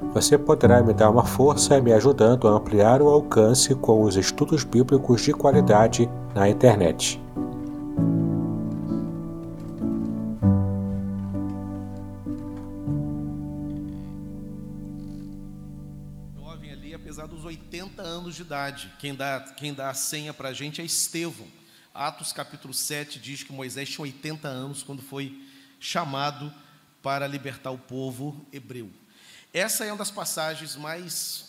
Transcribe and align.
Você 0.00 0.36
poderá 0.36 0.82
me 0.82 0.92
dar 0.92 1.08
uma 1.08 1.24
força 1.24 1.80
me 1.80 1.90
ajudando 1.90 2.46
a 2.46 2.50
ampliar 2.50 3.00
o 3.00 3.08
alcance 3.08 3.74
com 3.74 4.02
os 4.02 4.16
estudos 4.16 4.62
bíblicos 4.62 5.22
de 5.22 5.32
qualidade 5.32 6.06
na 6.34 6.48
internet. 6.48 7.18
Jovem 16.34 16.72
ali, 16.72 16.92
apesar 16.92 17.26
dos 17.26 17.44
80 17.44 18.02
anos 18.02 18.34
de 18.34 18.42
idade, 18.42 18.92
quem 18.98 19.14
dá, 19.14 19.40
quem 19.56 19.72
dá 19.72 19.88
a 19.88 19.94
senha 19.94 20.34
para 20.34 20.50
a 20.50 20.52
gente 20.52 20.82
é 20.82 20.84
Estevão. 20.84 21.46
Atos 21.94 22.34
capítulo 22.34 22.74
7 22.74 23.18
diz 23.18 23.42
que 23.42 23.52
Moisés 23.52 23.88
tinha 23.88 24.02
80 24.02 24.46
anos 24.46 24.82
quando 24.82 25.00
foi 25.00 25.42
chamado 25.80 26.52
para 27.02 27.26
libertar 27.26 27.70
o 27.70 27.78
povo 27.78 28.44
hebreu. 28.52 28.90
Essa 29.56 29.86
é 29.86 29.90
uma 29.90 29.96
das 29.96 30.10
passagens 30.10 30.76
mais 30.76 31.46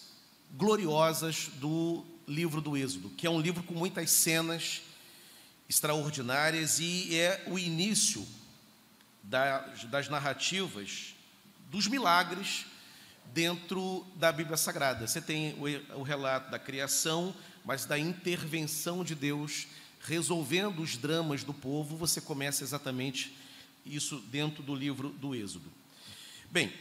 gloriosas 0.53 1.49
do 1.55 2.05
livro 2.25 2.61
do 2.61 2.77
Êxodo, 2.77 3.09
que 3.09 3.27
é 3.27 3.29
um 3.29 3.41
livro 3.41 3.61
com 3.63 3.73
muitas 3.73 4.09
cenas 4.11 4.81
extraordinárias 5.67 6.79
e 6.79 7.13
é 7.13 7.43
o 7.47 7.59
início 7.59 8.25
das, 9.21 9.83
das 9.83 10.07
narrativas 10.07 11.15
dos 11.69 11.85
milagres 11.87 12.65
dentro 13.33 14.07
da 14.15 14.31
Bíblia 14.31 14.55
Sagrada. 14.55 15.05
Você 15.05 15.19
tem 15.19 15.53
o, 15.55 15.99
o 15.99 16.01
relato 16.01 16.49
da 16.49 16.57
criação, 16.57 17.35
mas 17.65 17.83
da 17.83 17.99
intervenção 17.99 19.03
de 19.03 19.15
Deus 19.15 19.67
resolvendo 19.99 20.81
os 20.81 20.95
dramas 20.95 21.43
do 21.43 21.53
povo, 21.53 21.97
você 21.97 22.21
começa 22.21 22.63
exatamente 22.63 23.35
isso 23.85 24.21
dentro 24.31 24.63
do 24.63 24.73
livro 24.73 25.09
do 25.09 25.35
Êxodo. 25.35 25.69
Bem, 26.49 26.71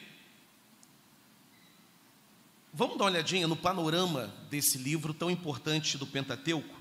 Vamos 2.78 2.98
dar 2.98 3.04
uma 3.04 3.10
olhadinha 3.10 3.48
no 3.48 3.56
panorama 3.56 4.30
desse 4.50 4.76
livro 4.76 5.14
tão 5.14 5.30
importante 5.30 5.96
do 5.96 6.06
Pentateuco 6.06 6.78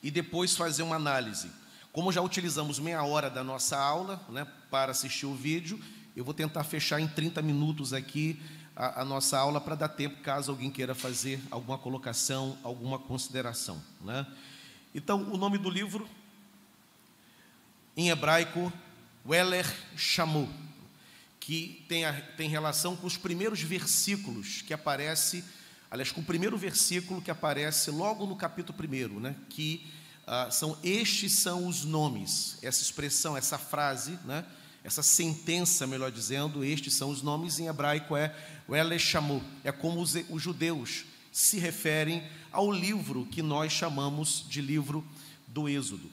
e 0.00 0.12
depois 0.12 0.56
fazer 0.56 0.84
uma 0.84 0.94
análise. 0.94 1.50
Como 1.90 2.12
já 2.12 2.22
utilizamos 2.22 2.78
meia 2.78 3.02
hora 3.02 3.28
da 3.28 3.42
nossa 3.42 3.76
aula 3.76 4.24
né, 4.28 4.46
para 4.70 4.92
assistir 4.92 5.26
o 5.26 5.34
vídeo, 5.34 5.80
eu 6.14 6.24
vou 6.24 6.32
tentar 6.32 6.62
fechar 6.62 7.00
em 7.00 7.08
30 7.08 7.42
minutos 7.42 7.92
aqui 7.92 8.40
a, 8.76 9.00
a 9.00 9.04
nossa 9.04 9.36
aula 9.36 9.60
para 9.60 9.74
dar 9.74 9.88
tempo 9.88 10.22
caso 10.22 10.52
alguém 10.52 10.70
queira 10.70 10.94
fazer 10.94 11.42
alguma 11.50 11.76
colocação, 11.76 12.56
alguma 12.62 12.96
consideração. 12.96 13.82
Né? 14.00 14.24
Então, 14.94 15.32
o 15.32 15.36
nome 15.36 15.58
do 15.58 15.68
livro, 15.68 16.08
em 17.96 18.08
hebraico, 18.08 18.72
Weller 19.26 19.66
Shamu 19.96 20.48
que 21.40 21.84
tem, 21.88 22.04
a, 22.04 22.12
tem 22.12 22.48
relação 22.48 22.94
com 22.94 23.06
os 23.06 23.16
primeiros 23.16 23.62
versículos 23.62 24.62
que 24.62 24.74
aparece, 24.74 25.42
aliás, 25.90 26.12
com 26.12 26.20
o 26.20 26.24
primeiro 26.24 26.56
versículo 26.58 27.22
que 27.22 27.30
aparece 27.30 27.90
logo 27.90 28.26
no 28.26 28.36
capítulo 28.36 28.76
primeiro, 28.76 29.18
né? 29.18 29.34
Que 29.48 29.90
ah, 30.26 30.50
são 30.50 30.78
estes 30.84 31.32
são 31.32 31.66
os 31.66 31.84
nomes, 31.84 32.58
essa 32.62 32.82
expressão, 32.82 33.36
essa 33.36 33.58
frase, 33.58 34.18
né? 34.24 34.44
Essa 34.84 35.02
sentença, 35.02 35.86
melhor 35.86 36.10
dizendo, 36.12 36.64
estes 36.64 36.94
são 36.94 37.10
os 37.10 37.20
nomes 37.20 37.58
em 37.58 37.66
hebraico 37.66 38.16
é 38.16 38.34
o 38.68 38.74
Eleshamu, 38.74 39.42
é 39.64 39.72
como 39.72 40.00
os, 40.00 40.14
os 40.28 40.42
judeus 40.42 41.04
se 41.32 41.58
referem 41.58 42.22
ao 42.52 42.70
livro 42.70 43.26
que 43.26 43.42
nós 43.42 43.72
chamamos 43.72 44.44
de 44.48 44.60
livro 44.60 45.04
do 45.46 45.68
Êxodo. 45.68 46.10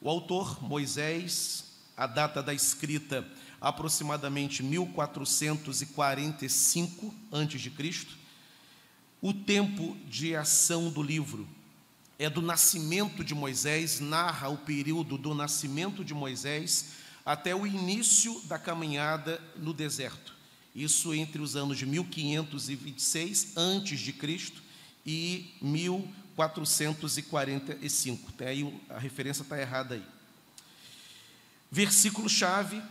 O 0.00 0.08
autor 0.08 0.62
Moisés, 0.62 1.64
a 1.96 2.06
data 2.06 2.42
da 2.42 2.52
escrita 2.52 3.26
aproximadamente 3.60 4.62
1445 4.62 7.12
a.C. 7.32 8.06
O 9.20 9.32
tempo 9.32 9.96
de 10.06 10.36
ação 10.36 10.90
do 10.90 11.02
livro 11.02 11.48
é 12.18 12.28
do 12.30 12.42
nascimento 12.42 13.24
de 13.24 13.34
Moisés, 13.34 13.98
narra 14.00 14.48
o 14.48 14.58
período 14.58 15.16
do 15.18 15.34
nascimento 15.34 16.04
de 16.04 16.14
Moisés 16.14 16.92
até 17.24 17.54
o 17.54 17.64
início 17.66 18.40
da 18.46 18.58
caminhada 18.58 19.40
no 19.56 19.72
deserto. 19.72 20.34
Isso 20.74 21.14
entre 21.14 21.40
os 21.40 21.54
anos 21.56 21.78
de 21.78 21.86
1526 21.86 23.56
antes 23.56 24.00
de 24.00 24.12
Cristo 24.12 24.60
e 25.06 25.54
1445. 25.62 28.30
Até 28.30 28.48
aí 28.48 28.82
a 28.90 28.98
referência 28.98 29.42
está 29.42 29.60
errada 29.60 29.94
aí. 29.94 30.02
Versículo 31.70 32.28
chave 32.28 32.82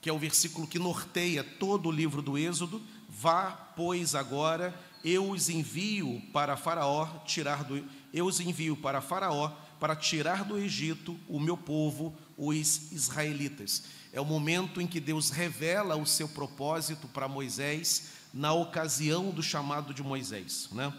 que 0.00 0.08
é 0.08 0.12
o 0.12 0.18
versículo 0.18 0.66
que 0.66 0.78
norteia 0.78 1.44
todo 1.44 1.88
o 1.88 1.92
livro 1.92 2.22
do 2.22 2.38
Êxodo, 2.38 2.82
vá, 3.08 3.50
pois 3.76 4.14
agora 4.14 4.74
eu 5.04 5.30
os 5.30 5.48
envio 5.48 6.22
para 6.32 6.56
Faraó 6.56 7.06
tirar 7.24 7.64
do 7.64 7.84
eu 8.12 8.26
os 8.26 8.40
envio 8.40 8.76
para 8.76 9.00
Faraó 9.00 9.52
para 9.78 9.96
tirar 9.96 10.44
do 10.44 10.58
Egito 10.58 11.18
o 11.28 11.40
meu 11.40 11.56
povo, 11.56 12.14
os 12.36 12.92
israelitas. 12.92 13.84
É 14.12 14.20
o 14.20 14.24
momento 14.24 14.80
em 14.80 14.86
que 14.86 15.00
Deus 15.00 15.30
revela 15.30 15.96
o 15.96 16.04
seu 16.04 16.28
propósito 16.28 17.08
para 17.08 17.28
Moisés 17.28 18.10
na 18.34 18.52
ocasião 18.52 19.30
do 19.30 19.42
chamado 19.42 19.94
de 19.94 20.02
Moisés, 20.02 20.68
né? 20.72 20.92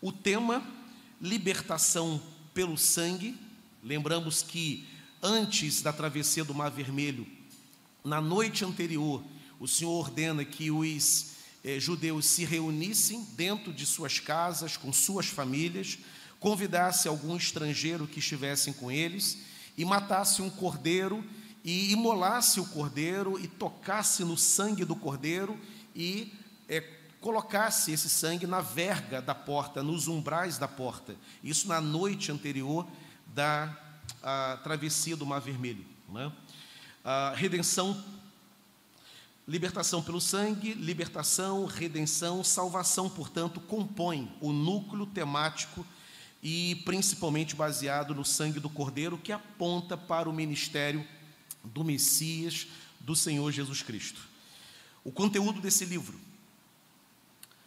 O 0.00 0.12
tema 0.12 0.62
libertação 1.20 2.20
pelo 2.54 2.76
sangue. 2.78 3.36
Lembramos 3.82 4.42
que 4.42 4.86
antes 5.22 5.82
da 5.82 5.92
travessia 5.92 6.44
do 6.44 6.54
Mar 6.54 6.70
Vermelho, 6.70 7.26
na 8.04 8.20
noite 8.20 8.64
anterior, 8.64 9.22
o 9.58 9.68
Senhor 9.68 9.92
ordena 9.92 10.44
que 10.44 10.70
os 10.70 11.32
eh, 11.62 11.78
judeus 11.78 12.26
se 12.26 12.44
reunissem 12.44 13.22
dentro 13.36 13.72
de 13.72 13.84
suas 13.84 14.18
casas, 14.18 14.76
com 14.76 14.92
suas 14.92 15.26
famílias, 15.26 15.98
convidasse 16.38 17.06
algum 17.06 17.36
estrangeiro 17.36 18.06
que 18.06 18.18
estivessem 18.18 18.72
com 18.72 18.90
eles 18.90 19.38
e 19.76 19.84
matasse 19.84 20.40
um 20.40 20.48
cordeiro 20.48 21.22
e 21.62 21.92
imolasse 21.92 22.58
o 22.58 22.66
cordeiro 22.66 23.38
e 23.38 23.46
tocasse 23.46 24.24
no 24.24 24.36
sangue 24.36 24.84
do 24.84 24.96
cordeiro 24.96 25.58
e 25.94 26.32
eh, 26.68 26.82
colocasse 27.20 27.92
esse 27.92 28.08
sangue 28.08 28.46
na 28.46 28.62
verga 28.62 29.20
da 29.20 29.34
porta, 29.34 29.82
nos 29.82 30.08
umbrais 30.08 30.56
da 30.56 30.66
porta. 30.66 31.14
Isso 31.44 31.68
na 31.68 31.80
noite 31.80 32.32
anterior 32.32 32.86
da 33.26 33.76
travessia 34.64 35.16
do 35.16 35.24
Mar 35.24 35.40
Vermelho. 35.40 35.84
Né? 36.08 36.32
A 37.04 37.32
redenção, 37.34 38.02
libertação 39.48 40.02
pelo 40.02 40.20
sangue, 40.20 40.74
libertação, 40.74 41.64
redenção, 41.64 42.44
salvação, 42.44 43.08
portanto, 43.08 43.60
compõem 43.60 44.30
o 44.40 44.52
núcleo 44.52 45.06
temático 45.06 45.84
e 46.42 46.80
principalmente 46.84 47.54
baseado 47.54 48.14
no 48.14 48.24
sangue 48.24 48.60
do 48.60 48.70
Cordeiro, 48.70 49.18
que 49.18 49.32
aponta 49.32 49.96
para 49.96 50.28
o 50.28 50.32
ministério 50.32 51.06
do 51.64 51.84
Messias, 51.84 52.66
do 53.00 53.16
Senhor 53.16 53.50
Jesus 53.50 53.82
Cristo. 53.82 54.20
O 55.04 55.10
conteúdo 55.10 55.60
desse 55.60 55.84
livro. 55.84 56.18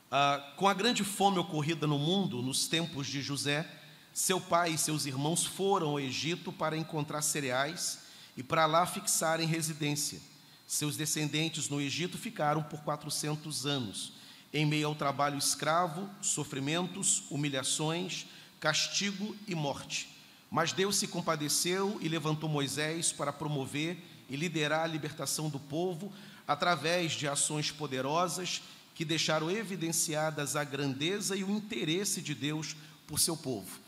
Ah, 0.09 0.53
com 0.57 0.68
a 0.68 0.74
grande 0.74 1.03
fome 1.03 1.39
ocorrida 1.39 1.88
no 1.88 1.97
mundo 1.97 2.41
nos 2.41 2.68
tempos 2.68 3.07
de 3.07 3.21
José, 3.21 3.68
seu 4.13 4.39
pai 4.39 4.74
e 4.74 4.77
seus 4.77 5.07
irmãos 5.07 5.44
foram 5.44 5.89
ao 5.89 6.00
Egito 6.00 6.51
para 6.51 6.77
encontrar 6.77 7.24
cereais 7.24 8.03
e 8.35 8.44
para 8.44 8.65
lá 8.65 8.85
fixarem 8.85 9.47
residência. 9.47 10.19
Seus 10.68 10.97
descendentes 10.97 11.69
no 11.69 11.80
Egito 11.80 12.18
ficaram 12.18 12.63
por 12.63 12.80
400 12.81 13.65
anos, 13.65 14.13
em 14.53 14.65
meio 14.65 14.88
ao 14.88 14.95
trabalho 14.95 15.38
escravo, 15.38 16.09
sofrimentos, 16.21 17.24
humilhações, 17.30 18.25
castigo 18.59 19.35
e 19.47 19.53
morte. 19.53 20.09
Mas 20.50 20.71
Deus 20.71 20.97
se 20.97 21.07
compadeceu 21.07 21.97
e 22.01 22.07
levantou 22.07 22.50
Moisés 22.50 23.12
para 23.12 23.33
promover 23.33 23.97
e 24.30 24.36
liderar 24.36 24.83
a 24.83 24.88
libertação 24.88 25.50
do 25.50 25.59
povo 25.59 26.13
através 26.47 27.13
de 27.13 27.27
ações 27.27 27.71
poderosas 27.71 28.62
que 28.95 29.03
deixaram 29.03 29.50
evidenciadas 29.50 30.56
a 30.56 30.63
grandeza 30.63 31.36
e 31.36 31.44
o 31.44 31.50
interesse 31.50 32.21
de 32.21 32.36
Deus 32.36 32.75
por 33.07 33.19
seu 33.19 33.36
povo. 33.36 33.79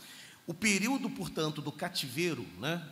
O 0.48 0.54
período, 0.54 1.10
portanto, 1.10 1.62
do 1.62 1.72
cativeiro, 1.72 2.46
né, 2.60 2.84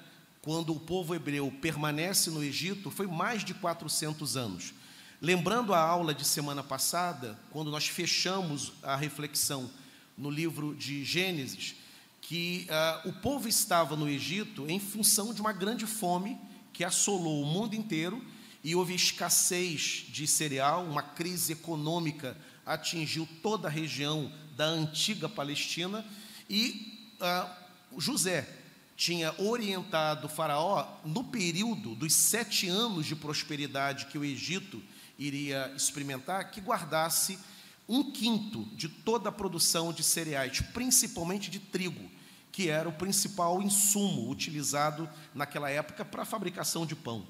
quando 0.44 0.74
o 0.74 0.80
povo 0.80 1.16
hebreu 1.16 1.50
permanece 1.62 2.30
no 2.30 2.44
Egito, 2.44 2.92
foi 2.92 3.08
mais 3.08 3.46
de 3.46 3.54
400 3.54 4.36
anos. 4.36 4.74
Lembrando 5.22 5.74
a 5.74 5.80
aula 5.80 6.14
de 6.14 6.26
semana 6.26 6.62
passada, 6.62 7.40
quando 7.50 7.72
nós 7.72 7.88
fechamos 7.88 8.74
a 8.84 8.94
reflexão 8.94 9.72
no 10.18 10.30
livro 10.30 10.76
de 10.76 11.06
Gênesis, 11.06 11.76
que 12.20 12.68
uh, 12.70 13.08
o 13.08 13.14
povo 13.14 13.48
estava 13.48 13.96
no 13.96 14.10
Egito 14.10 14.70
em 14.70 14.82
função 14.82 15.34
de 15.34 15.40
uma 15.40 15.54
grande 15.54 15.88
fome 15.88 16.38
que 16.74 16.84
assolou 16.84 17.42
o 17.42 17.46
mundo 17.46 17.74
inteiro 17.74 18.22
e 18.62 18.76
houve 18.76 18.94
escassez 18.94 20.06
de 20.10 20.28
cereal, 20.28 20.84
uma 20.84 21.02
crise 21.02 21.54
econômica 21.54 22.36
atingiu 22.66 23.26
toda 23.42 23.70
a 23.70 23.72
região 23.72 24.30
da 24.58 24.66
antiga 24.66 25.30
Palestina 25.30 26.06
e 26.50 27.00
uh, 27.22 28.00
José 28.00 28.63
tinha 29.04 29.36
orientado 29.38 30.28
o 30.28 30.30
Faraó 30.30 30.88
no 31.04 31.26
período 31.26 31.94
dos 31.94 32.14
sete 32.14 32.70
anos 32.70 33.06
de 33.06 33.18
prosperidade 33.18 34.06
que 34.06 34.18
o 34.18 34.24
Egito 34.24 34.82
iria 35.20 35.74
experimentar, 35.76 36.52
que 36.52 36.62
guardasse 36.62 37.38
um 37.86 38.14
quinto 38.14 38.64
de 38.78 38.88
toda 38.88 39.28
a 39.28 39.32
produção 39.32 39.92
de 39.92 40.02
cereais, 40.02 40.62
principalmente 40.74 41.52
de 41.52 41.60
trigo, 41.60 42.10
que 42.50 42.70
era 42.70 42.88
o 42.88 42.94
principal 42.94 43.62
insumo 43.62 44.32
utilizado 44.32 45.10
naquela 45.36 45.70
época 45.70 46.06
para 46.06 46.22
a 46.22 46.26
fabricação 46.26 46.86
de 46.86 46.96
pão. 46.96 47.28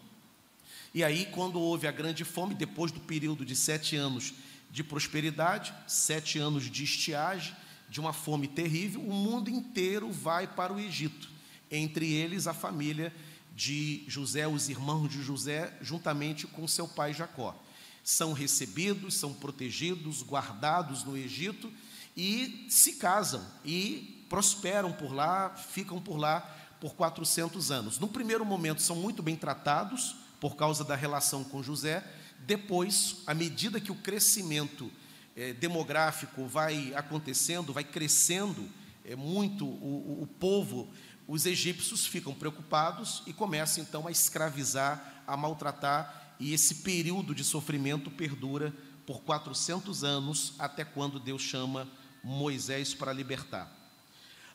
E 0.93 1.03
aí, 1.03 1.25
quando 1.31 1.59
houve 1.59 1.87
a 1.87 1.91
grande 1.91 2.23
fome, 2.23 2.53
depois 2.53 2.91
do 2.91 2.99
período 2.99 3.43
de 3.43 3.55
sete 3.55 3.95
anos 3.95 4.31
de 4.69 4.83
prosperidade, 4.83 5.73
sete 5.87 6.37
anos 6.37 6.69
de 6.69 6.83
estiagem, 6.83 7.55
de 7.89 7.99
uma 7.99 8.13
fome 8.13 8.47
terrível, 8.47 9.01
o 9.01 9.11
mundo 9.11 9.49
inteiro 9.49 10.11
vai 10.11 10.45
para 10.45 10.71
o 10.71 10.79
Egito, 10.79 11.32
entre 11.75 12.13
eles 12.13 12.47
a 12.47 12.53
família 12.53 13.13
de 13.55 14.03
José, 14.07 14.47
os 14.47 14.69
irmãos 14.69 15.09
de 15.09 15.21
José, 15.21 15.77
juntamente 15.81 16.47
com 16.47 16.67
seu 16.67 16.87
pai 16.87 17.13
Jacó 17.13 17.59
são 18.03 18.33
recebidos, 18.33 19.15
são 19.15 19.33
protegidos, 19.33 20.21
guardados 20.21 21.03
no 21.05 21.15
Egito 21.15 21.71
e 22.17 22.67
se 22.69 22.93
casam 22.93 23.43
e 23.63 24.25
prosperam 24.29 24.91
por 24.91 25.13
lá, 25.13 25.49
ficam 25.51 26.01
por 26.01 26.17
lá 26.17 26.41
por 26.81 26.93
400 26.95 27.71
anos. 27.71 27.97
No 27.97 28.09
primeiro 28.09 28.45
momento 28.45 28.81
são 28.81 28.97
muito 28.97 29.23
bem 29.23 29.37
tratados 29.37 30.17
por 30.39 30.57
causa 30.57 30.83
da 30.83 30.95
relação 30.95 31.45
com 31.45 31.63
José, 31.63 32.03
depois, 32.39 33.21
à 33.25 33.33
medida 33.33 33.79
que 33.79 33.91
o 33.91 33.95
crescimento 33.95 34.91
é, 35.33 35.53
demográfico 35.53 36.45
vai 36.45 36.93
acontecendo, 36.93 37.71
vai 37.71 37.85
crescendo 37.85 38.69
é, 39.05 39.15
muito 39.15 39.65
o, 39.65 40.23
o 40.23 40.27
povo, 40.27 40.89
os 41.27 41.45
egípcios 41.45 42.05
ficam 42.05 42.33
preocupados 42.33 43.23
e 43.25 43.33
começam 43.33 43.83
então 43.83 44.07
a 44.07 44.11
escravizar, 44.11 45.23
a 45.25 45.37
maltratar 45.37 46.35
e 46.39 46.53
esse 46.53 46.75
período 46.75 47.33
de 47.33 47.43
sofrimento 47.43 48.11
perdura 48.11 48.73
por 49.05 49.21
400 49.21 50.03
anos, 50.03 50.53
até 50.59 50.83
quando 50.83 51.19
Deus 51.19 51.41
chama 51.41 51.87
Moisés 52.23 52.93
para 52.93 53.13
libertar. 53.13 53.71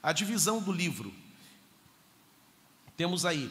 A 0.03 0.13
divisão 0.13 0.61
do 0.61 0.73
livro. 0.73 1.13
Temos 2.97 3.25
aí 3.25 3.51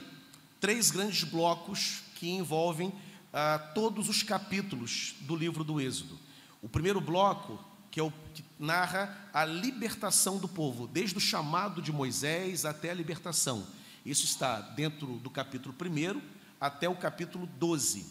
três 0.60 0.92
grandes 0.92 1.24
blocos 1.24 2.02
que 2.16 2.30
envolvem 2.30 2.92
ah, 3.32 3.60
todos 3.74 4.10
os 4.10 4.24
capítulos 4.24 5.16
do 5.22 5.36
livro 5.36 5.64
do 5.64 5.80
Êxodo. 5.80 6.18
O 6.62 6.68
primeiro 6.68 7.00
bloco, 7.00 7.64
que 7.92 8.00
é 8.00 8.04
o 8.04 8.12
que 8.34 8.44
narra 8.60 9.30
a 9.34 9.46
libertação 9.46 10.38
do 10.38 10.48
povo, 10.48 10.88
desde 10.88 11.18
o 11.18 11.22
chamado 11.22 11.82
de 11.82 11.92
Moisés 11.92 12.66
até 12.66 12.90
a 12.90 12.94
libertação. 12.94 13.66
Isso 14.06 14.26
está 14.26 14.62
dentro 14.62 15.18
do 15.18 15.30
capítulo 15.30 15.76
1 15.80 16.22
até 16.60 16.88
o 16.90 16.96
capítulo 16.96 17.46
12. 17.46 18.06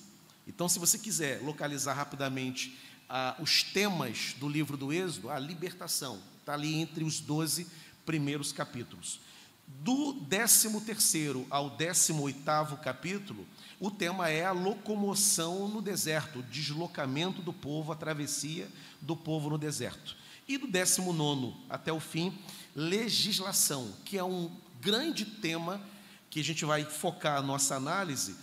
Então, 0.46 0.68
se 0.68 0.78
você 0.78 0.98
quiser 0.98 1.42
localizar 1.42 1.94
rapidamente 1.94 2.78
ah, 3.08 3.34
os 3.40 3.62
temas 3.62 4.34
do 4.38 4.48
livro 4.48 4.76
do 4.76 4.92
Êxodo, 4.92 5.30
a 5.30 5.38
libertação 5.38 6.20
está 6.38 6.54
ali 6.54 6.74
entre 6.74 7.02
os 7.02 7.18
12 7.18 7.66
primeiros 8.04 8.52
capítulos. 8.52 9.20
Do 9.66 10.14
13 10.28 10.68
ao 11.50 11.70
18 11.70 12.76
capítulo, 12.80 13.44
o 13.80 13.90
tema 13.90 14.28
é 14.28 14.44
a 14.44 14.52
locomoção 14.52 15.68
no 15.68 15.82
deserto, 15.82 16.38
o 16.38 16.42
deslocamento 16.44 17.42
do 17.42 17.52
povo, 17.52 17.90
a 17.90 17.96
travessia 17.96 18.68
do 19.00 19.16
povo 19.16 19.50
no 19.50 19.58
deserto. 19.58 20.16
E 20.48 20.56
do 20.58 20.66
19 20.66 21.54
até 21.68 21.92
o 21.92 21.98
fim, 21.98 22.36
legislação, 22.74 23.92
que 24.04 24.16
é 24.16 24.24
um 24.24 24.50
grande 24.80 25.24
tema 25.24 25.80
que 26.30 26.40
a 26.40 26.44
gente 26.44 26.64
vai 26.64 26.84
focar 26.84 27.38
a 27.38 27.42
nossa 27.42 27.74
análise 27.74 28.36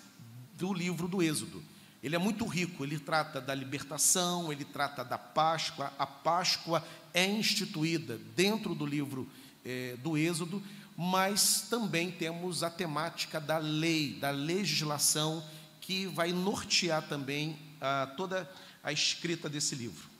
do 0.57 0.73
livro 0.73 1.07
do 1.07 1.21
Êxodo. 1.21 1.63
Ele 2.01 2.15
é 2.15 2.19
muito 2.19 2.45
rico, 2.45 2.83
ele 2.83 2.99
trata 2.99 3.39
da 3.39 3.55
libertação, 3.55 4.51
ele 4.51 4.65
trata 4.65 5.05
da 5.05 5.17
Páscoa. 5.17 5.93
A 5.97 6.05
Páscoa 6.05 6.85
é 7.13 7.25
instituída 7.25 8.19
dentro 8.35 8.75
do 8.75 8.85
livro 8.85 9.29
é, 9.63 9.95
do 10.03 10.17
Êxodo, 10.17 10.61
mas 10.97 11.67
também 11.69 12.11
temos 12.11 12.61
a 12.61 12.69
temática 12.69 13.39
da 13.39 13.57
lei, 13.57 14.17
da 14.19 14.31
legislação, 14.31 15.43
que 15.79 16.05
vai 16.07 16.33
nortear 16.33 17.07
também 17.07 17.57
a, 17.79 18.07
toda 18.17 18.49
a 18.83 18.91
escrita 18.91 19.49
desse 19.49 19.75
livro. 19.75 20.12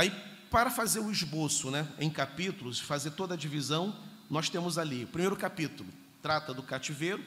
Aí, 0.00 0.10
para 0.50 0.70
fazer 0.70 1.00
o 1.00 1.12
esboço 1.12 1.70
né, 1.70 1.86
em 1.98 2.08
capítulos, 2.08 2.80
fazer 2.80 3.10
toda 3.10 3.34
a 3.34 3.36
divisão, 3.36 3.94
nós 4.30 4.48
temos 4.48 4.78
ali, 4.78 5.04
o 5.04 5.08
primeiro 5.08 5.36
capítulo 5.36 5.90
trata 6.22 6.54
do 6.54 6.62
cativeiro, 6.62 7.22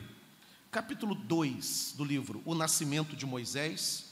capítulo 0.72 1.14
2 1.14 1.94
do 1.96 2.04
livro 2.04 2.42
O 2.44 2.56
Nascimento 2.56 3.16
de 3.16 3.28
Moisés, 3.28 4.06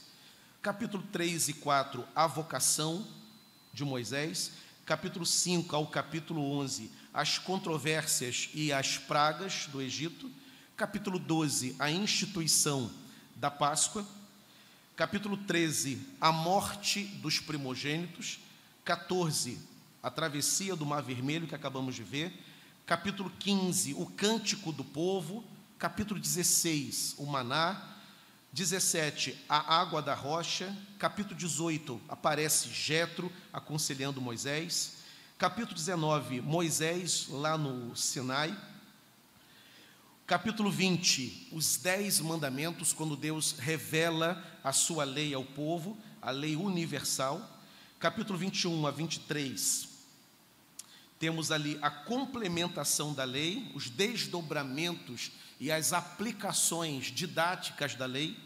capítulo 0.62 1.02
3 1.10 1.48
e 1.48 1.54
4, 1.54 2.06
A 2.14 2.28
Vocação 2.28 3.04
de 3.72 3.84
Moisés, 3.84 4.52
capítulo 4.86 5.26
5 5.26 5.74
ao 5.74 5.88
capítulo 5.88 6.40
11, 6.60 6.88
As 7.12 7.38
Controvérsias 7.38 8.48
e 8.54 8.72
as 8.72 8.96
Pragas 8.96 9.66
do 9.72 9.82
Egito, 9.82 10.30
capítulo 10.76 11.18
12, 11.18 11.74
A 11.80 11.90
Instituição 11.90 12.88
da 13.34 13.50
Páscoa, 13.50 14.06
capítulo 14.94 15.36
13, 15.36 15.98
A 16.20 16.30
Morte 16.30 17.02
dos 17.02 17.40
Primogênitos, 17.40 18.38
14, 18.84 19.58
A 20.02 20.10
Travessia 20.10 20.74
do 20.74 20.84
Mar 20.84 21.02
Vermelho, 21.02 21.46
que 21.46 21.54
acabamos 21.54 21.94
de 21.94 22.02
ver, 22.02 22.32
capítulo 22.84 23.30
15, 23.38 23.94
O 23.94 24.06
Cântico 24.06 24.72
do 24.72 24.82
Povo, 24.82 25.44
capítulo 25.78 26.18
16, 26.18 27.14
o 27.18 27.26
maná, 27.26 27.80
17, 28.52 29.38
a 29.48 29.76
água 29.80 30.02
da 30.02 30.14
rocha, 30.14 30.76
capítulo 30.98 31.36
18, 31.36 32.00
aparece 32.08 32.68
Jetro 32.70 33.32
aconselhando 33.52 34.20
Moisés, 34.20 34.98
capítulo 35.38 35.74
19, 35.74 36.40
Moisés 36.40 37.28
lá 37.30 37.56
no 37.56 37.96
Sinai, 37.96 38.56
capítulo 40.26 40.70
20, 40.70 41.50
os 41.52 41.76
dez 41.76 42.20
mandamentos, 42.20 42.92
quando 42.92 43.16
Deus 43.16 43.52
revela 43.58 44.42
a 44.62 44.72
sua 44.72 45.04
lei 45.04 45.32
ao 45.32 45.44
povo, 45.44 45.96
a 46.20 46.30
lei 46.30 46.56
universal, 46.56 47.61
capítulo 48.02 48.36
21 48.36 48.84
a 48.84 48.90
23, 48.90 49.88
temos 51.20 51.52
ali 51.52 51.78
a 51.80 51.88
complementação 51.88 53.14
da 53.14 53.22
lei, 53.22 53.70
os 53.76 53.88
desdobramentos 53.88 55.30
e 55.60 55.70
as 55.70 55.92
aplicações 55.92 57.12
didáticas 57.12 57.94
da 57.94 58.04
lei. 58.04 58.36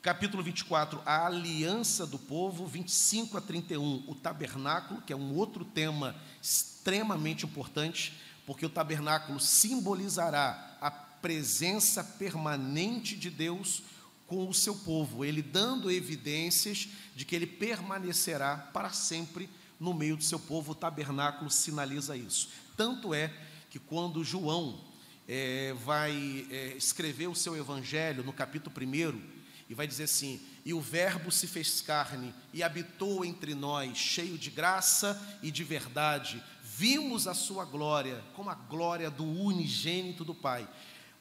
Capítulo 0.00 0.42
24, 0.42 1.02
a 1.04 1.26
aliança 1.26 2.06
do 2.06 2.18
povo, 2.18 2.66
25 2.66 3.36
a 3.36 3.42
31, 3.42 4.04
o 4.08 4.14
tabernáculo, 4.14 5.02
que 5.02 5.12
é 5.12 5.16
um 5.16 5.34
outro 5.36 5.66
tema 5.66 6.16
extremamente 6.40 7.44
importante, 7.44 8.14
porque 8.46 8.64
o 8.64 8.70
tabernáculo 8.70 9.38
simbolizará 9.38 10.78
a 10.80 10.90
presença 10.90 12.02
permanente 12.02 13.16
de 13.16 13.28
Deus 13.28 13.82
com 14.26 14.48
o 14.48 14.54
seu 14.54 14.74
povo, 14.74 15.24
ele 15.24 15.42
dando 15.42 15.90
evidências 15.90 16.88
de 17.14 17.24
que 17.24 17.36
ele 17.36 17.46
permanecerá 17.46 18.56
para 18.56 18.90
sempre 18.90 19.48
no 19.78 19.92
meio 19.92 20.16
do 20.16 20.24
seu 20.24 20.38
povo. 20.38 20.72
O 20.72 20.74
tabernáculo 20.74 21.50
sinaliza 21.50 22.16
isso. 22.16 22.48
Tanto 22.76 23.12
é 23.12 23.32
que 23.68 23.78
quando 23.78 24.24
João 24.24 24.80
é, 25.28 25.74
vai 25.84 26.46
é, 26.50 26.74
escrever 26.76 27.26
o 27.26 27.34
seu 27.34 27.56
evangelho 27.56 28.24
no 28.24 28.32
capítulo 28.32 28.74
1 28.76 29.42
e 29.68 29.74
vai 29.74 29.86
dizer 29.86 30.04
assim: 30.04 30.40
E 30.64 30.74
o 30.74 30.80
Verbo 30.80 31.30
se 31.30 31.46
fez 31.46 31.80
carne 31.80 32.34
e 32.52 32.62
habitou 32.62 33.24
entre 33.24 33.54
nós, 33.54 33.96
cheio 33.96 34.36
de 34.36 34.50
graça 34.50 35.38
e 35.42 35.50
de 35.50 35.64
verdade. 35.64 36.42
vimos 36.62 37.26
a 37.26 37.34
sua 37.34 37.64
glória, 37.64 38.22
como 38.34 38.50
a 38.50 38.54
glória 38.54 39.10
do 39.10 39.24
unigênito 39.24 40.24
do 40.24 40.34
Pai. 40.34 40.68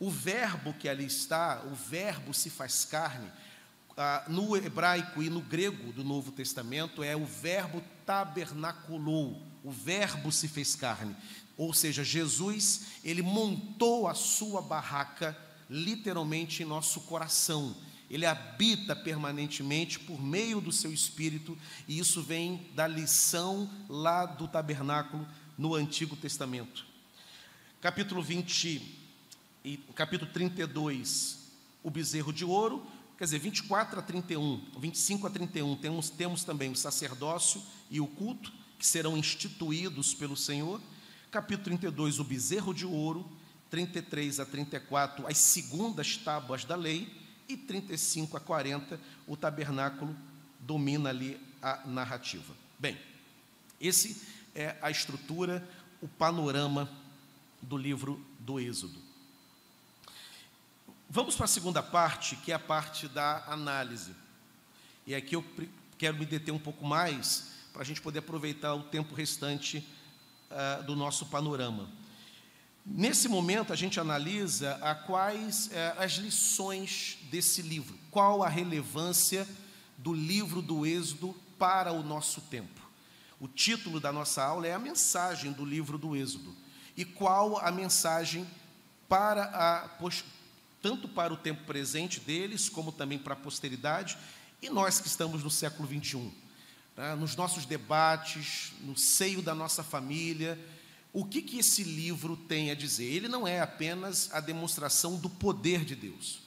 O 0.01 0.09
verbo 0.09 0.73
que 0.73 0.89
ali 0.89 1.05
está, 1.05 1.61
o 1.71 1.75
verbo 1.75 2.33
se 2.33 2.49
faz 2.49 2.83
carne, 2.83 3.31
ah, 3.95 4.25
no 4.27 4.57
hebraico 4.57 5.21
e 5.21 5.29
no 5.29 5.41
grego 5.41 5.93
do 5.93 6.03
Novo 6.03 6.31
Testamento 6.31 7.03
é 7.03 7.15
o 7.15 7.23
verbo 7.23 7.83
tabernaculou, 8.03 9.39
o 9.63 9.69
verbo 9.69 10.31
se 10.31 10.47
fez 10.47 10.75
carne. 10.75 11.15
Ou 11.55 11.71
seja, 11.71 12.03
Jesus, 12.03 12.85
ele 13.03 13.21
montou 13.21 14.07
a 14.07 14.15
sua 14.15 14.59
barraca 14.59 15.37
literalmente 15.69 16.63
em 16.63 16.65
nosso 16.65 17.01
coração. 17.01 17.77
Ele 18.09 18.25
habita 18.25 18.95
permanentemente 18.95 19.99
por 19.99 20.19
meio 20.19 20.59
do 20.59 20.71
seu 20.71 20.91
espírito, 20.91 21.55
e 21.87 21.99
isso 21.99 22.23
vem 22.23 22.71
da 22.73 22.87
lição 22.87 23.69
lá 23.87 24.25
do 24.25 24.47
tabernáculo 24.47 25.27
no 25.55 25.75
Antigo 25.75 26.15
Testamento. 26.15 26.87
Capítulo 27.79 28.23
20 28.23 29.00
e 29.63 29.77
capítulo 29.95 30.31
32, 30.31 31.37
o 31.83 31.91
bezerro 31.91 32.33
de 32.33 32.43
ouro, 32.43 32.85
quer 33.17 33.25
dizer, 33.25 33.39
24 33.39 33.99
a 33.99 34.01
31, 34.01 34.59
25 34.79 35.27
a 35.27 35.29
31, 35.29 35.75
temos, 35.75 36.09
temos 36.09 36.43
também 36.43 36.71
o 36.71 36.75
sacerdócio 36.75 37.61
e 37.89 38.01
o 38.01 38.07
culto, 38.07 38.51
que 38.79 38.87
serão 38.87 39.15
instituídos 39.15 40.13
pelo 40.13 40.35
Senhor. 40.35 40.81
Capítulo 41.29 41.65
32, 41.65 42.19
o 42.19 42.23
bezerro 42.23 42.73
de 42.73 42.85
ouro, 42.85 43.29
33 43.69 44.39
a 44.39 44.45
34, 44.45 45.27
as 45.27 45.37
segundas 45.37 46.17
tábuas 46.17 46.65
da 46.65 46.75
lei, 46.75 47.21
e 47.47 47.57
35 47.57 48.37
a 48.37 48.39
40, 48.39 48.99
o 49.27 49.35
tabernáculo 49.35 50.15
domina 50.59 51.09
ali 51.09 51.39
a 51.61 51.85
narrativa. 51.85 52.55
Bem, 52.79 52.97
esse 53.79 54.25
é 54.55 54.77
a 54.81 54.89
estrutura, 54.89 55.67
o 56.01 56.07
panorama 56.07 56.89
do 57.61 57.77
livro 57.77 58.25
do 58.39 58.59
Êxodo. 58.59 59.10
Vamos 61.13 61.35
para 61.35 61.43
a 61.43 61.49
segunda 61.49 61.83
parte, 61.83 62.37
que 62.37 62.53
é 62.53 62.55
a 62.55 62.59
parte 62.59 63.05
da 63.05 63.43
análise. 63.47 64.15
E 65.05 65.13
aqui 65.13 65.35
eu 65.35 65.43
quero 65.97 66.17
me 66.17 66.25
deter 66.25 66.53
um 66.53 66.57
pouco 66.57 66.85
mais, 66.85 67.49
para 67.73 67.81
a 67.81 67.85
gente 67.85 67.99
poder 67.99 68.19
aproveitar 68.19 68.73
o 68.75 68.83
tempo 68.83 69.13
restante 69.13 69.85
uh, 70.49 70.81
do 70.83 70.95
nosso 70.95 71.25
panorama. 71.25 71.89
Nesse 72.85 73.27
momento, 73.27 73.73
a 73.73 73.75
gente 73.75 73.99
analisa 73.99 74.79
a 74.81 74.95
quais 74.95 75.67
uh, 75.67 75.99
as 75.99 76.13
lições 76.13 77.17
desse 77.29 77.61
livro, 77.61 77.99
qual 78.09 78.41
a 78.41 78.47
relevância 78.47 79.45
do 79.97 80.13
livro 80.13 80.61
do 80.61 80.85
Êxodo 80.85 81.35
para 81.59 81.91
o 81.91 82.01
nosso 82.01 82.39
tempo. 82.39 82.79
O 83.37 83.49
título 83.49 83.99
da 83.99 84.13
nossa 84.13 84.41
aula 84.41 84.65
é 84.65 84.73
a 84.73 84.79
mensagem 84.79 85.51
do 85.51 85.65
livro 85.65 85.97
do 85.97 86.15
Êxodo. 86.15 86.55
E 86.95 87.03
qual 87.03 87.57
a 87.57 87.69
mensagem 87.69 88.47
para 89.09 89.43
a 89.43 89.89
tanto 90.81 91.07
para 91.07 91.33
o 91.33 91.37
tempo 91.37 91.63
presente 91.65 92.19
deles, 92.19 92.69
como 92.69 92.91
também 92.91 93.19
para 93.19 93.33
a 93.33 93.37
posteridade, 93.37 94.17
e 94.61 94.69
nós 94.69 94.99
que 94.99 95.07
estamos 95.07 95.43
no 95.43 95.49
século 95.49 95.87
21, 95.87 96.31
né, 96.97 97.15
nos 97.15 97.35
nossos 97.35 97.65
debates, 97.65 98.73
no 98.81 98.97
seio 98.97 99.41
da 99.41 99.55
nossa 99.55 99.83
família, 99.83 100.59
o 101.13 101.25
que, 101.25 101.41
que 101.41 101.59
esse 101.59 101.83
livro 101.83 102.37
tem 102.37 102.71
a 102.71 102.75
dizer? 102.75 103.05
Ele 103.05 103.27
não 103.27 103.47
é 103.47 103.59
apenas 103.59 104.29
a 104.33 104.39
demonstração 104.39 105.17
do 105.17 105.29
poder 105.29 105.83
de 105.83 105.95
Deus. 105.95 106.41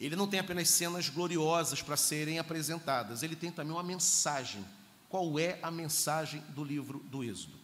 Ele 0.00 0.16
não 0.16 0.26
tem 0.26 0.40
apenas 0.40 0.68
cenas 0.70 1.08
gloriosas 1.08 1.82
para 1.82 1.96
serem 1.96 2.38
apresentadas, 2.38 3.22
ele 3.22 3.36
tem 3.36 3.50
também 3.50 3.72
uma 3.72 3.82
mensagem. 3.82 4.64
Qual 5.08 5.38
é 5.38 5.58
a 5.62 5.70
mensagem 5.70 6.40
do 6.50 6.62
livro 6.62 7.00
do 7.10 7.24
Êxodo? 7.24 7.58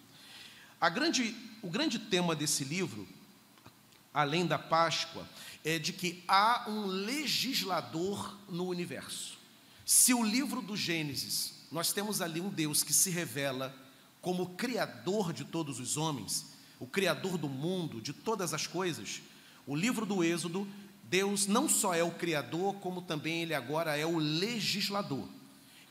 Grande, 0.92 1.34
o 1.62 1.70
grande 1.70 1.98
tema 1.98 2.34
desse 2.34 2.62
livro, 2.62 3.08
além 4.12 4.46
da 4.46 4.58
Páscoa, 4.58 5.26
é 5.64 5.78
de 5.78 5.92
que 5.92 6.22
há 6.28 6.66
um 6.68 6.84
legislador 6.84 8.38
no 8.48 8.66
universo. 8.66 9.38
Se 9.84 10.12
o 10.12 10.22
livro 10.22 10.60
do 10.60 10.76
Gênesis, 10.76 11.54
nós 11.72 11.92
temos 11.92 12.20
ali 12.20 12.40
um 12.40 12.50
Deus 12.50 12.82
que 12.82 12.92
se 12.92 13.10
revela 13.10 13.74
como 14.20 14.50
criador 14.50 15.32
de 15.32 15.44
todos 15.44 15.80
os 15.80 15.96
homens, 15.96 16.46
o 16.78 16.86
criador 16.86 17.38
do 17.38 17.48
mundo, 17.48 18.00
de 18.00 18.12
todas 18.12 18.52
as 18.52 18.66
coisas, 18.66 19.22
o 19.66 19.74
livro 19.74 20.04
do 20.04 20.22
Êxodo, 20.22 20.68
Deus 21.04 21.46
não 21.46 21.68
só 21.68 21.94
é 21.94 22.02
o 22.02 22.10
criador, 22.10 22.74
como 22.76 23.02
também 23.02 23.42
ele 23.42 23.54
agora 23.54 23.96
é 23.96 24.04
o 24.04 24.18
legislador. 24.18 25.26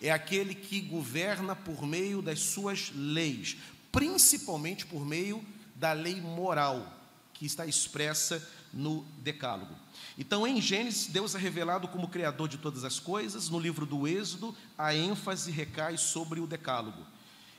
É 0.02 0.12
aquele 0.12 0.54
que 0.54 0.82
governa 0.82 1.56
por 1.56 1.86
meio 1.86 2.22
das 2.22 2.40
suas 2.40 2.92
leis, 2.96 3.58
principalmente 3.92 4.86
por 4.86 5.06
meio 5.06 5.44
da 5.76 5.94
lei 5.94 6.20
moral, 6.20 7.00
que 7.34 7.46
está 7.46 7.66
expressa 7.66 8.48
no 8.74 9.06
Decálogo. 9.20 9.76
Então, 10.18 10.48
em 10.48 10.60
Gênesis, 10.60 11.08
Deus 11.08 11.36
é 11.36 11.38
revelado 11.38 11.88
como 11.88 12.08
Criador 12.08 12.50
de 12.50 12.58
todas 12.58 12.84
as 12.84 13.00
coisas, 13.00 13.50
no 13.50 13.60
livro 13.60 13.86
do 13.86 14.08
Êxodo, 14.08 14.56
a 14.78 14.96
ênfase 14.96 15.52
recai 15.52 15.98
sobre 15.98 16.40
o 16.40 16.48
Decálogo. 16.48 17.06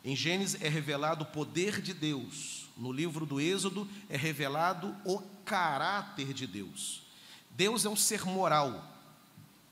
Em 0.05 0.15
Gênesis 0.15 0.61
é 0.61 0.69
revelado 0.69 1.25
o 1.25 1.29
poder 1.29 1.81
de 1.81 1.95
Deus, 1.95 2.67
no 2.77 2.93
livro 2.93 3.25
do 3.25 3.41
Êxodo 3.41 3.89
é 4.09 4.17
revelado 4.17 4.95
o 5.05 5.21
caráter 5.45 6.33
de 6.33 6.47
Deus. 6.47 7.03
Deus 7.51 7.85
é 7.85 7.89
um 7.89 7.97
ser 7.97 8.25
moral, 8.25 8.93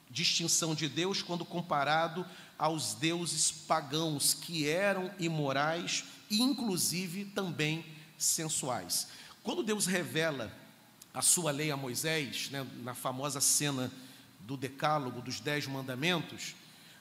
distinção 0.08 0.75
de 0.75 0.88
Deus 0.88 1.20
quando 1.20 1.44
comparado 1.44 2.25
aos 2.56 2.94
deuses 2.94 3.50
pagãos 3.50 4.34
que 4.34 4.68
eram 4.68 5.11
imorais 5.18 6.04
e, 6.30 6.40
inclusive, 6.40 7.25
também 7.25 7.84
sensuais. 8.16 9.08
Quando 9.42 9.64
Deus 9.64 9.87
revela 9.87 10.52
a 11.14 11.21
sua 11.21 11.50
lei 11.50 11.71
a 11.71 11.76
Moisés, 11.76 12.50
né, 12.50 12.66
na 12.83 12.95
famosa 12.95 13.40
cena 13.40 13.92
do 14.40 14.57
Decálogo, 14.57 15.21
dos 15.21 15.40
Dez 15.40 15.66
Mandamentos, 15.66 16.54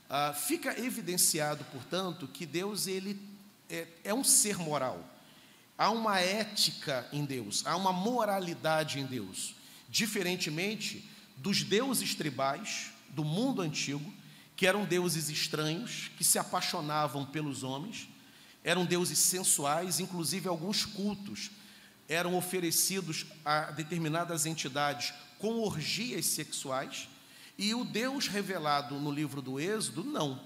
ah, 0.10 0.34
fica 0.34 0.78
evidenciado, 0.80 1.64
portanto, 1.66 2.28
que 2.28 2.46
Deus 2.46 2.88
ele 2.88 3.20
é, 3.70 3.88
é 4.04 4.14
um 4.14 4.24
ser 4.24 4.58
moral. 4.58 5.04
Há 5.78 5.90
uma 5.90 6.20
ética 6.20 7.08
em 7.14 7.24
Deus, 7.24 7.66
há 7.66 7.76
uma 7.76 7.94
moralidade 7.94 9.00
em 9.00 9.06
Deus, 9.06 9.56
diferentemente 9.90 11.10
dos 11.38 11.64
deuses 11.64 12.14
tribais 12.14 12.92
do 13.10 13.24
mundo 13.24 13.62
antigo, 13.62 14.14
que 14.56 14.68
eram 14.68 14.86
deuses 14.86 15.30
estranhos, 15.30 16.12
que 16.18 16.24
se 16.24 16.38
apaixonavam 16.38 17.26
pelos 17.26 17.64
homens, 17.64 18.08
eram 18.64 18.86
deuses 18.86 19.18
sensuais, 19.18 20.00
inclusive 20.00 20.48
alguns 20.48 20.86
cultos 20.86 21.50
eram 22.12 22.36
oferecidos 22.36 23.26
a 23.46 23.72
determinadas 23.72 24.46
entidades 24.46 25.14
com 25.40 25.62
orgias 25.62 26.26
sexuais, 26.26 27.08
e 27.58 27.74
o 27.74 27.86
Deus 27.86 28.28
revelado 28.28 28.96
no 29.00 29.12
livro 29.12 29.42
do 29.42 29.60
Êxodo, 29.60 30.04
não. 30.04 30.40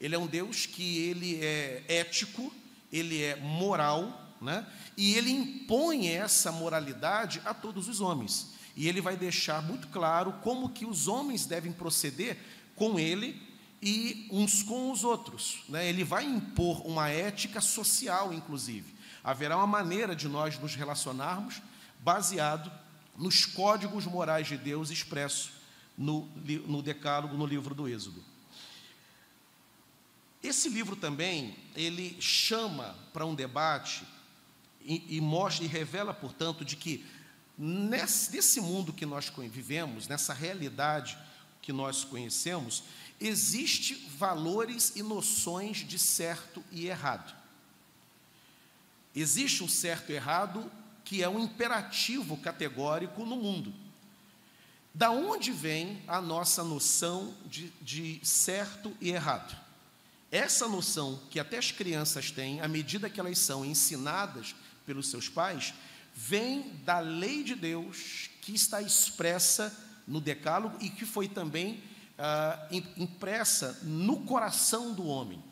Ele 0.00 0.14
é 0.14 0.18
um 0.18 0.26
Deus 0.26 0.64
que 0.64 0.98
ele 0.98 1.40
é 1.42 1.82
ético, 1.88 2.52
ele 2.92 3.22
é 3.22 3.34
moral, 3.36 4.36
né? 4.40 4.64
e 4.96 5.14
ele 5.14 5.30
impõe 5.30 6.08
essa 6.08 6.52
moralidade 6.52 7.42
a 7.44 7.52
todos 7.52 7.88
os 7.88 8.00
homens. 8.00 8.54
E 8.76 8.88
ele 8.88 9.00
vai 9.00 9.16
deixar 9.16 9.60
muito 9.60 9.88
claro 9.88 10.32
como 10.42 10.68
que 10.68 10.86
os 10.86 11.08
homens 11.08 11.46
devem 11.46 11.72
proceder 11.72 12.38
com 12.76 12.98
ele 12.98 13.42
e 13.82 14.28
uns 14.30 14.62
com 14.62 14.92
os 14.92 15.02
outros. 15.02 15.64
Né? 15.68 15.88
Ele 15.88 16.04
vai 16.04 16.24
impor 16.24 16.86
uma 16.86 17.08
ética 17.08 17.60
social, 17.60 18.32
inclusive. 18.32 18.97
Haverá 19.28 19.58
uma 19.58 19.66
maneira 19.66 20.16
de 20.16 20.26
nós 20.26 20.58
nos 20.58 20.74
relacionarmos 20.74 21.60
baseado 22.00 22.72
nos 23.14 23.44
códigos 23.44 24.06
morais 24.06 24.46
de 24.46 24.56
Deus 24.56 24.88
expressos 24.88 25.50
no, 25.98 26.26
no 26.66 26.80
Decálogo, 26.80 27.36
no 27.36 27.44
livro 27.44 27.74
do 27.74 27.86
Êxodo. 27.86 28.24
Esse 30.42 30.70
livro 30.70 30.96
também, 30.96 31.54
ele 31.76 32.16
chama 32.18 32.96
para 33.12 33.26
um 33.26 33.34
debate 33.34 34.02
e, 34.80 35.18
e, 35.18 35.20
mostra 35.20 35.62
e 35.62 35.68
revela, 35.68 36.14
portanto, 36.14 36.64
de 36.64 36.74
que 36.74 37.04
nesse, 37.58 38.34
nesse 38.34 38.62
mundo 38.62 38.94
que 38.94 39.04
nós 39.04 39.30
vivemos, 39.50 40.08
nessa 40.08 40.32
realidade 40.32 41.18
que 41.60 41.70
nós 41.70 42.02
conhecemos, 42.02 42.82
existe 43.20 43.94
valores 44.16 44.96
e 44.96 45.02
noções 45.02 45.86
de 45.86 45.98
certo 45.98 46.64
e 46.72 46.86
errado. 46.86 47.36
Existe 49.20 49.64
um 49.64 49.68
certo 49.68 50.12
e 50.12 50.14
errado 50.14 50.70
que 51.04 51.22
é 51.22 51.28
um 51.28 51.40
imperativo 51.40 52.36
categórico 52.36 53.24
no 53.24 53.36
mundo. 53.36 53.72
Da 54.94 55.10
onde 55.10 55.50
vem 55.50 56.02
a 56.06 56.20
nossa 56.20 56.62
noção 56.62 57.34
de, 57.46 57.70
de 57.80 58.20
certo 58.22 58.96
e 59.00 59.10
errado? 59.10 59.56
Essa 60.30 60.68
noção 60.68 61.20
que 61.30 61.40
até 61.40 61.56
as 61.56 61.72
crianças 61.72 62.30
têm, 62.30 62.60
à 62.60 62.68
medida 62.68 63.08
que 63.08 63.18
elas 63.18 63.38
são 63.38 63.64
ensinadas 63.64 64.54
pelos 64.84 65.08
seus 65.08 65.28
pais, 65.28 65.72
vem 66.14 66.74
da 66.84 66.98
lei 66.98 67.42
de 67.42 67.54
Deus 67.54 68.28
que 68.42 68.54
está 68.54 68.82
expressa 68.82 69.74
no 70.06 70.20
Decálogo 70.20 70.76
e 70.80 70.90
que 70.90 71.06
foi 71.06 71.28
também 71.28 71.82
ah, 72.18 72.68
impressa 72.96 73.78
no 73.82 74.20
coração 74.20 74.92
do 74.92 75.06
homem. 75.06 75.42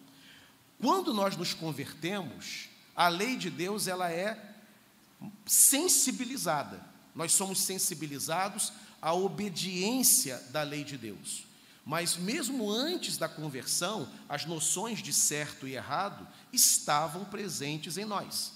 Quando 0.78 1.14
nós 1.14 1.37
nos 1.37 1.54
convertemos, 1.54 2.68
A 2.96 3.08
lei 3.08 3.36
de 3.36 3.50
Deus, 3.50 3.86
ela 3.86 4.10
é 4.10 4.54
sensibilizada. 5.44 6.80
Nós 7.14 7.32
somos 7.32 7.60
sensibilizados 7.60 8.72
à 9.00 9.12
obediência 9.12 10.38
da 10.50 10.62
lei 10.62 10.82
de 10.82 10.96
Deus. 10.96 11.44
Mas 11.84 12.16
mesmo 12.16 12.68
antes 12.70 13.16
da 13.16 13.28
conversão, 13.28 14.10
as 14.28 14.44
noções 14.44 15.00
de 15.00 15.12
certo 15.12 15.68
e 15.68 15.74
errado 15.74 16.26
estavam 16.52 17.24
presentes 17.24 17.96
em 17.96 18.04
nós. 18.04 18.54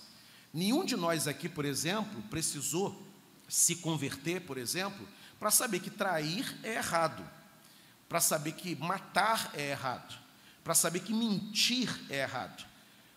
Nenhum 0.53 0.85
de 0.85 0.97
nós 0.97 1.29
aqui, 1.29 1.49
por 1.49 1.65
exemplo, 1.65 2.21
precisou 2.23 3.01
se 3.49 3.77
converter, 3.77 4.41
por 4.41 4.59
exemplo, 4.59 5.07
para 5.39 5.51
saber 5.51 5.81
que 5.81 5.91
trair 5.91 6.59
é 6.63 6.75
errado, 6.75 7.25
para 8.09 8.21
saber 8.21 8.53
que 8.53 8.75
matar 8.77 9.51
é 9.55 9.71
errado, 9.71 10.19
para 10.65 10.75
saber 10.75 11.01
que 11.01 11.15
mentir 11.15 11.89
é 12.11 12.23
errado. 12.23 12.70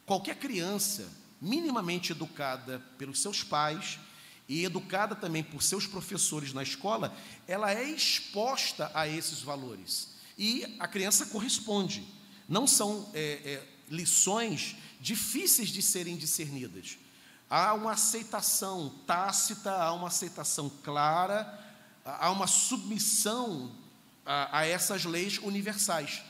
Qualquer 0.06 0.36
criança 0.36 1.08
minimamente 1.40 2.12
educada 2.12 2.80
pelos 2.98 3.22
seus 3.22 3.44
pais 3.44 4.00
e 4.48 4.64
educada 4.64 5.16
também 5.16 5.44
por 5.44 5.62
seus 5.62 5.86
professores 5.86 6.54
na 6.54 6.64
escola, 6.64 7.16
ela 7.48 7.74
é 7.74 7.84
exposta 7.84 8.92
a 8.94 9.08
esses 9.08 9.42
valores. 9.42 10.10
E 10.38 10.76
a 10.80 10.88
criança 10.88 11.26
corresponde. 11.26 12.04
Não 12.48 12.66
são 12.66 13.10
é, 13.14 13.42
é, 13.44 13.68
lições 13.90 14.76
difíceis 15.00 15.70
de 15.70 15.82
serem 15.82 16.16
discernidas. 16.16 16.98
Há 17.50 17.74
uma 17.74 17.92
aceitação 17.92 18.90
tácita, 19.06 19.72
há 19.72 19.94
uma 19.94 20.08
aceitação 20.08 20.70
clara, 20.82 21.60
há 22.06 22.32
uma 22.32 22.48
submissão 22.48 23.76
a, 24.26 24.60
a 24.60 24.66
essas 24.66 25.06
leis 25.06 25.38
universais. 25.38 26.22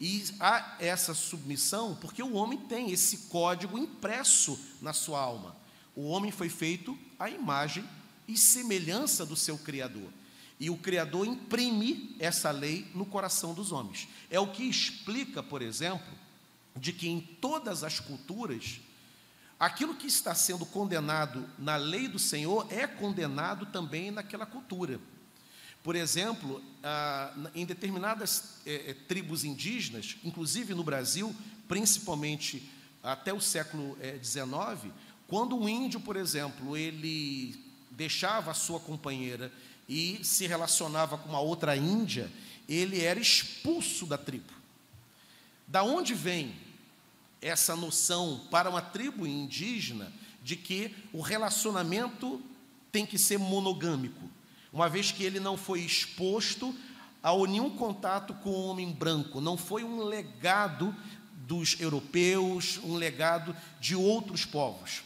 E 0.00 0.24
há 0.40 0.76
essa 0.78 1.12
submissão 1.12 1.94
porque 2.00 2.22
o 2.22 2.32
homem 2.32 2.58
tem 2.58 2.90
esse 2.90 3.18
código 3.28 3.76
impresso 3.76 4.58
na 4.80 4.94
sua 4.94 5.20
alma. 5.20 5.54
O 5.94 6.08
homem 6.08 6.32
foi 6.32 6.48
feito 6.48 6.98
à 7.18 7.28
imagem 7.28 7.84
e 8.26 8.38
semelhança 8.38 9.26
do 9.26 9.36
seu 9.36 9.58
Criador. 9.58 10.10
E 10.58 10.70
o 10.70 10.76
Criador 10.76 11.26
imprime 11.26 12.16
essa 12.18 12.50
lei 12.50 12.86
no 12.94 13.04
coração 13.04 13.52
dos 13.52 13.72
homens. 13.72 14.08
É 14.30 14.40
o 14.40 14.50
que 14.50 14.62
explica, 14.62 15.42
por 15.42 15.60
exemplo, 15.60 16.12
de 16.74 16.92
que 16.92 17.08
em 17.08 17.20
todas 17.20 17.84
as 17.84 18.00
culturas, 18.00 18.80
aquilo 19.58 19.94
que 19.94 20.06
está 20.06 20.34
sendo 20.34 20.64
condenado 20.64 21.46
na 21.58 21.76
lei 21.76 22.08
do 22.08 22.18
Senhor 22.18 22.66
é 22.70 22.86
condenado 22.86 23.66
também 23.66 24.10
naquela 24.10 24.46
cultura. 24.46 24.98
Por 25.82 25.96
exemplo, 25.96 26.62
em 27.54 27.64
determinadas 27.64 28.56
é, 28.66 28.90
é, 28.90 28.94
tribos 28.94 29.44
indígenas, 29.44 30.16
inclusive 30.22 30.74
no 30.74 30.84
Brasil, 30.84 31.34
principalmente 31.66 32.70
até 33.02 33.32
o 33.32 33.40
século 33.40 33.96
XIX, 34.22 34.44
é, 34.44 34.90
quando 35.26 35.56
um 35.56 35.68
índio, 35.68 36.00
por 36.00 36.16
exemplo, 36.16 36.76
ele 36.76 37.58
deixava 37.90 38.50
a 38.50 38.54
sua 38.54 38.78
companheira 38.78 39.50
e 39.88 40.20
se 40.22 40.46
relacionava 40.46 41.18
com 41.18 41.28
uma 41.28 41.40
outra 41.40 41.76
índia, 41.76 42.30
ele 42.68 43.00
era 43.00 43.18
expulso 43.18 44.06
da 44.06 44.18
tribo. 44.18 44.52
Da 45.66 45.82
onde 45.82 46.14
vem 46.14 46.54
essa 47.40 47.74
noção 47.74 48.46
para 48.50 48.68
uma 48.68 48.82
tribo 48.82 49.26
indígena 49.26 50.12
de 50.42 50.56
que 50.56 50.94
o 51.12 51.20
relacionamento 51.20 52.40
tem 52.92 53.06
que 53.06 53.18
ser 53.18 53.38
monogâmico, 53.38 54.29
uma 54.72 54.88
vez 54.88 55.10
que 55.10 55.24
ele 55.24 55.40
não 55.40 55.56
foi 55.56 55.80
exposto 55.80 56.74
a 57.22 57.36
nenhum 57.46 57.70
contato 57.70 58.32
com 58.34 58.50
o 58.50 58.66
homem 58.66 58.90
branco, 58.90 59.40
não 59.40 59.56
foi 59.56 59.84
um 59.84 60.04
legado 60.04 60.94
dos 61.46 61.78
europeus, 61.80 62.78
um 62.82 62.94
legado 62.94 63.54
de 63.80 63.94
outros 63.94 64.44
povos. 64.44 65.02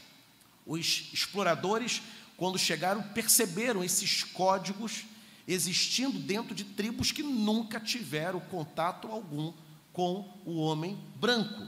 Os 0.66 1.10
exploradores, 1.12 2.02
quando 2.36 2.58
chegaram, 2.58 3.02
perceberam 3.02 3.82
esses 3.82 4.22
códigos 4.22 5.04
existindo 5.46 6.18
dentro 6.18 6.54
de 6.54 6.64
tribos 6.64 7.12
que 7.12 7.22
nunca 7.22 7.80
tiveram 7.80 8.40
contato 8.40 9.08
algum 9.08 9.52
com 9.92 10.28
o 10.44 10.56
homem 10.56 10.98
branco. 11.16 11.66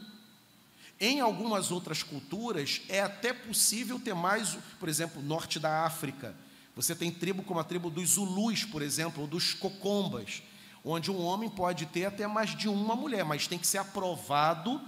Em 0.98 1.20
algumas 1.20 1.70
outras 1.70 2.02
culturas, 2.02 2.80
é 2.88 3.02
até 3.02 3.32
possível 3.32 3.98
ter 3.98 4.14
mais, 4.14 4.56
por 4.80 4.88
exemplo, 4.88 5.22
norte 5.22 5.58
da 5.58 5.84
África. 5.84 6.34
Você 6.76 6.94
tem 6.94 7.10
tribo 7.10 7.42
como 7.42 7.58
a 7.58 7.64
tribo 7.64 7.88
dos 7.88 8.10
Zulus, 8.10 8.62
por 8.62 8.82
exemplo, 8.82 9.22
ou 9.22 9.26
dos 9.26 9.54
Cocombas, 9.54 10.42
onde 10.84 11.10
um 11.10 11.24
homem 11.24 11.48
pode 11.48 11.86
ter 11.86 12.04
até 12.04 12.26
mais 12.26 12.54
de 12.54 12.68
uma 12.68 12.94
mulher, 12.94 13.24
mas 13.24 13.46
tem 13.46 13.58
que 13.58 13.66
ser 13.66 13.78
aprovado 13.78 14.78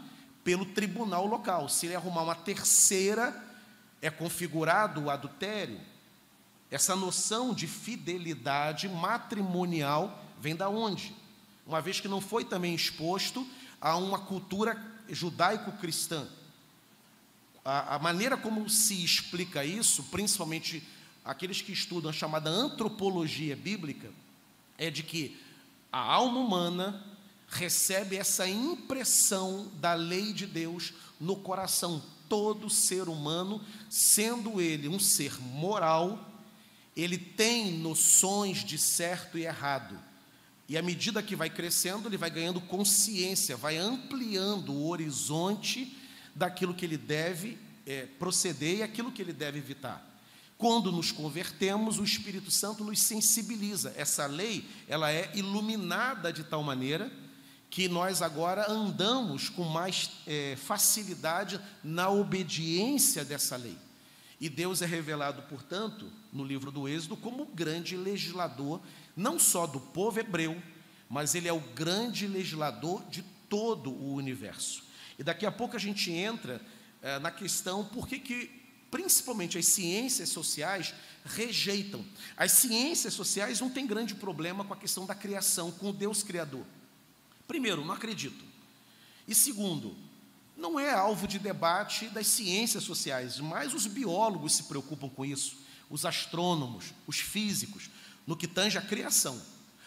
pelo 0.44 0.66
tribunal 0.66 1.26
local. 1.26 1.66
Se 1.66 1.86
ele 1.86 1.96
arrumar 1.96 2.22
uma 2.22 2.34
terceira, 2.34 3.34
é 4.02 4.10
configurado 4.10 5.04
o 5.04 5.10
adultério. 5.10 5.80
Essa 6.70 6.94
noção 6.94 7.54
de 7.54 7.66
fidelidade 7.66 8.86
matrimonial 8.86 10.22
vem 10.38 10.54
da 10.54 10.68
onde? 10.68 11.16
Uma 11.66 11.80
vez 11.80 12.00
que 12.00 12.08
não 12.08 12.20
foi 12.20 12.44
também 12.44 12.74
exposto 12.74 13.46
a 13.80 13.96
uma 13.96 14.18
cultura 14.18 14.76
judaico-cristã. 15.08 16.28
A, 17.64 17.96
a, 17.96 17.98
maneira 17.98 18.36
como 18.36 18.68
se 18.68 19.02
explica 19.02 19.64
isso, 19.64 20.04
principalmente 20.04 20.86
aqueles 21.28 21.60
que 21.60 21.72
estudam 21.72 22.08
a 22.08 22.12
chamada 22.12 22.48
antropologia 22.48 23.54
bíblica, 23.54 24.10
é 24.78 24.90
de 24.90 25.02
que 25.02 25.38
a 25.92 26.00
alma 26.00 26.40
humana 26.40 27.04
recebe 27.48 28.16
essa 28.16 28.48
impressão 28.48 29.70
da 29.74 29.92
lei 29.92 30.32
de 30.32 30.46
Deus 30.46 30.94
no 31.20 31.36
coração 31.36 32.02
todo 32.30 32.70
ser 32.70 33.10
humano, 33.10 33.62
sendo 33.90 34.58
ele 34.58 34.88
um 34.88 34.98
ser 34.98 35.38
moral, 35.38 36.18
ele 36.96 37.18
tem 37.18 37.72
noções 37.72 38.64
de 38.64 38.78
certo 38.78 39.36
e 39.36 39.44
errado. 39.44 39.98
E 40.66 40.78
à 40.78 40.82
medida 40.82 41.22
que 41.22 41.36
vai 41.36 41.50
crescendo, 41.50 42.08
ele 42.08 42.16
vai 42.16 42.30
ganhando 42.30 42.60
consciência, 42.60 43.54
vai 43.54 43.76
ampliando 43.76 44.72
o 44.72 44.88
horizonte 44.88 45.94
daquilo 46.34 46.72
que 46.72 46.86
ele 46.86 46.96
deve 46.96 47.58
é, 47.84 48.06
proceder 48.18 48.78
e 48.78 48.82
aquilo 48.82 49.12
que 49.12 49.20
ele 49.20 49.34
deve 49.34 49.58
evitar. 49.58 50.07
Quando 50.58 50.90
nos 50.90 51.12
convertemos, 51.12 52.00
o 52.00 52.04
Espírito 52.04 52.50
Santo 52.50 52.82
nos 52.82 53.00
sensibiliza. 53.00 53.94
Essa 53.96 54.26
lei, 54.26 54.68
ela 54.88 55.08
é 55.12 55.30
iluminada 55.34 56.32
de 56.32 56.42
tal 56.42 56.64
maneira 56.64 57.10
que 57.70 57.86
nós 57.86 58.22
agora 58.22 58.68
andamos 58.68 59.48
com 59.48 59.62
mais 59.62 60.10
é, 60.26 60.56
facilidade 60.56 61.60
na 61.84 62.10
obediência 62.10 63.24
dessa 63.24 63.56
lei. 63.56 63.78
E 64.40 64.48
Deus 64.48 64.82
é 64.82 64.86
revelado, 64.86 65.42
portanto, 65.42 66.10
no 66.32 66.44
livro 66.44 66.72
do 66.72 66.88
Êxodo, 66.88 67.16
como 67.16 67.44
o 67.44 67.46
grande 67.46 67.96
legislador, 67.96 68.80
não 69.16 69.38
só 69.38 69.64
do 69.64 69.78
povo 69.78 70.18
hebreu, 70.18 70.60
mas 71.08 71.36
ele 71.36 71.46
é 71.46 71.52
o 71.52 71.60
grande 71.60 72.26
legislador 72.26 73.04
de 73.10 73.22
todo 73.48 73.90
o 73.90 74.14
universo. 74.14 74.82
E 75.18 75.22
daqui 75.22 75.46
a 75.46 75.52
pouco 75.52 75.76
a 75.76 75.80
gente 75.80 76.10
entra 76.10 76.60
é, 77.00 77.20
na 77.20 77.30
questão 77.30 77.84
por 77.84 78.08
que, 78.08 78.18
que, 78.18 78.67
principalmente 78.90 79.58
as 79.58 79.66
ciências 79.66 80.28
sociais, 80.28 80.94
rejeitam. 81.24 82.04
As 82.36 82.52
ciências 82.52 83.14
sociais 83.14 83.60
não 83.60 83.70
têm 83.70 83.86
grande 83.86 84.14
problema 84.14 84.64
com 84.64 84.72
a 84.72 84.76
questão 84.76 85.06
da 85.06 85.14
criação, 85.14 85.70
com 85.70 85.90
o 85.90 85.92
Deus 85.92 86.22
Criador. 86.22 86.64
Primeiro, 87.46 87.84
não 87.84 87.94
acredito. 87.94 88.44
E 89.26 89.34
segundo, 89.34 89.96
não 90.56 90.78
é 90.78 90.92
alvo 90.92 91.28
de 91.28 91.38
debate 91.38 92.08
das 92.08 92.26
ciências 92.26 92.84
sociais, 92.84 93.38
mas 93.38 93.74
os 93.74 93.86
biólogos 93.86 94.54
se 94.54 94.64
preocupam 94.64 95.08
com 95.08 95.24
isso, 95.24 95.58
os 95.88 96.04
astrônomos, 96.04 96.92
os 97.06 97.18
físicos, 97.18 97.90
no 98.26 98.36
que 98.36 98.46
tange 98.46 98.76
a 98.76 98.82
criação. 98.82 99.40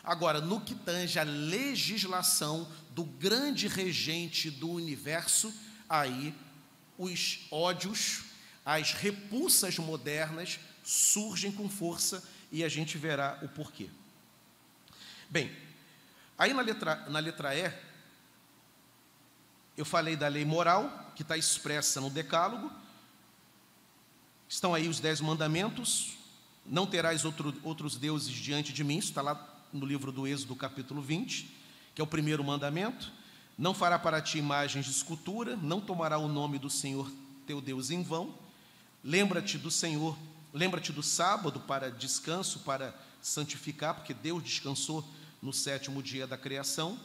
Agora, 0.04 0.42
no 0.42 0.62
que 0.62 0.74
tange 0.74 1.20
a 1.20 1.24
legislação 1.24 2.68
do 2.92 3.04
grande 3.04 3.68
regente 3.68 4.50
do 4.50 4.70
universo, 4.70 5.54
aí 5.88 6.34
os 6.98 7.40
ódios, 7.52 8.24
as 8.66 8.94
repulsas 8.94 9.78
modernas 9.78 10.60
surgem 10.84 11.52
com 11.52 11.70
força 11.70 12.24
e 12.52 12.64
a 12.64 12.70
gente 12.70 12.98
verá 12.98 13.40
o 13.42 13.48
porquê. 13.48 13.90
Bem, 15.30 15.52
Aí 16.42 16.56
na 16.56 16.64
letra, 16.64 16.96
na 17.08 17.20
letra 17.20 17.56
E, 17.56 17.72
eu 19.78 19.86
falei 19.86 20.16
da 20.16 20.28
lei 20.28 20.44
moral, 20.44 21.14
que 21.16 21.22
está 21.22 21.38
expressa 21.38 22.02
no 22.02 22.10
Decálogo. 22.10 22.72
Estão 24.50 24.74
aí 24.74 24.88
os 24.88 25.00
dez 25.00 25.22
mandamentos. 25.22 26.18
Não 26.66 26.88
terás 26.88 27.26
outro, 27.26 27.54
outros 27.62 27.96
deuses 27.96 28.34
diante 28.34 28.74
de 28.74 28.84
mim. 28.84 28.98
Isso 28.98 29.10
está 29.10 29.22
lá 29.22 29.64
no 29.72 29.86
livro 29.86 30.12
do 30.12 30.26
Êxodo, 30.26 30.56
capítulo 30.56 31.00
20, 31.00 31.48
que 31.94 32.02
é 32.02 32.04
o 32.04 32.08
primeiro 32.08 32.44
mandamento. 32.44 33.12
Não 33.56 33.76
fará 33.76 34.00
para 34.00 34.20
ti 34.20 34.40
imagens 34.40 34.86
de 34.86 34.92
escultura, 34.92 35.56
não 35.56 35.80
tomará 35.80 36.18
o 36.18 36.28
nome 36.28 36.58
do 36.58 36.72
Senhor 36.72 37.08
teu 37.46 37.62
Deus 37.62 37.92
em 37.92 38.02
vão. 38.02 38.34
Lembra-te 39.04 39.58
do 39.58 39.72
Senhor, 39.72 40.18
lembra-te 40.54 40.92
do 40.92 41.02
sábado 41.02 41.60
para 41.60 41.90
descanso, 41.90 42.60
para 42.60 42.94
santificar, 43.22 43.96
porque 43.96 44.14
Deus 44.14 44.44
descansou 44.44 45.04
no 45.42 45.52
sétimo 45.52 46.04
dia 46.04 46.28
da 46.28 46.38
criação, 46.38 47.00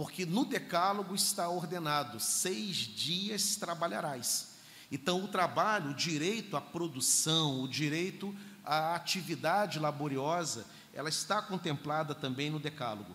porque 0.00 0.24
no 0.24 0.46
decálogo 0.46 1.14
está 1.14 1.46
ordenado: 1.50 2.18
seis 2.18 2.74
dias 2.74 3.56
trabalharás. 3.56 4.48
Então, 4.90 5.22
o 5.22 5.28
trabalho, 5.28 5.90
o 5.90 5.94
direito 5.94 6.56
à 6.56 6.60
produção, 6.60 7.60
o 7.60 7.68
direito 7.68 8.34
à 8.64 8.94
atividade 8.94 9.78
laboriosa, 9.78 10.64
ela 10.94 11.10
está 11.10 11.42
contemplada 11.42 12.14
também 12.14 12.48
no 12.48 12.58
decálogo. 12.58 13.14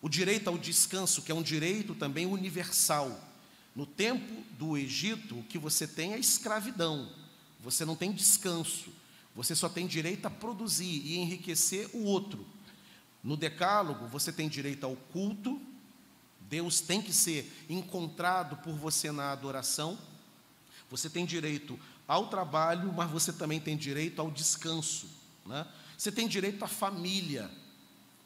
O 0.00 0.08
direito 0.08 0.46
ao 0.46 0.56
descanso, 0.56 1.22
que 1.22 1.32
é 1.32 1.34
um 1.34 1.42
direito 1.42 1.92
também 1.92 2.24
universal. 2.24 3.20
No 3.74 3.84
tempo 3.84 4.44
do 4.56 4.78
Egito, 4.78 5.40
o 5.40 5.42
que 5.42 5.58
você 5.58 5.88
tem 5.88 6.12
é 6.12 6.20
escravidão, 6.20 7.10
você 7.58 7.84
não 7.84 7.96
tem 7.96 8.12
descanso. 8.12 8.92
Você 9.34 9.56
só 9.56 9.68
tem 9.68 9.88
direito 9.88 10.24
a 10.26 10.30
produzir 10.30 11.02
e 11.04 11.16
enriquecer 11.16 11.90
o 11.92 12.04
outro. 12.04 12.46
No 13.24 13.36
Decálogo, 13.36 14.06
você 14.06 14.30
tem 14.30 14.48
direito 14.48 14.86
ao 14.86 14.94
culto, 14.94 15.60
Deus 16.52 16.82
tem 16.82 17.00
que 17.00 17.14
ser 17.14 17.50
encontrado 17.66 18.56
por 18.58 18.74
você 18.74 19.10
na 19.10 19.32
adoração. 19.32 19.98
Você 20.90 21.08
tem 21.08 21.24
direito 21.24 21.80
ao 22.06 22.26
trabalho, 22.28 22.92
mas 22.92 23.10
você 23.10 23.32
também 23.32 23.58
tem 23.58 23.74
direito 23.74 24.20
ao 24.20 24.30
descanso. 24.30 25.08
Né? 25.46 25.66
Você 25.96 26.12
tem 26.12 26.28
direito 26.28 26.62
à 26.62 26.68
família. 26.68 27.50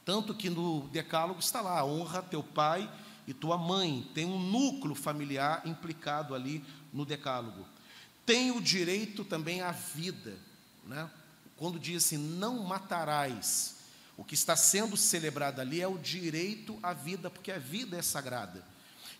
Tanto 0.04 0.34
que 0.34 0.50
no 0.50 0.88
Decálogo 0.88 1.38
está 1.38 1.60
lá: 1.60 1.84
honra 1.84 2.20
teu 2.20 2.42
pai 2.42 2.92
e 3.28 3.32
tua 3.32 3.56
mãe. 3.56 4.10
Tem 4.12 4.24
um 4.24 4.40
núcleo 4.40 4.96
familiar 4.96 5.62
implicado 5.64 6.34
ali 6.34 6.64
no 6.92 7.06
Decálogo. 7.06 7.64
Tem 8.26 8.50
o 8.50 8.60
direito 8.60 9.24
também 9.24 9.60
à 9.60 9.70
vida 9.70 10.36
né? 10.84 11.08
quando 11.56 11.78
diz 11.78 12.04
assim, 12.04 12.18
não 12.18 12.64
matarás, 12.64 13.75
o 14.16 14.24
que 14.24 14.34
está 14.34 14.56
sendo 14.56 14.96
celebrado 14.96 15.60
ali 15.60 15.80
é 15.80 15.88
o 15.88 15.98
direito 15.98 16.78
à 16.82 16.92
vida, 16.92 17.30
porque 17.30 17.52
a 17.52 17.58
vida 17.58 17.96
é 17.96 18.02
sagrada. 18.02 18.64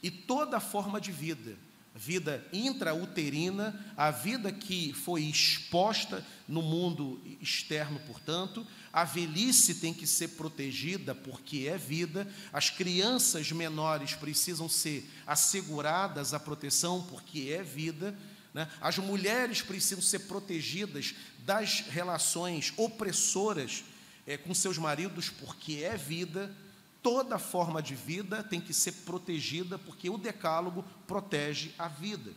E 0.03 0.11
toda 0.11 0.61
forma 0.61 1.01
de 1.01 1.13
vida, 1.13 1.57
vida 1.95 2.47
intrauterina, 2.53 3.79
a 3.97 4.11
vida 4.11 4.53
que 4.53 4.93
foi 4.93 5.23
exposta 5.23 6.25
no 6.47 6.63
mundo 6.63 7.21
externo, 7.41 7.99
portanto, 8.07 8.67
a 8.93 9.05
velhice 9.05 9.77
tem 9.77 9.93
que 9.93 10.07
ser 10.07 10.29
protegida 10.29 11.15
porque 11.15 11.67
é 11.69 11.77
vida, 11.77 12.27
as 12.53 12.71
crianças 12.71 13.51
menores 13.53 14.15
precisam 14.15 14.69
ser 14.69 15.11
asseguradas 15.27 16.33
a 16.33 16.41
proteção 16.41 17.03
porque 17.11 17.51
é 17.51 17.63
vida, 17.63 18.17
né? 18.57 18.71
As 18.81 18.97
mulheres 18.97 19.61
precisam 19.61 20.03
ser 20.03 20.21
protegidas 20.21 21.15
das 21.41 21.81
relações 21.81 22.73
opressoras 22.79 23.85
é, 24.27 24.37
com 24.37 24.55
seus 24.55 24.79
maridos, 24.79 25.31
porque 25.31 25.83
é 25.85 25.97
vida. 25.97 26.55
Toda 27.03 27.39
forma 27.39 27.83
de 27.83 27.95
vida 27.95 28.43
tem 28.43 28.61
que 28.61 28.75
ser 28.75 28.93
protegida, 28.93 29.79
porque 29.79 30.11
o 30.11 30.19
decálogo 30.19 30.85
protege 31.07 31.73
a 31.79 31.87
vida. 31.87 32.33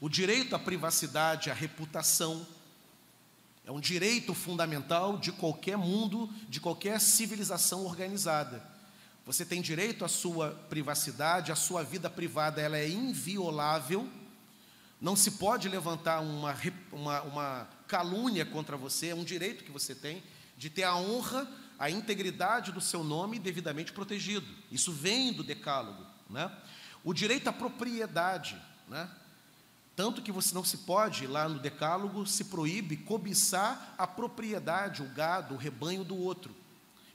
O 0.00 0.08
direito 0.08 0.54
à 0.54 0.58
privacidade, 0.58 1.50
à 1.50 1.54
reputação, 1.54 2.46
é 3.64 3.72
um 3.72 3.80
direito 3.80 4.34
fundamental 4.34 5.16
de 5.16 5.32
qualquer 5.32 5.78
mundo, 5.78 6.28
de 6.48 6.60
qualquer 6.60 7.00
civilização 7.00 7.86
organizada. 7.86 8.62
Você 9.24 9.44
tem 9.46 9.62
direito 9.62 10.04
à 10.04 10.08
sua 10.08 10.50
privacidade, 10.68 11.50
a 11.50 11.56
sua 11.56 11.82
vida 11.82 12.10
privada 12.10 12.60
ela 12.60 12.76
é 12.76 12.86
inviolável 12.86 14.06
não 15.04 15.14
se 15.14 15.32
pode 15.32 15.68
levantar 15.68 16.20
uma, 16.20 16.56
uma, 16.90 17.22
uma 17.24 17.68
calúnia 17.86 18.46
contra 18.46 18.74
você, 18.74 19.08
é 19.08 19.14
um 19.14 19.22
direito 19.22 19.62
que 19.62 19.70
você 19.70 19.94
tem 19.94 20.22
de 20.56 20.70
ter 20.70 20.84
a 20.84 20.96
honra, 20.96 21.48
a 21.78 21.90
integridade 21.90 22.72
do 22.72 22.80
seu 22.80 23.02
nome 23.02 23.38
devidamente 23.38 23.92
protegido. 23.92 24.46
Isso 24.70 24.92
vem 24.92 25.32
do 25.32 25.42
decálogo. 25.42 26.04
Né? 26.30 26.50
O 27.02 27.12
direito 27.12 27.48
à 27.48 27.52
propriedade. 27.52 28.56
Né? 28.88 29.08
Tanto 29.96 30.22
que 30.22 30.32
você 30.32 30.54
não 30.54 30.64
se 30.64 30.78
pode, 30.78 31.26
lá 31.26 31.48
no 31.48 31.58
decálogo, 31.58 32.26
se 32.26 32.44
proíbe 32.44 32.96
cobiçar 32.96 33.94
a 33.96 34.06
propriedade, 34.06 35.02
o 35.02 35.08
gado, 35.08 35.54
o 35.54 35.58
rebanho 35.58 36.04
do 36.04 36.16
outro. 36.16 36.54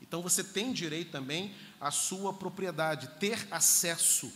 Então 0.02 0.21
você 0.21 0.43
tem 0.43 0.71
direito 0.71 1.12
também 1.12 1.54
à 1.80 1.91
sua 1.91 2.34
propriedade, 2.34 3.10
ter 3.19 3.47
acesso 3.52 4.32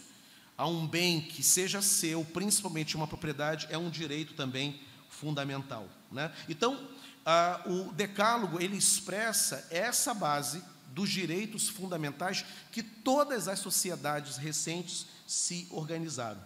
a 0.58 0.68
um 0.68 0.88
bem 0.88 1.22
que 1.22 1.42
seja 1.42 1.82
seu, 1.82 2.24
principalmente 2.26 2.96
uma 2.96 3.08
propriedade, 3.08 3.68
é 3.70 3.78
um 3.78 3.90
direito 3.90 4.34
também 4.34 4.80
fundamental. 5.10 5.88
Né? 6.12 6.32
Então, 6.48 6.88
ah, 7.26 7.62
o 7.66 7.92
Decálogo 7.94 8.62
ele 8.62 8.78
expressa 8.78 9.68
essa 9.70 10.14
base 10.14 10.64
dos 10.88 11.10
direitos 11.10 11.70
fundamentais 11.70 12.46
que 12.72 12.84
todas 12.84 13.48
as 13.48 13.60
sociedades 13.60 14.38
recentes 14.38 15.08
se 15.28 15.68
organizaram. 15.72 16.42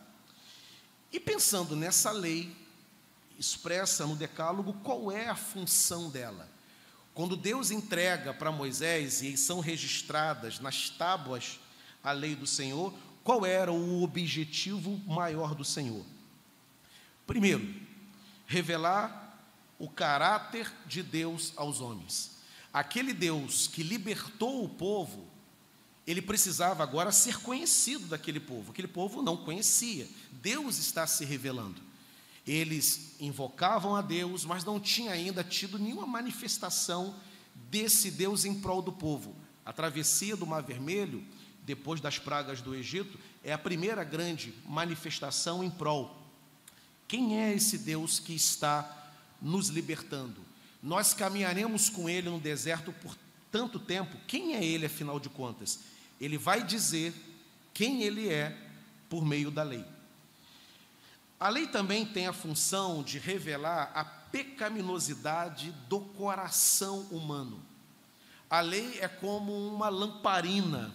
E 1.12 1.20
pensando 1.20 1.76
nessa 1.76 2.12
lei 2.12 2.56
expressa 3.38 4.06
no 4.06 4.16
Decálogo, 4.16 4.74
qual 4.84 5.12
é 5.12 5.28
a 5.28 5.36
função 5.36 6.10
dela? 6.10 6.50
Quando 7.14 7.36
Deus 7.36 7.72
entrega 7.72 8.34
para 8.34 8.52
Moisés 8.52 9.22
e 9.22 9.36
são 9.36 9.60
registradas 9.60 10.60
nas 10.60 10.90
tábuas 10.90 11.60
a 12.04 12.12
lei 12.12 12.36
do 12.36 12.48
Senhor, 12.48 12.94
qual 13.24 13.46
era 13.46 13.72
o 13.72 14.04
objetivo 14.04 15.02
maior 15.06 15.54
do 15.54 15.66
Senhor? 15.66 16.06
Primeiro, 17.26 17.76
revelar 18.46 19.27
o 19.80 19.90
caráter 19.90 20.72
de 20.86 21.04
Deus 21.04 21.54
aos 21.56 21.82
homens. 21.82 22.38
Aquele 22.74 23.14
Deus 23.14 23.68
que 23.68 23.84
libertou 23.84 24.64
o 24.64 24.70
povo, 24.70 25.28
ele 26.06 26.22
precisava 26.22 26.84
agora 26.84 27.12
ser 27.12 27.40
conhecido 27.40 28.08
daquele 28.08 28.40
povo. 28.40 28.72
Aquele 28.72 28.88
povo 28.88 29.22
não 29.22 29.38
conhecia. 29.38 30.08
Deus 30.32 30.78
está 30.78 31.06
se 31.06 31.26
revelando. 31.26 31.82
Eles 32.46 33.16
invocavam 33.20 33.96
a 33.96 34.02
Deus, 34.02 34.46
mas 34.46 34.64
não 34.64 34.80
tinha 34.80 35.12
ainda 35.12 35.44
tido 35.44 35.78
nenhuma 35.78 36.08
manifestação 36.08 37.16
desse 37.70 38.10
Deus 38.10 38.46
em 38.46 38.56
prol 38.56 38.82
do 38.82 38.92
povo. 38.92 39.36
A 39.66 39.74
travessia 39.74 40.38
do 40.38 40.48
Mar 40.48 40.64
Vermelho 40.64 41.24
depois 41.68 42.00
das 42.00 42.18
pragas 42.18 42.62
do 42.62 42.74
Egito, 42.74 43.20
é 43.44 43.52
a 43.52 43.58
primeira 43.58 44.02
grande 44.02 44.54
manifestação 44.66 45.62
em 45.62 45.70
prol. 45.70 46.18
Quem 47.10 47.42
é 47.42 47.54
esse 47.54 47.78
Deus 47.78 48.20
que 48.20 48.34
está 48.34 49.07
nos 49.42 49.70
libertando? 49.70 50.42
Nós 50.82 51.14
caminharemos 51.14 51.90
com 51.90 52.10
Ele 52.10 52.30
no 52.30 52.40
deserto 52.40 52.92
por 52.94 53.16
tanto 53.52 53.80
tempo. 53.80 54.18
Quem 54.28 54.56
é 54.56 54.64
Ele, 54.64 54.86
afinal 54.86 55.20
de 55.20 55.30
contas? 55.30 55.80
Ele 56.20 56.38
vai 56.38 56.64
dizer 56.64 57.14
quem 57.74 58.04
Ele 58.04 58.30
é 58.30 58.58
por 59.10 59.26
meio 59.26 59.52
da 59.52 59.64
lei. 59.64 59.86
A 61.40 61.50
lei 61.50 61.68
também 61.68 62.06
tem 62.06 62.28
a 62.28 62.34
função 62.34 63.04
de 63.04 63.20
revelar 63.20 63.92
a 63.94 64.04
pecaminosidade 64.04 65.72
do 65.88 66.00
coração 66.00 67.02
humano. 67.12 67.62
A 68.50 68.60
lei 68.60 68.98
é 69.00 69.08
como 69.08 69.54
uma 69.68 69.90
lamparina 69.90 70.94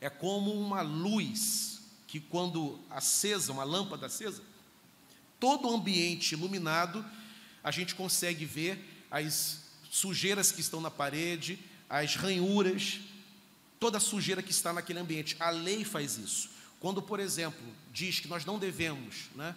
é 0.00 0.08
como 0.08 0.52
uma 0.52 0.82
luz 0.82 1.80
que 2.06 2.20
quando 2.20 2.78
acesa, 2.88 3.52
uma 3.52 3.64
lâmpada 3.64 4.06
acesa, 4.06 4.42
todo 5.38 5.68
o 5.68 5.74
ambiente 5.74 6.32
iluminado, 6.32 7.04
a 7.62 7.70
gente 7.70 7.94
consegue 7.94 8.44
ver 8.44 9.06
as 9.10 9.60
sujeiras 9.90 10.52
que 10.52 10.60
estão 10.60 10.80
na 10.80 10.90
parede, 10.90 11.58
as 11.88 12.14
ranhuras, 12.14 13.00
toda 13.80 13.98
a 13.98 14.00
sujeira 14.00 14.42
que 14.42 14.50
está 14.50 14.72
naquele 14.72 14.98
ambiente. 14.98 15.36
A 15.40 15.50
lei 15.50 15.84
faz 15.84 16.16
isso. 16.18 16.50
Quando, 16.80 17.02
por 17.02 17.18
exemplo, 17.20 17.66
diz 17.92 18.20
que 18.20 18.28
nós 18.28 18.44
não 18.44 18.58
devemos 18.58 19.28
né, 19.34 19.56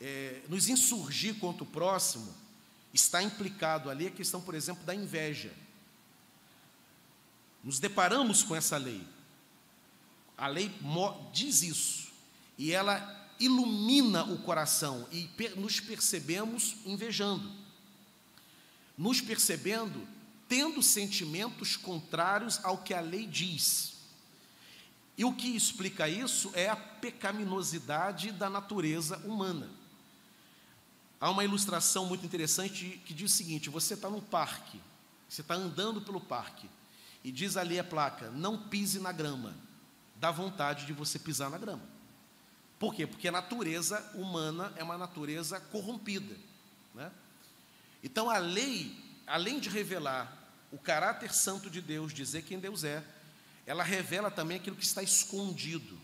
é, 0.00 0.42
nos 0.48 0.68
insurgir 0.68 1.34
contra 1.36 1.64
o 1.64 1.66
próximo, 1.66 2.32
está 2.92 3.22
implicado 3.22 3.90
ali 3.90 4.06
a 4.06 4.10
questão, 4.10 4.40
por 4.40 4.54
exemplo, 4.54 4.84
da 4.84 4.94
inveja. 4.94 5.52
Nos 7.62 7.78
deparamos 7.78 8.42
com 8.42 8.54
essa 8.54 8.76
lei. 8.76 9.02
A 10.36 10.46
lei 10.46 10.72
diz 11.32 11.62
isso. 11.62 12.10
E 12.56 12.72
ela 12.72 13.19
ilumina 13.40 14.22
o 14.24 14.38
coração 14.38 15.08
e 15.10 15.28
nos 15.56 15.80
percebemos 15.80 16.76
invejando. 16.84 17.50
Nos 18.96 19.20
percebendo 19.20 20.06
tendo 20.50 20.82
sentimentos 20.82 21.76
contrários 21.76 22.58
ao 22.64 22.78
que 22.78 22.92
a 22.92 23.00
lei 23.00 23.24
diz. 23.24 23.92
E 25.16 25.24
o 25.24 25.32
que 25.32 25.54
explica 25.54 26.08
isso 26.08 26.50
é 26.54 26.68
a 26.68 26.74
pecaminosidade 26.74 28.32
da 28.32 28.50
natureza 28.50 29.16
humana. 29.18 29.70
Há 31.20 31.30
uma 31.30 31.44
ilustração 31.44 32.06
muito 32.06 32.26
interessante 32.26 33.00
que 33.04 33.14
diz 33.14 33.32
o 33.32 33.36
seguinte: 33.36 33.70
você 33.70 33.94
está 33.94 34.10
num 34.10 34.20
parque, 34.20 34.80
você 35.28 35.42
está 35.42 35.54
andando 35.54 36.00
pelo 36.00 36.20
parque, 36.20 36.68
e 37.22 37.30
diz 37.30 37.56
ali 37.56 37.78
a 37.78 37.84
placa: 37.84 38.28
não 38.30 38.58
pise 38.68 38.98
na 38.98 39.12
grama. 39.12 39.54
Dá 40.16 40.32
vontade 40.32 40.84
de 40.84 40.92
você 40.92 41.16
pisar 41.16 41.48
na 41.48 41.58
grama. 41.58 41.82
Por 42.80 42.94
quê? 42.94 43.06
Porque 43.06 43.28
a 43.28 43.32
natureza 43.32 44.00
humana 44.14 44.72
é 44.74 44.82
uma 44.82 44.96
natureza 44.96 45.60
corrompida. 45.60 46.34
Né? 46.94 47.12
Então 48.02 48.30
a 48.30 48.38
lei, 48.38 48.96
além 49.26 49.60
de 49.60 49.68
revelar 49.68 50.50
o 50.72 50.78
caráter 50.78 51.34
santo 51.34 51.68
de 51.68 51.82
Deus, 51.82 52.10
dizer 52.14 52.40
quem 52.40 52.58
Deus 52.58 52.82
é, 52.82 53.04
ela 53.66 53.84
revela 53.84 54.30
também 54.30 54.56
aquilo 54.56 54.76
que 54.76 54.84
está 54.84 55.02
escondido. 55.02 56.00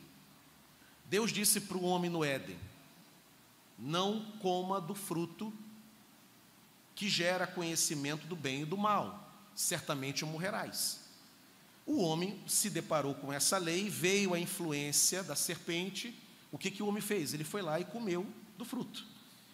Deus 1.07 1.33
disse 1.33 1.63
para 1.63 1.79
o 1.79 1.85
homem 1.85 2.11
no 2.11 2.23
Éden: 2.23 2.59
não 3.79 4.33
coma 4.43 4.79
do 4.79 4.95
fruto 4.95 5.51
que 6.95 7.09
gera 7.09 7.47
conhecimento 7.47 8.27
do 8.27 8.37
bem 8.37 8.63
e 8.63 8.67
do 8.67 8.77
mal, 8.77 9.33
certamente 9.55 10.27
morrerás. 10.27 11.01
O 11.87 12.03
homem 12.03 12.39
se 12.47 12.69
deparou 12.69 13.15
com 13.15 13.33
essa 13.33 13.57
lei, 13.57 13.89
veio 13.89 14.35
a 14.35 14.39
influência 14.39 15.23
da 15.23 15.35
serpente. 15.35 16.26
O 16.51 16.59
que, 16.59 16.71
que 16.71 16.83
o 16.83 16.87
homem 16.87 17.03
fez? 17.03 17.35
Ele 17.35 17.45
foi 17.45 17.63
lá 17.63 17.79
e 17.81 17.85
comeu 17.85 18.27
do 18.57 18.65
fruto. 18.65 19.07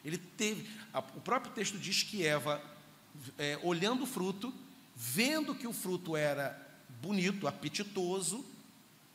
Ele 0.04 0.18
teve. 0.18 0.68
A, 0.92 0.98
o 0.98 1.20
próprio 1.20 1.52
texto 1.52 1.78
diz 1.78 2.02
que 2.02 2.24
Eva, 2.24 2.62
é, 3.38 3.58
olhando 3.62 4.04
o 4.04 4.06
fruto, 4.06 4.52
vendo 4.94 5.54
que 5.54 5.66
o 5.66 5.72
fruto 5.72 6.16
era 6.16 6.58
bonito, 7.00 7.46
apetitoso, 7.46 8.44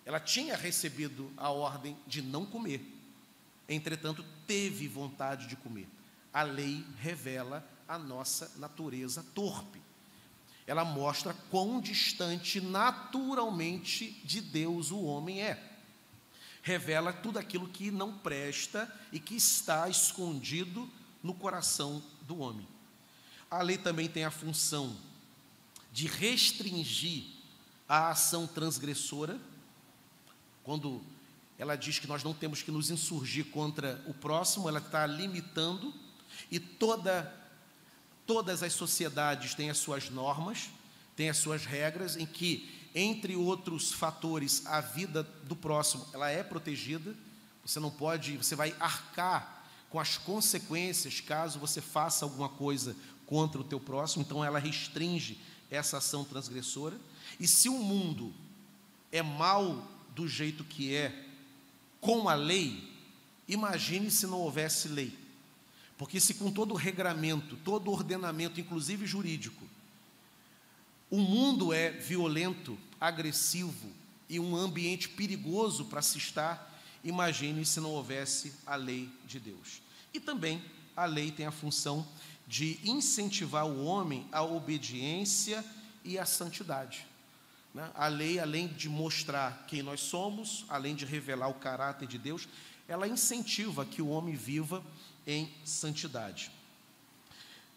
ela 0.06 0.20
tinha 0.20 0.56
recebido 0.56 1.32
a 1.36 1.50
ordem 1.50 1.98
de 2.08 2.22
não 2.22 2.46
comer. 2.46 2.82
Entretanto, 3.68 4.26
teve 4.46 4.88
vontade 4.88 5.48
de 5.48 5.56
comer. 5.58 5.88
A 6.34 6.44
lei 6.44 6.86
revela 7.00 7.68
a 7.88 7.98
nossa 7.98 8.52
natureza 8.58 9.26
torpe. 9.34 9.82
Ela 10.66 10.84
mostra 10.84 11.34
quão 11.50 11.80
distante 11.80 12.60
naturalmente 12.60 14.12
de 14.24 14.42
Deus 14.42 14.92
o 14.92 15.02
homem 15.04 15.42
é. 15.42 15.67
Revela 16.68 17.14
tudo 17.14 17.40
aquilo 17.40 17.66
que 17.70 17.90
não 17.90 18.12
presta 18.12 18.94
e 19.10 19.22
que 19.22 19.36
está 19.36 19.88
escondido 19.88 20.92
no 21.24 21.34
coração 21.34 22.04
do 22.24 22.40
homem. 22.40 22.68
A 23.50 23.62
lei 23.62 23.78
também 23.78 24.10
tem 24.10 24.26
a 24.26 24.30
função 24.30 24.94
de 25.94 26.08
restringir 26.08 27.24
a 27.88 28.10
ação 28.10 28.46
transgressora, 28.46 29.40
quando 30.62 31.02
ela 31.58 31.78
diz 31.78 32.00
que 32.00 32.08
nós 32.08 32.22
não 32.22 32.34
temos 32.34 32.62
que 32.62 32.70
nos 32.70 32.92
insurgir 32.92 33.46
contra 33.46 34.04
o 34.06 34.14
próximo, 34.14 34.68
ela 34.68 34.80
está 34.80 35.08
limitando, 35.08 35.94
e 36.52 36.60
toda, 36.60 37.34
todas 38.26 38.62
as 38.62 38.74
sociedades 38.74 39.56
têm 39.56 39.70
as 39.70 39.78
suas 39.78 40.10
normas, 40.10 40.70
têm 41.16 41.30
as 41.30 41.38
suas 41.38 41.66
regras, 41.66 42.18
em 42.18 42.26
que, 42.26 42.70
entre 42.94 43.36
outros 43.36 43.92
fatores, 43.92 44.66
a 44.66 44.82
vida 44.82 45.24
do 45.44 45.56
próximo 45.56 46.06
ela 46.14 46.30
é 46.30 46.44
protegida, 46.44 47.16
você 47.64 47.80
não 47.80 47.92
pode, 47.92 48.38
você 48.38 48.56
vai 48.56 48.76
arcar 48.80 49.66
com 49.90 50.00
as 50.00 50.18
consequências 50.18 51.22
caso 51.22 51.60
você 51.60 51.82
faça 51.82 52.26
alguma 52.26 52.50
coisa 52.50 52.96
contra 53.26 53.60
o 53.60 53.64
teu 53.64 53.80
próximo, 53.80 54.24
então 54.24 54.44
ela 54.44 54.60
restringe 54.60 55.40
essa 55.70 55.98
ação 55.98 56.24
transgressora. 56.24 56.98
E 57.40 57.48
se 57.48 57.68
o 57.70 57.78
mundo 57.78 58.34
é 59.12 59.22
mal 59.22 59.86
do 60.16 60.28
jeito 60.28 60.64
que 60.64 60.96
é, 60.96 61.26
com 62.00 62.30
a 62.30 62.36
lei, 62.36 62.92
imagine 63.48 64.10
se 64.10 64.26
não 64.26 64.40
houvesse 64.40 64.88
lei. 64.88 65.18
Porque 65.98 66.20
se 66.20 66.36
com 66.36 66.52
todo 66.52 66.72
o 66.74 66.78
regramento, 66.78 67.58
todo 67.58 67.90
o 67.90 67.94
ordenamento, 67.94 68.60
inclusive 68.60 69.06
jurídico, 69.06 69.68
o 71.10 71.18
mundo 71.18 71.72
é 71.72 71.90
violento, 71.92 72.78
agressivo 73.00 73.90
e 74.30 74.40
um 74.40 74.56
ambiente 74.56 75.08
perigoso 75.10 75.86
para 75.86 76.02
se 76.02 76.18
estar, 76.18 76.82
imagine 77.04 77.66
se 77.66 77.80
não 77.80 77.92
houvesse 77.92 78.54
a 78.66 78.76
lei 78.76 79.10
de 79.26 79.40
Deus. 79.40 79.82
E 80.14 80.20
também 80.20 80.62
a 80.96 81.06
lei 81.06 81.32
tem 81.32 81.46
a 81.46 81.52
função 81.52 82.06
de 82.48 82.80
incentivar 82.84 83.66
o 83.66 83.86
homem 83.86 84.28
à 84.32 84.42
obediência 84.42 85.64
e 86.04 86.18
à 86.18 86.26
santidade. 86.26 87.06
Né? 87.74 87.90
A 87.94 88.08
lei, 88.08 88.40
além 88.40 88.68
de 88.68 88.90
mostrar 88.90 89.66
quem 89.68 89.84
nós 89.84 90.00
somos, 90.00 90.66
além 90.68 90.96
de 90.96 91.06
revelar 91.06 91.48
o 91.50 91.54
caráter 91.54 92.08
de 92.08 92.18
Deus, 92.18 92.48
ela 92.88 93.08
incentiva 93.08 93.86
que 93.86 94.02
o 94.02 94.08
homem 94.08 94.36
viva 94.36 94.84
em 95.26 95.52
santidade. 95.64 96.50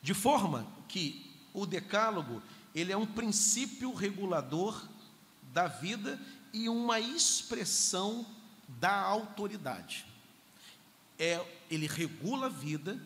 De 0.00 0.14
forma 0.14 0.66
que 0.88 1.30
o 1.52 1.66
decálogo, 1.66 2.40
ele 2.74 2.92
é 2.92 2.96
um 2.96 3.06
princípio 3.06 3.92
regulador 3.92 4.88
da 5.52 5.66
vida 5.66 6.20
e 6.52 6.68
uma 6.68 7.00
expressão 7.00 8.26
da 8.68 9.00
autoridade. 9.00 10.06
É, 11.18 11.44
ele 11.70 11.86
regula 11.86 12.46
a 12.46 12.50
vida 12.50 13.00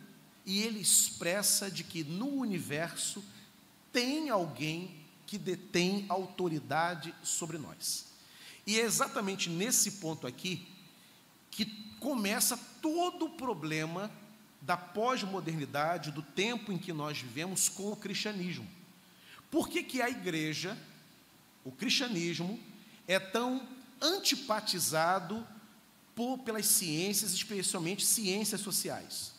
e 0.44 0.62
ele 0.62 0.80
expressa 0.80 1.70
de 1.70 1.82
que 1.82 2.04
no 2.04 2.28
universo 2.28 3.24
tem 3.92 4.28
alguém 4.28 4.94
que 5.26 5.38
detém 5.38 6.04
autoridade 6.08 7.14
sobre 7.22 7.58
nós. 7.58 8.06
E 8.66 8.78
é 8.78 8.82
exatamente 8.82 9.48
nesse 9.48 9.92
ponto 9.92 10.26
aqui 10.26 10.66
que 11.50 11.64
começa 11.98 12.56
todo 12.80 13.26
o 13.26 13.30
problema 13.30 14.10
da 14.60 14.76
pós-modernidade, 14.76 16.10
do 16.10 16.22
tempo 16.22 16.72
em 16.72 16.78
que 16.78 16.92
nós 16.92 17.18
vivemos 17.18 17.68
com 17.68 17.92
o 17.92 17.96
cristianismo. 17.96 18.66
Por 19.54 19.68
que, 19.68 19.84
que 19.84 20.02
a 20.02 20.10
igreja, 20.10 20.76
o 21.64 21.70
cristianismo, 21.70 22.58
é 23.06 23.20
tão 23.20 23.64
antipatizado 24.02 25.46
por, 26.12 26.38
pelas 26.38 26.66
ciências, 26.66 27.32
especialmente 27.32 28.04
ciências 28.04 28.60
sociais? 28.60 29.32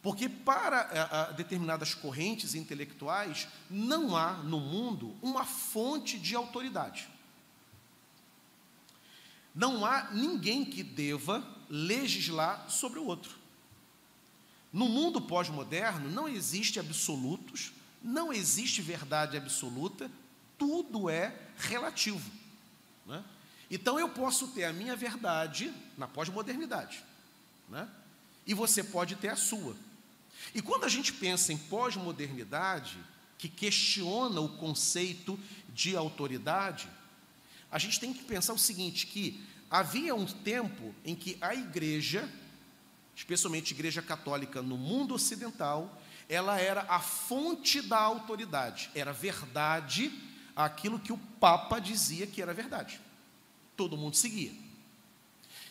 Porque 0.00 0.30
para 0.30 0.80
a, 0.80 1.20
a 1.24 1.32
determinadas 1.32 1.92
correntes 1.92 2.54
intelectuais 2.54 3.46
não 3.68 4.16
há 4.16 4.32
no 4.32 4.58
mundo 4.58 5.14
uma 5.20 5.44
fonte 5.44 6.18
de 6.18 6.34
autoridade. 6.34 7.06
Não 9.54 9.84
há 9.84 10.10
ninguém 10.10 10.64
que 10.64 10.82
deva 10.82 11.46
legislar 11.68 12.70
sobre 12.70 12.98
o 12.98 13.04
outro. 13.04 13.36
No 14.72 14.88
mundo 14.88 15.20
pós-moderno 15.20 16.10
não 16.10 16.26
existe 16.26 16.80
absolutos, 16.80 17.74
não 18.04 18.30
existe 18.30 18.82
verdade 18.82 19.34
absoluta, 19.34 20.10
tudo 20.58 21.08
é 21.08 21.34
relativo. 21.56 22.30
Né? 23.06 23.24
Então 23.70 23.98
eu 23.98 24.10
posso 24.10 24.48
ter 24.48 24.64
a 24.64 24.72
minha 24.72 24.94
verdade 24.94 25.72
na 25.96 26.06
pós-modernidade, 26.06 27.02
né? 27.66 27.88
e 28.46 28.52
você 28.52 28.84
pode 28.84 29.16
ter 29.16 29.28
a 29.28 29.36
sua. 29.36 29.74
E 30.54 30.60
quando 30.60 30.84
a 30.84 30.88
gente 30.88 31.14
pensa 31.14 31.50
em 31.50 31.56
pós-modernidade, 31.56 32.98
que 33.38 33.48
questiona 33.48 34.40
o 34.40 34.56
conceito 34.56 35.40
de 35.72 35.96
autoridade, 35.96 36.88
a 37.70 37.78
gente 37.78 37.98
tem 37.98 38.12
que 38.12 38.22
pensar 38.24 38.52
o 38.52 38.58
seguinte: 38.58 39.06
que 39.06 39.42
havia 39.70 40.14
um 40.14 40.26
tempo 40.26 40.94
em 41.04 41.14
que 41.14 41.38
a 41.40 41.54
igreja, 41.54 42.28
especialmente 43.16 43.72
a 43.72 43.76
igreja 43.76 44.02
católica 44.02 44.60
no 44.60 44.76
mundo 44.76 45.14
ocidental, 45.14 46.00
ela 46.28 46.60
era 46.60 46.82
a 46.88 47.00
fonte 47.00 47.82
da 47.82 47.98
autoridade, 47.98 48.90
era 48.94 49.12
verdade 49.12 50.12
aquilo 50.56 50.98
que 50.98 51.12
o 51.12 51.18
Papa 51.18 51.78
dizia 51.78 52.26
que 52.26 52.40
era 52.40 52.54
verdade. 52.54 53.00
Todo 53.76 53.96
mundo 53.96 54.16
seguia. 54.16 54.52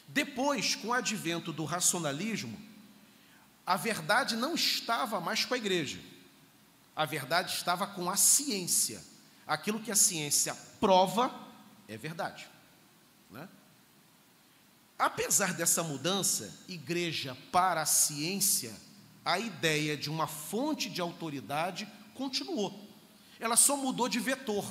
Depois, 0.08 0.76
com 0.76 0.90
o 0.90 0.94
advento 0.94 1.52
do 1.54 1.66
racionalismo, 1.66 2.60
a 3.66 3.78
verdade 3.78 4.36
não 4.36 4.56
estava 4.56 5.20
mais 5.20 5.46
com 5.46 5.54
a 5.54 5.58
igreja, 5.58 6.00
a 6.96 7.06
verdade 7.06 7.54
estava 7.54 7.88
com 7.88 8.10
a 8.10 8.16
ciência. 8.16 9.04
Aquilo 9.48 9.80
que 9.80 9.92
a 9.92 9.96
ciência 9.96 10.56
prova 10.80 11.34
é 11.88 11.98
verdade. 11.98 12.48
Né? 13.32 13.48
Apesar 14.98 15.54
dessa 15.54 15.84
mudança, 15.84 16.54
igreja 16.68 17.36
para 17.52 17.82
a 17.82 17.86
ciência, 17.86 18.74
a 19.26 19.40
ideia 19.40 19.96
de 19.96 20.10
uma 20.10 20.28
fonte 20.28 20.90
de 20.90 21.02
autoridade 21.02 21.88
continuou. 22.14 22.80
Ela 23.40 23.56
só 23.56 23.76
mudou 23.76 24.08
de 24.08 24.20
vetor. 24.20 24.66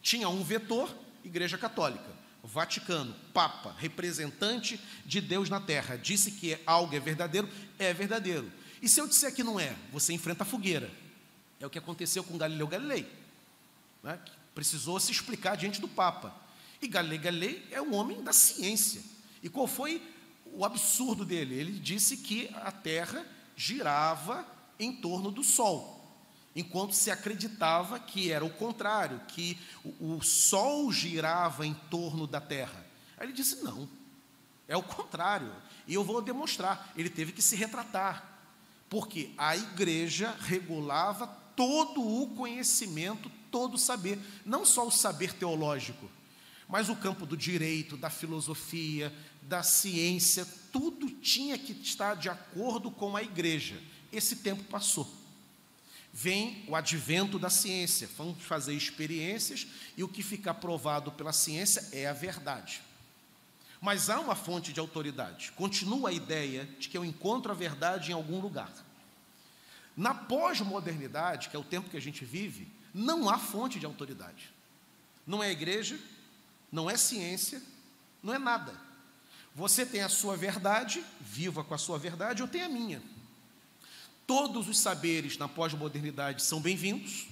Tinha 0.00 0.28
um 0.28 0.42
vetor, 0.42 0.94
Igreja 1.24 1.56
Católica. 1.56 2.12
Vaticano, 2.44 3.14
Papa, 3.32 3.74
representante 3.78 4.80
de 5.06 5.20
Deus 5.20 5.48
na 5.48 5.60
terra, 5.60 5.96
disse 5.96 6.32
que 6.32 6.58
algo 6.66 6.94
é 6.94 6.98
verdadeiro, 6.98 7.48
é 7.78 7.94
verdadeiro. 7.94 8.50
E 8.80 8.88
se 8.88 9.00
eu 9.00 9.06
disser 9.06 9.32
que 9.32 9.44
não 9.44 9.60
é, 9.60 9.76
você 9.92 10.12
enfrenta 10.12 10.42
a 10.42 10.46
fogueira. 10.46 10.90
É 11.60 11.66
o 11.66 11.70
que 11.70 11.78
aconteceu 11.78 12.24
com 12.24 12.36
Galileu 12.36 12.66
Galilei. 12.66 13.08
Né? 14.02 14.18
Precisou 14.52 14.98
se 14.98 15.12
explicar 15.12 15.56
diante 15.56 15.80
do 15.80 15.86
Papa. 15.86 16.34
E 16.80 16.88
Galileu 16.88 17.20
Galilei 17.20 17.64
é 17.70 17.80
um 17.80 17.94
homem 17.94 18.20
da 18.24 18.32
ciência. 18.32 19.00
E 19.40 19.48
qual 19.48 19.68
foi 19.68 20.02
o 20.46 20.64
absurdo 20.64 21.24
dele? 21.24 21.54
Ele 21.54 21.78
disse 21.78 22.16
que 22.16 22.50
a 22.56 22.72
Terra 22.72 23.24
girava 23.56 24.46
em 24.78 24.92
torno 24.92 25.30
do 25.30 25.44
Sol 25.44 26.02
enquanto 26.54 26.92
se 26.92 27.10
acreditava 27.10 27.98
que 27.98 28.30
era 28.30 28.44
o 28.44 28.50
contrário, 28.50 29.20
que 29.28 29.58
o, 29.84 30.16
o 30.16 30.22
Sol 30.22 30.92
girava 30.92 31.66
em 31.66 31.74
torno 31.90 32.26
da 32.26 32.40
Terra. 32.40 32.84
Aí 33.16 33.26
ele 33.26 33.32
disse: 33.32 33.62
não, 33.62 33.88
é 34.68 34.76
o 34.76 34.82
contrário, 34.82 35.52
e 35.86 35.94
eu 35.94 36.04
vou 36.04 36.20
demonstrar. 36.20 36.92
Ele 36.96 37.10
teve 37.10 37.32
que 37.32 37.42
se 37.42 37.56
retratar, 37.56 38.40
porque 38.88 39.32
a 39.36 39.56
igreja 39.56 40.36
regulava 40.40 41.26
todo 41.56 42.02
o 42.02 42.28
conhecimento, 42.34 43.30
todo 43.50 43.74
o 43.74 43.78
saber, 43.78 44.18
não 44.44 44.64
só 44.64 44.86
o 44.86 44.90
saber 44.90 45.34
teológico, 45.34 46.10
mas 46.68 46.88
o 46.88 46.96
campo 46.96 47.26
do 47.26 47.36
direito, 47.36 47.96
da 47.96 48.08
filosofia, 48.08 49.12
da 49.42 49.62
ciência, 49.62 50.46
tudo 50.72 51.10
tinha 51.10 51.58
que 51.58 51.72
estar 51.72 52.14
de 52.14 52.28
acordo 52.28 52.90
com 52.90 53.16
a 53.16 53.22
igreja. 53.22 53.80
Esse 54.12 54.36
tempo 54.36 54.64
passou 54.64 55.22
vem 56.12 56.62
o 56.68 56.76
advento 56.76 57.38
da 57.38 57.48
ciência. 57.48 58.08
Vamos 58.16 58.42
fazer 58.42 58.74
experiências 58.74 59.66
e 59.96 60.04
o 60.04 60.08
que 60.08 60.22
fica 60.22 60.52
provado 60.52 61.10
pela 61.12 61.32
ciência 61.32 61.88
é 61.92 62.06
a 62.06 62.12
verdade. 62.12 62.82
Mas 63.80 64.10
há 64.10 64.20
uma 64.20 64.36
fonte 64.36 64.72
de 64.72 64.78
autoridade. 64.78 65.52
Continua 65.52 66.10
a 66.10 66.12
ideia 66.12 66.68
de 66.78 66.88
que 66.88 66.96
eu 66.96 67.04
encontro 67.04 67.50
a 67.50 67.54
verdade 67.54 68.10
em 68.10 68.14
algum 68.14 68.38
lugar. 68.38 68.72
Na 69.96 70.14
pós-modernidade, 70.14 71.48
que 71.48 71.56
é 71.56 71.58
o 71.58 71.64
tempo 71.64 71.90
que 71.90 71.96
a 71.96 72.00
gente 72.00 72.24
vive, 72.24 72.68
não 72.94 73.28
há 73.28 73.38
fonte 73.38 73.80
de 73.80 73.86
autoridade. 73.86 74.52
Não 75.26 75.42
é 75.42 75.50
igreja, 75.50 75.98
não 76.70 76.88
é 76.88 76.96
ciência, 76.96 77.60
não 78.22 78.32
é 78.32 78.38
nada. 78.38 78.74
Você 79.54 79.84
tem 79.84 80.00
a 80.00 80.08
sua 80.08 80.36
verdade, 80.36 81.04
viva 81.20 81.62
com 81.62 81.74
a 81.74 81.78
sua 81.78 81.98
verdade, 81.98 82.40
eu 82.40 82.48
tenho 82.48 82.64
a 82.64 82.68
minha. 82.68 83.02
Todos 84.26 84.66
os 84.68 84.78
saberes 84.78 85.36
na 85.36 85.46
pós-modernidade 85.46 86.42
são 86.42 86.60
bem-vindos. 86.60 87.26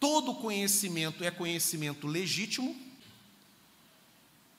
Todo 0.00 0.34
conhecimento 0.34 1.22
é 1.22 1.30
conhecimento 1.30 2.06
legítimo. 2.06 2.74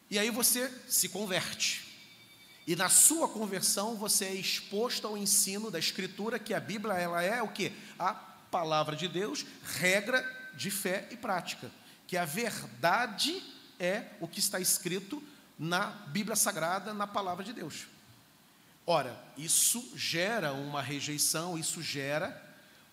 E 0.09 0.19
aí 0.19 0.29
você 0.29 0.71
se 0.87 1.09
converte. 1.09 1.83
E 2.67 2.75
na 2.75 2.89
sua 2.89 3.27
conversão 3.27 3.95
você 3.95 4.25
é 4.25 4.35
exposto 4.35 5.07
ao 5.07 5.17
ensino 5.17 5.71
da 5.71 5.79
escritura 5.79 6.37
que 6.37 6.53
a 6.53 6.59
Bíblia 6.59 6.93
ela 6.93 7.23
é 7.23 7.41
o 7.41 7.49
que? 7.49 7.73
A 7.97 8.13
palavra 8.13 8.95
de 8.95 9.07
Deus, 9.07 9.43
regra 9.63 10.23
de 10.53 10.69
fé 10.69 11.07
e 11.09 11.17
prática, 11.17 11.71
que 12.05 12.15
a 12.15 12.23
verdade 12.23 13.41
é 13.79 14.05
o 14.19 14.27
que 14.27 14.39
está 14.39 14.59
escrito 14.59 15.21
na 15.57 15.87
Bíblia 16.07 16.35
Sagrada, 16.35 16.93
na 16.93 17.07
palavra 17.07 17.43
de 17.43 17.53
Deus. 17.53 17.87
Ora, 18.85 19.17
isso 19.37 19.93
gera 19.95 20.51
uma 20.53 20.81
rejeição, 20.81 21.57
isso 21.57 21.81
gera 21.81 22.41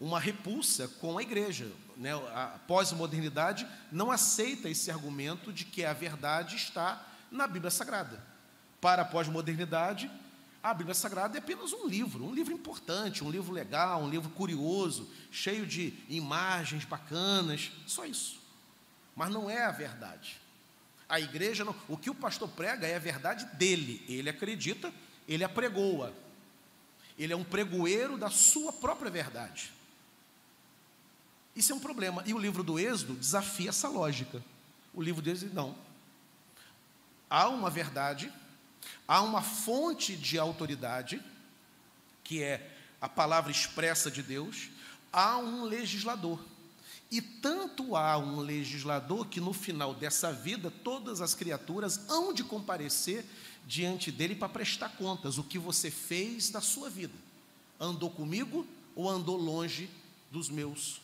uma 0.01 0.21
repulsa 0.21 0.89
com 1.01 1.19
a 1.19 1.23
igreja. 1.23 1.71
Né? 1.97 2.13
A 2.15 2.59
pós-modernidade 2.67 3.67
não 3.91 4.11
aceita 4.11 4.69
esse 4.69 4.91
argumento 4.91 5.53
de 5.53 5.65
que 5.65 5.85
a 5.85 5.93
verdade 5.93 6.57
está 6.57 7.07
na 7.31 7.47
Bíblia 7.47 7.71
Sagrada. 7.71 8.23
Para 8.81 9.03
a 9.03 9.05
pós-modernidade, 9.05 10.11
a 10.63 10.73
Bíblia 10.73 10.95
Sagrada 10.95 11.37
é 11.37 11.41
apenas 11.41 11.73
um 11.73 11.87
livro, 11.87 12.25
um 12.25 12.35
livro 12.35 12.53
importante, 12.53 13.25
um 13.25 13.31
livro 13.31 13.53
legal, 13.53 14.03
um 14.03 14.09
livro 14.09 14.31
curioso, 14.31 15.11
cheio 15.31 15.67
de 15.67 15.93
imagens 16.09 16.85
bacanas, 16.85 17.71
só 17.87 18.05
isso. 18.05 18.41
Mas 19.15 19.31
não 19.31 19.51
é 19.51 19.65
a 19.65 19.71
verdade. 19.71 20.40
A 21.11 21.21
igreja 21.21 21.65
não. 21.65 21.77
O 21.89 21.97
que 21.97 22.09
o 22.09 22.15
pastor 22.15 22.49
prega 22.49 22.87
é 22.87 22.97
a 22.97 23.01
verdade 23.01 23.45
dele. 23.57 24.03
Ele 24.09 24.31
acredita 24.31 24.91
ele 25.31 25.45
apregoa. 25.45 26.13
Ele 27.17 27.33
é 27.33 27.37
um 27.37 27.45
pregoeiro 27.45 28.19
da 28.19 28.31
sua 28.31 28.73
própria 28.73 29.11
verdade. 29.11 29.73
Isso 31.55 31.73
é 31.73 31.75
um 31.75 31.79
problema. 31.79 32.25
E 32.27 32.35
o 32.35 32.39
livro 32.39 32.65
do 32.65 32.81
Êxodo 32.81 33.15
desafia 33.15 33.69
essa 33.69 33.89
lógica. 33.89 34.43
O 34.93 35.01
livro 35.01 35.23
deles 35.23 35.41
diz: 35.41 35.53
não. 35.53 35.77
Há 37.29 37.49
uma 37.49 37.71
verdade, 37.71 38.33
há 39.07 39.23
uma 39.23 39.41
fonte 39.41 40.17
de 40.17 40.37
autoridade, 40.37 41.23
que 42.25 42.43
é 42.43 42.69
a 43.01 43.09
palavra 43.09 43.53
expressa 43.53 44.11
de 44.11 44.21
Deus, 44.21 44.69
há 45.13 45.39
um 45.39 45.63
legislador. 45.63 46.45
E 47.11 47.21
tanto 47.21 47.97
há 47.97 48.17
um 48.19 48.39
legislador 48.41 49.27
que 49.27 49.41
no 49.41 49.53
final 49.53 49.93
dessa 49.95 50.33
vida 50.33 50.71
todas 50.71 51.21
as 51.21 51.35
criaturas 51.35 52.09
hão 52.09 52.33
de 52.33 52.45
comparecer 52.45 53.25
diante 53.67 54.13
dele 54.13 54.37
para 54.37 54.49
prestar 54.49 54.91
contas 54.91 55.37
o 55.37 55.43
que 55.43 55.59
você 55.59 55.91
fez 55.91 56.51
da 56.51 56.61
sua 56.61 56.89
vida. 56.89 57.15
Andou 57.81 58.11
comigo 58.11 58.65
ou 58.95 59.09
andou 59.09 59.37
longe 59.37 59.91
dos 60.31 60.49
meus 60.49 61.01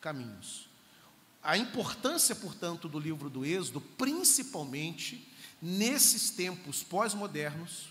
caminhos? 0.00 0.68
A 1.42 1.56
importância, 1.56 2.34
portanto, 2.34 2.88
do 2.88 2.98
livro 2.98 3.30
do 3.30 3.44
Êxodo, 3.44 3.80
principalmente 3.80 5.26
nesses 5.62 6.30
tempos 6.30 6.82
pós-modernos, 6.82 7.86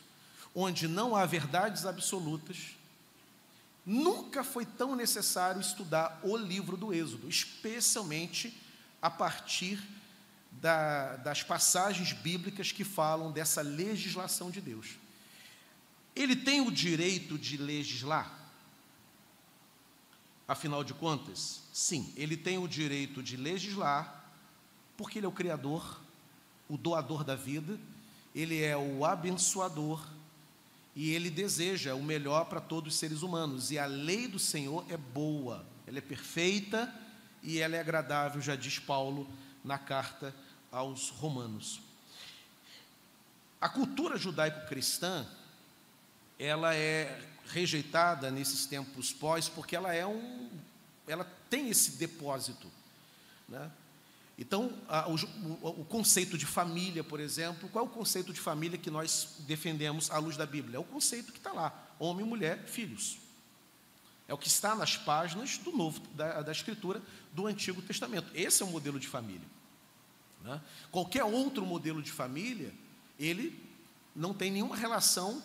onde 0.54 0.88
não 0.88 1.16
há 1.16 1.26
verdades 1.26 1.86
absolutas, 1.86 2.75
nunca 3.86 4.44
foi 4.44 4.66
tão 4.66 4.96
necessário 4.96 5.62
estudar 5.62 6.20
o 6.24 6.36
livro 6.36 6.76
do 6.76 6.94
Êxodo, 6.94 7.30
especialmente 7.30 8.60
a 9.02 9.10
partir 9.10 9.80
da, 10.52 11.18
das 11.18 11.44
passagens 11.44 12.14
bíblicas 12.14 12.72
que 12.72 12.84
falam 12.84 13.32
dessa 13.32 13.62
legislação 13.62 14.50
de 14.50 14.60
Deus. 14.60 14.96
Ele 16.16 16.36
tem 16.36 16.62
o 16.62 16.72
direito 16.72 17.38
de 17.38 17.58
legislar? 17.58 18.34
Afinal 20.48 20.84
de 20.84 20.94
contas, 20.94 21.62
sim, 21.74 22.14
ele 22.16 22.38
tem 22.38 22.58
o 22.58 22.68
direito 22.68 23.22
de 23.22 23.36
legislar, 23.36 24.24
porque 24.96 25.20
ele 25.20 25.26
é 25.26 25.30
o 25.30 25.32
Criador, 25.32 26.00
o 26.70 26.78
doador 26.78 27.24
da 27.24 27.36
vida, 27.36 27.80
ele 28.34 28.62
é 28.62 28.78
o 28.78 29.04
abençoador 29.04 30.06
e 30.96 31.12
ele 31.12 31.30
deseja 31.30 31.94
o 31.94 32.02
melhor 32.02 32.46
para 32.46 32.62
todos 32.62 32.94
os 32.94 33.00
seres 33.00 33.22
humanos. 33.22 33.70
E 33.70 33.78
a 33.78 33.86
lei 33.86 34.28
do 34.28 34.40
Senhor 34.40 34.86
é 34.90 34.96
boa, 34.96 35.66
ela 35.86 35.98
é 35.98 36.02
perfeita 36.02 36.94
e 37.44 37.60
ela 37.60 37.76
é 37.76 37.80
agradável, 37.80 38.42
já 38.42 38.56
diz 38.56 38.80
Paulo 38.80 39.28
na 39.64 39.78
carta 39.78 40.34
aos 40.72 41.10
romanos. 41.10 41.82
A 43.60 43.68
cultura 43.68 44.18
judaico-cristã, 44.18 45.28
ela 46.40 46.74
é 46.74 47.22
rejeitada 47.48 48.32
nesses 48.32 48.66
tempos 48.66 49.12
pós, 49.12 49.50
porque 49.50 49.76
ela 49.76 49.94
é 49.94 50.06
um, 50.06 50.50
ela 51.08 51.26
tem 51.50 51.70
esse 51.70 51.92
depósito, 51.92 52.68
né? 53.48 53.70
Então, 54.38 54.74
a, 54.90 55.08
o, 55.08 55.16
o, 55.82 55.86
conceito 55.86 56.38
de 56.38 56.46
família, 56.46 57.04
por 57.04 57.22
exemplo, 57.22 57.70
qual 57.70 57.86
é 57.86 57.88
o 57.88 57.92
conceito 57.92 58.34
de 58.34 58.40
família 58.40 58.78
que 58.78 58.92
nós 58.92 59.36
defendemos 59.40 60.12
à 60.12 60.18
luz 60.18 60.36
da 60.36 60.46
Bíblia? 60.46 60.76
É 60.76 60.80
o 60.80 60.84
conceito 60.84 61.32
que 61.32 61.38
está 61.38 61.54
lá: 61.54 61.74
homem, 61.98 62.26
mulher, 62.26 62.66
filhos. 62.66 63.18
É 64.28 64.34
o 64.34 64.38
que 64.38 64.48
está 64.48 64.76
nas 64.76 64.98
páginas 64.98 65.58
do 65.58 65.72
Novo, 65.72 66.02
da, 66.16 66.42
da 66.42 66.52
Escritura 66.52 67.02
do 67.32 67.48
Antigo 67.48 67.82
Testamento. 67.82 68.30
Esse 68.34 68.62
é 68.62 68.66
o 68.66 68.70
modelo 68.70 69.00
de 69.00 69.08
família. 69.08 69.48
Né? 70.44 70.60
Qualquer 70.92 71.24
outro 71.24 71.66
modelo 71.66 72.02
de 72.02 72.12
família, 72.12 72.74
ele 73.20 73.58
não 74.16 74.34
tem 74.34 74.52
nenhuma 74.52 74.76
relação 74.76 75.42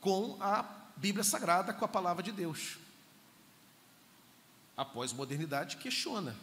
com 0.00 0.36
a 0.40 0.62
Bíblia 0.96 1.22
Sagrada, 1.22 1.72
com 1.72 1.84
a 1.84 1.88
palavra 1.88 2.22
de 2.22 2.32
Deus. 2.32 2.78
A 4.76 4.84
pós-modernidade 4.84 5.76
questiona 5.76 6.34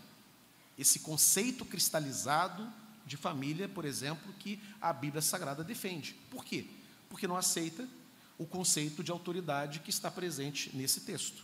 esse 0.82 0.99
conceito 0.99 1.63
cristalizado 1.63 2.67
de 3.05 3.15
família, 3.15 3.69
por 3.69 3.86
exemplo, 3.86 4.34
que 4.39 4.59
a 4.82 4.91
Bíblia 4.91 5.21
Sagrada 5.21 5.63
defende. 5.63 6.15
Por 6.29 6.43
quê? 6.43 6.65
Porque 7.07 7.27
não 7.27 7.38
aceita 7.38 7.88
o 8.38 8.45
conceito 8.45 9.03
de 9.03 9.11
autoridade 9.11 9.79
que 9.79 9.91
está 9.91 10.09
presente 10.09 10.75
nesse 10.75 11.01
texto. 11.01 11.43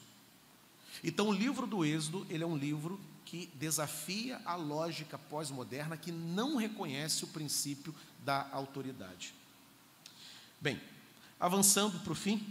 Então, 1.03 1.29
o 1.29 1.33
livro 1.33 1.67
do 1.67 1.85
Êxodo, 1.85 2.25
ele 2.29 2.43
é 2.43 2.47
um 2.47 2.57
livro 2.57 2.99
que 3.23 3.47
desafia 3.55 4.41
a 4.43 4.55
lógica 4.55 5.17
pós-moderna 5.17 5.97
que 5.97 6.11
não 6.11 6.55
reconhece 6.55 7.23
o 7.23 7.27
princípio 7.27 7.93
da 8.25 8.49
autoridade. 8.51 9.35
Bem, 10.59 10.81
avançando 11.39 11.99
para 11.99 12.13
o 12.13 12.15
fim, 12.15 12.41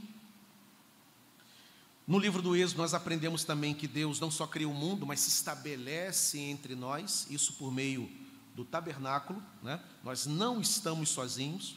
no 2.07 2.20
livro 2.20 2.40
do 2.40 2.54
Êxodo, 2.54 2.82
nós 2.82 2.94
aprendemos 2.94 3.42
também 3.42 3.74
que 3.74 3.88
Deus 3.88 4.20
não 4.20 4.30
só 4.30 4.46
cria 4.46 4.68
o 4.68 4.74
mundo, 4.74 5.04
mas 5.04 5.20
se 5.20 5.28
estabelece 5.28 6.38
entre 6.38 6.76
nós, 6.76 7.26
isso 7.28 7.54
por 7.54 7.72
meio 7.72 8.09
do 8.54 8.64
tabernáculo, 8.64 9.42
né? 9.61 9.80
nós 10.04 10.24
não 10.24 10.61
estamos 10.61 11.09
sozinhos. 11.09 11.74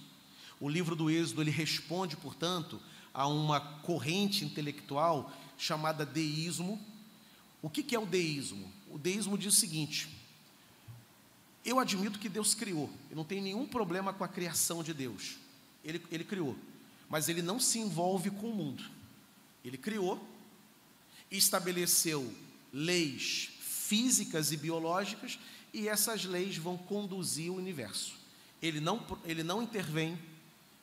O 0.59 0.69
livro 0.69 0.95
do 0.95 1.09
Êxodo 1.09 1.41
ele 1.41 1.49
responde, 1.49 2.15
portanto, 2.15 2.79
a 3.11 3.27
uma 3.27 3.59
corrente 3.59 4.45
intelectual 4.45 5.31
chamada 5.57 6.05
deísmo. 6.05 6.79
O 7.59 7.69
que, 7.69 7.81
que 7.81 7.95
é 7.95 7.99
o 7.99 8.05
deísmo? 8.05 8.71
O 8.87 8.99
deísmo 8.99 9.35
diz 9.35 9.53
o 9.53 9.57
seguinte: 9.57 10.07
eu 11.65 11.79
admito 11.79 12.19
que 12.19 12.29
Deus 12.29 12.53
criou, 12.53 12.89
eu 13.09 13.17
não 13.17 13.23
tenho 13.23 13.41
nenhum 13.41 13.67
problema 13.67 14.13
com 14.13 14.23
a 14.23 14.27
criação 14.27 14.83
de 14.83 14.93
Deus, 14.93 15.37
ele, 15.83 16.01
ele 16.11 16.23
criou, 16.23 16.55
mas 17.09 17.27
ele 17.29 17.41
não 17.41 17.59
se 17.59 17.79
envolve 17.79 18.29
com 18.29 18.51
o 18.51 18.55
mundo. 18.55 18.98
Ele 19.63 19.77
criou 19.77 20.19
estabeleceu 21.31 22.33
leis 22.73 23.49
físicas 23.59 24.51
e 24.51 24.57
biológicas, 24.57 25.39
e 25.73 25.87
essas 25.87 26.25
leis 26.25 26.57
vão 26.57 26.77
conduzir 26.77 27.51
o 27.51 27.55
universo. 27.55 28.15
Ele 28.61 28.79
não, 28.79 29.05
ele 29.23 29.43
não 29.43 29.61
intervém, 29.61 30.17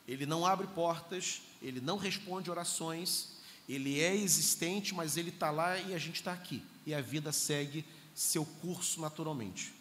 ele 0.07 0.25
não 0.25 0.45
abre 0.45 0.67
portas, 0.67 1.41
ele 1.61 1.79
não 1.79 1.97
responde 1.97 2.49
orações, 2.49 3.29
ele 3.67 3.99
é 3.99 4.15
existente, 4.15 4.93
mas 4.93 5.17
ele 5.17 5.29
está 5.29 5.51
lá 5.51 5.77
e 5.77 5.93
a 5.93 5.97
gente 5.97 6.15
está 6.15 6.31
aqui, 6.33 6.63
e 6.85 6.93
a 6.93 7.01
vida 7.01 7.31
segue 7.31 7.85
seu 8.15 8.45
curso 8.45 9.01
naturalmente. 9.01 9.73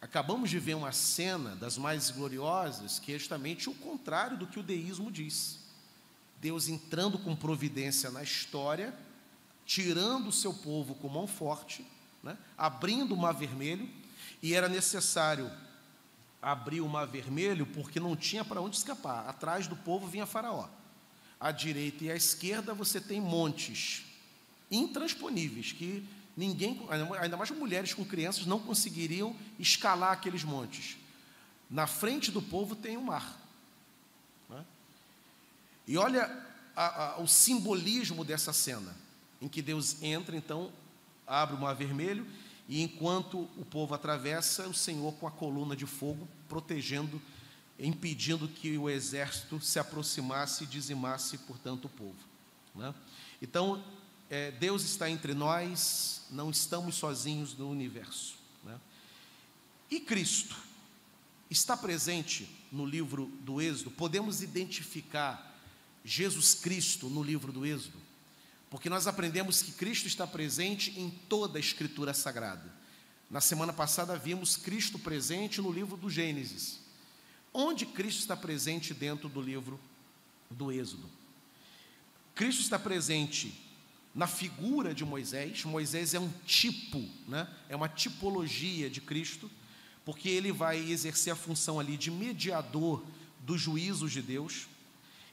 Acabamos 0.00 0.48
de 0.48 0.60
ver 0.60 0.74
uma 0.74 0.92
cena 0.92 1.56
das 1.56 1.76
mais 1.76 2.10
gloriosas, 2.10 3.00
que 3.00 3.12
é 3.12 3.18
justamente 3.18 3.68
o 3.68 3.74
contrário 3.74 4.36
do 4.36 4.46
que 4.46 4.60
o 4.60 4.62
deísmo 4.62 5.10
diz. 5.10 5.58
Deus 6.40 6.68
entrando 6.68 7.18
com 7.18 7.34
providência 7.34 8.10
na 8.10 8.22
história, 8.22 8.94
tirando 9.66 10.28
o 10.28 10.32
seu 10.32 10.54
povo 10.54 10.94
com 10.94 11.08
mão 11.08 11.26
forte, 11.26 11.84
né, 12.22 12.36
abrindo 12.56 13.14
o 13.14 13.16
mar 13.16 13.32
vermelho, 13.32 13.88
e 14.42 14.54
era 14.54 14.68
necessário 14.68 15.50
abrir 16.40 16.80
o 16.80 16.88
mar 16.88 17.06
vermelho 17.06 17.66
porque 17.66 17.98
não 17.98 18.16
tinha 18.16 18.44
para 18.44 18.60
onde 18.60 18.76
escapar. 18.76 19.28
Atrás 19.28 19.66
do 19.66 19.76
povo 19.76 20.06
vinha 20.06 20.26
Faraó. 20.26 20.68
À 21.40 21.50
direita 21.50 22.04
e 22.04 22.10
à 22.10 22.16
esquerda 22.16 22.74
você 22.74 23.00
tem 23.00 23.20
montes 23.20 24.04
intransponíveis 24.70 25.72
que 25.72 26.06
ninguém, 26.36 26.80
ainda 27.20 27.36
mais 27.36 27.50
mulheres 27.50 27.94
com 27.94 28.04
crianças, 28.04 28.46
não 28.46 28.60
conseguiriam 28.60 29.34
escalar 29.58 30.12
aqueles 30.12 30.44
montes. 30.44 30.96
Na 31.70 31.86
frente 31.86 32.30
do 32.30 32.40
povo 32.40 32.76
tem 32.76 32.96
o 32.96 33.02
mar. 33.02 33.36
E 35.88 35.96
olha 35.96 36.30
a, 36.76 37.14
a, 37.14 37.20
o 37.20 37.26
simbolismo 37.26 38.22
dessa 38.22 38.52
cena, 38.52 38.94
em 39.40 39.48
que 39.48 39.62
Deus 39.62 40.02
entra, 40.02 40.36
então, 40.36 40.70
abre 41.26 41.56
o 41.56 41.58
mar 41.58 41.74
vermelho, 41.74 42.26
e 42.68 42.82
enquanto 42.82 43.48
o 43.56 43.64
povo 43.64 43.94
atravessa, 43.94 44.68
o 44.68 44.74
Senhor 44.74 45.14
com 45.14 45.26
a 45.26 45.30
coluna 45.30 45.74
de 45.74 45.86
fogo, 45.86 46.28
protegendo, 46.46 47.20
impedindo 47.78 48.46
que 48.46 48.76
o 48.76 48.90
exército 48.90 49.58
se 49.60 49.78
aproximasse 49.78 50.64
e 50.64 50.66
dizimasse, 50.66 51.38
portanto, 51.38 51.86
o 51.86 51.88
povo. 51.88 52.18
Né? 52.74 52.94
Então, 53.40 53.82
é, 54.28 54.50
Deus 54.50 54.82
está 54.82 55.08
entre 55.08 55.32
nós, 55.32 56.26
não 56.30 56.50
estamos 56.50 56.96
sozinhos 56.96 57.56
no 57.56 57.70
universo. 57.70 58.34
Né? 58.62 58.78
E 59.90 60.00
Cristo 60.00 60.54
está 61.50 61.74
presente 61.74 62.46
no 62.70 62.84
livro 62.84 63.32
do 63.40 63.62
Êxodo, 63.62 63.90
podemos 63.90 64.42
identificar 64.42 65.48
Jesus 66.04 66.54
Cristo 66.54 67.08
no 67.08 67.22
livro 67.22 67.52
do 67.52 67.66
Êxodo, 67.66 67.98
porque 68.70 68.88
nós 68.88 69.06
aprendemos 69.06 69.62
que 69.62 69.72
Cristo 69.72 70.06
está 70.06 70.26
presente 70.26 70.98
em 70.98 71.10
toda 71.10 71.58
a 71.58 71.60
Escritura 71.60 72.12
Sagrada. 72.14 72.72
Na 73.30 73.40
semana 73.40 73.72
passada 73.72 74.16
vimos 74.16 74.56
Cristo 74.56 74.98
presente 74.98 75.60
no 75.60 75.70
livro 75.70 75.96
do 75.96 76.08
Gênesis. 76.08 76.80
Onde 77.52 77.86
Cristo 77.86 78.20
está 78.20 78.36
presente 78.36 78.94
dentro 78.94 79.28
do 79.28 79.40
livro 79.40 79.78
do 80.50 80.72
Êxodo? 80.72 81.08
Cristo 82.34 82.60
está 82.62 82.78
presente 82.78 83.52
na 84.14 84.26
figura 84.26 84.94
de 84.94 85.04
Moisés. 85.04 85.64
Moisés 85.64 86.14
é 86.14 86.20
um 86.20 86.30
tipo, 86.46 87.04
né? 87.26 87.48
é 87.68 87.76
uma 87.76 87.88
tipologia 87.88 88.88
de 88.88 89.00
Cristo, 89.00 89.50
porque 90.04 90.28
ele 90.28 90.52
vai 90.52 90.78
exercer 90.78 91.32
a 91.32 91.36
função 91.36 91.78
ali 91.78 91.96
de 91.96 92.10
mediador 92.10 93.04
dos 93.40 93.60
juízos 93.60 94.12
de 94.12 94.22
Deus 94.22 94.66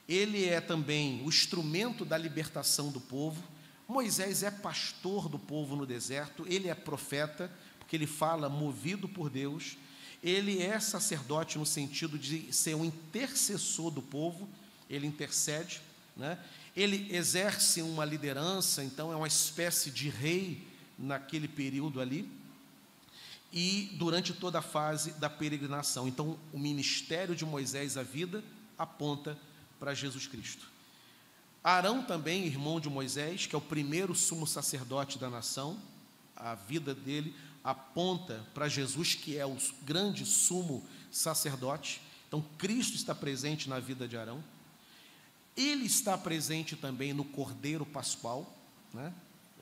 ele 0.08 0.44
é 0.44 0.60
também 0.60 1.22
o 1.24 1.28
instrumento 1.28 2.04
da 2.04 2.16
libertação 2.16 2.90
do 2.90 3.00
povo. 3.00 3.42
Moisés 3.88 4.42
é 4.42 4.50
pastor 4.50 5.28
do 5.28 5.38
povo 5.38 5.76
no 5.76 5.86
deserto, 5.86 6.44
ele 6.48 6.68
é 6.68 6.74
profeta, 6.74 7.50
porque 7.78 7.96
ele 7.96 8.06
fala 8.06 8.48
movido 8.48 9.08
por 9.08 9.28
Deus. 9.30 9.76
Ele 10.22 10.62
é 10.62 10.78
sacerdote 10.80 11.58
no 11.58 11.66
sentido 11.66 12.18
de 12.18 12.52
ser 12.52 12.74
um 12.74 12.84
intercessor 12.84 13.90
do 13.90 14.02
povo, 14.02 14.48
ele 14.88 15.06
intercede, 15.06 15.80
né? 16.16 16.38
ele 16.76 17.14
exerce 17.14 17.82
uma 17.82 18.04
liderança, 18.04 18.82
então 18.82 19.12
é 19.12 19.16
uma 19.16 19.28
espécie 19.28 19.90
de 19.90 20.08
rei 20.08 20.66
naquele 20.98 21.48
período 21.48 22.00
ali, 22.00 22.28
e 23.52 23.90
durante 23.94 24.32
toda 24.32 24.58
a 24.58 24.62
fase 24.62 25.12
da 25.12 25.30
peregrinação. 25.30 26.08
Então, 26.08 26.38
o 26.52 26.58
ministério 26.58 27.34
de 27.34 27.44
Moisés 27.44 27.96
à 27.96 28.02
vida 28.02 28.42
aponta 28.76 29.38
para 29.78 29.94
Jesus 29.94 30.26
Cristo. 30.26 30.66
Arão 31.62 32.02
também, 32.02 32.46
irmão 32.46 32.78
de 32.78 32.88
Moisés, 32.88 33.46
que 33.46 33.54
é 33.54 33.58
o 33.58 33.60
primeiro 33.60 34.14
sumo 34.14 34.46
sacerdote 34.46 35.18
da 35.18 35.28
nação, 35.28 35.80
a 36.36 36.54
vida 36.54 36.94
dele 36.94 37.34
aponta 37.64 38.46
para 38.54 38.68
Jesus, 38.68 39.14
que 39.14 39.36
é 39.36 39.44
o 39.44 39.56
grande 39.82 40.24
sumo 40.24 40.86
sacerdote. 41.10 42.00
Então, 42.28 42.44
Cristo 42.56 42.94
está 42.94 43.14
presente 43.14 43.68
na 43.68 43.80
vida 43.80 44.06
de 44.06 44.16
Arão. 44.16 44.42
Ele 45.56 45.86
está 45.86 46.16
presente 46.16 46.76
também 46.76 47.12
no 47.12 47.24
Cordeiro 47.24 47.84
Pascual, 47.84 48.56
né? 48.94 49.12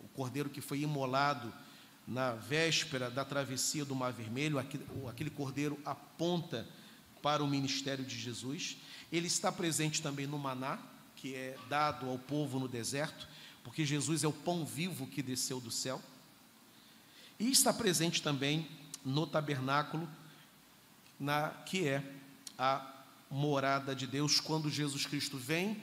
o 0.02 0.08
cordeiro 0.08 0.50
que 0.50 0.60
foi 0.60 0.80
imolado 0.80 1.52
na 2.06 2.32
véspera 2.32 3.10
da 3.10 3.24
travessia 3.24 3.84
do 3.84 3.94
Mar 3.94 4.12
Vermelho. 4.12 4.58
Aquele, 4.58 4.84
aquele 5.08 5.30
cordeiro 5.30 5.78
aponta 5.84 6.68
para 7.22 7.42
o 7.42 7.48
ministério 7.48 8.04
de 8.04 8.18
Jesus. 8.18 8.76
Ele 9.14 9.28
está 9.28 9.52
presente 9.52 10.02
também 10.02 10.26
no 10.26 10.36
maná, 10.36 10.76
que 11.14 11.36
é 11.36 11.56
dado 11.68 12.10
ao 12.10 12.18
povo 12.18 12.58
no 12.58 12.66
deserto, 12.66 13.28
porque 13.62 13.86
Jesus 13.86 14.24
é 14.24 14.26
o 14.26 14.32
pão 14.32 14.66
vivo 14.66 15.06
que 15.06 15.22
desceu 15.22 15.60
do 15.60 15.70
céu. 15.70 16.02
E 17.38 17.48
está 17.48 17.72
presente 17.72 18.20
também 18.20 18.68
no 19.04 19.24
tabernáculo, 19.24 20.08
na 21.20 21.50
que 21.50 21.86
é 21.86 22.02
a 22.58 22.84
morada 23.30 23.94
de 23.94 24.04
Deus. 24.04 24.40
Quando 24.40 24.68
Jesus 24.68 25.06
Cristo 25.06 25.38
vem, 25.38 25.80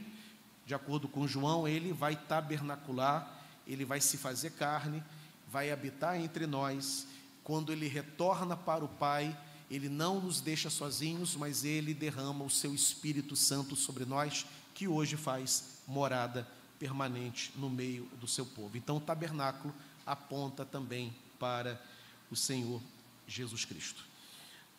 de 0.65 0.73
acordo 0.73 1.07
com 1.07 1.25
João, 1.25 1.65
ele 1.65 1.93
vai 1.93 2.17
tabernacular, 2.17 3.41
ele 3.65 3.85
vai 3.85 4.01
se 4.01 4.17
fazer 4.17 4.49
carne, 4.51 5.01
vai 5.47 5.71
habitar 5.71 6.19
entre 6.19 6.45
nós. 6.45 7.07
Quando 7.45 7.71
ele 7.71 7.87
retorna 7.87 8.57
para 8.57 8.83
o 8.83 8.89
Pai, 8.89 9.33
ele 9.71 9.87
não 9.87 10.19
nos 10.19 10.41
deixa 10.41 10.69
sozinhos, 10.69 11.33
mas 11.37 11.63
Ele 11.63 11.93
derrama 11.93 12.43
o 12.43 12.49
Seu 12.49 12.75
Espírito 12.75 13.37
Santo 13.37 13.73
sobre 13.73 14.03
nós, 14.03 14.45
que 14.75 14.85
hoje 14.85 15.15
faz 15.15 15.79
morada 15.87 16.45
permanente 16.77 17.53
no 17.55 17.69
meio 17.69 18.03
do 18.19 18.27
seu 18.27 18.45
povo. 18.45 18.75
Então, 18.75 18.97
o 18.97 19.01
tabernáculo 19.01 19.73
aponta 20.05 20.65
também 20.65 21.15
para 21.39 21.81
o 22.29 22.35
Senhor 22.35 22.81
Jesus 23.25 23.63
Cristo. 23.63 24.03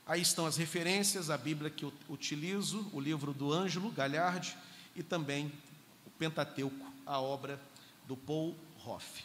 Aí 0.06 0.20
estão 0.20 0.44
as 0.44 0.58
referências, 0.58 1.30
a 1.30 1.38
Bíblia 1.38 1.70
que 1.70 1.86
eu 1.86 1.92
utilizo, 2.08 2.86
o 2.92 3.00
livro 3.00 3.32
do 3.32 3.50
Ângelo 3.50 3.90
Galhardi 3.90 4.54
e 4.94 5.02
também 5.02 5.50
o 6.06 6.10
Pentateuco, 6.10 6.92
a 7.06 7.18
obra 7.18 7.58
do 8.06 8.16
Paul 8.16 8.54
Hoff. 8.84 9.24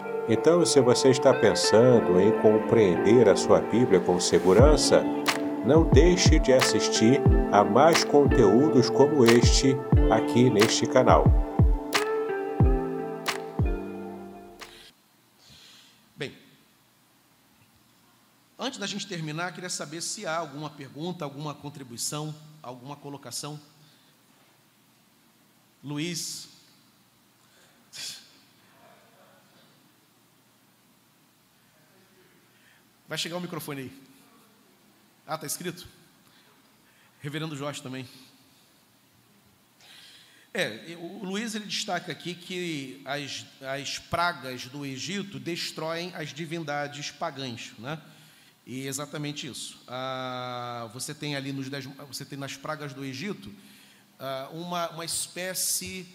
Então, 0.33 0.65
se 0.65 0.79
você 0.79 1.09
está 1.09 1.33
pensando 1.33 2.17
em 2.17 2.31
compreender 2.41 3.27
a 3.27 3.35
sua 3.35 3.59
Bíblia 3.59 3.99
com 3.99 4.17
segurança, 4.17 5.03
não 5.65 5.83
deixe 5.89 6.39
de 6.39 6.53
assistir 6.53 7.19
a 7.51 7.65
mais 7.65 8.05
conteúdos 8.05 8.89
como 8.89 9.25
este 9.25 9.75
aqui 10.09 10.49
neste 10.49 10.87
canal. 10.87 11.25
Bem, 16.15 16.33
antes 18.57 18.79
da 18.79 18.87
gente 18.87 19.05
terminar, 19.05 19.53
queria 19.53 19.69
saber 19.69 20.01
se 20.01 20.25
há 20.25 20.37
alguma 20.37 20.69
pergunta, 20.69 21.25
alguma 21.25 21.53
contribuição, 21.53 22.33
alguma 22.63 22.95
colocação. 22.95 23.59
Luiz. 25.83 26.50
Vai 33.11 33.17
chegar 33.17 33.35
o 33.35 33.41
microfone 33.41 33.81
aí. 33.81 34.01
Ah, 35.27 35.35
está 35.35 35.45
escrito? 35.45 35.85
Reverendo 37.19 37.57
Jorge 37.57 37.83
também. 37.83 38.07
É, 40.53 40.95
o 40.97 41.25
Luiz 41.25 41.53
ele 41.53 41.65
destaca 41.65 42.09
aqui 42.09 42.33
que 42.33 43.01
as, 43.03 43.45
as 43.63 43.99
pragas 43.99 44.67
do 44.67 44.85
Egito 44.85 45.41
destroem 45.41 46.15
as 46.15 46.33
divindades 46.33 47.11
pagãs, 47.11 47.73
né? 47.79 48.01
E 48.65 48.87
exatamente 48.87 49.45
isso. 49.45 49.83
Ah, 49.89 50.89
você 50.93 51.13
tem 51.13 51.35
ali 51.35 51.51
nos 51.51 51.67
você 52.07 52.23
tem 52.23 52.39
nas 52.39 52.55
pragas 52.55 52.93
do 52.93 53.03
Egito 53.03 53.53
ah, 54.17 54.47
uma, 54.53 54.89
uma 54.91 55.03
espécie 55.03 56.07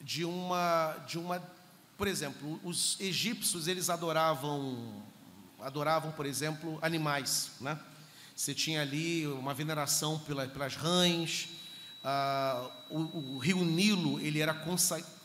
de 0.00 0.24
uma 0.24 0.96
de 1.06 1.16
uma, 1.16 1.40
por 1.96 2.08
exemplo, 2.08 2.58
os 2.64 2.98
egípcios 2.98 3.68
eles 3.68 3.88
adoravam 3.88 5.13
adoravam, 5.64 6.12
por 6.12 6.26
exemplo, 6.26 6.78
animais, 6.82 7.52
né? 7.60 7.78
Você 8.36 8.52
tinha 8.52 8.82
ali 8.82 9.26
uma 9.26 9.54
veneração 9.54 10.18
pela, 10.18 10.46
pelas 10.46 10.74
rãs. 10.74 11.48
Ah, 12.02 12.68
o, 12.90 13.36
o, 13.36 13.38
rio 13.38 13.64
Nilo 13.64 14.20
ele 14.20 14.40
era 14.40 14.54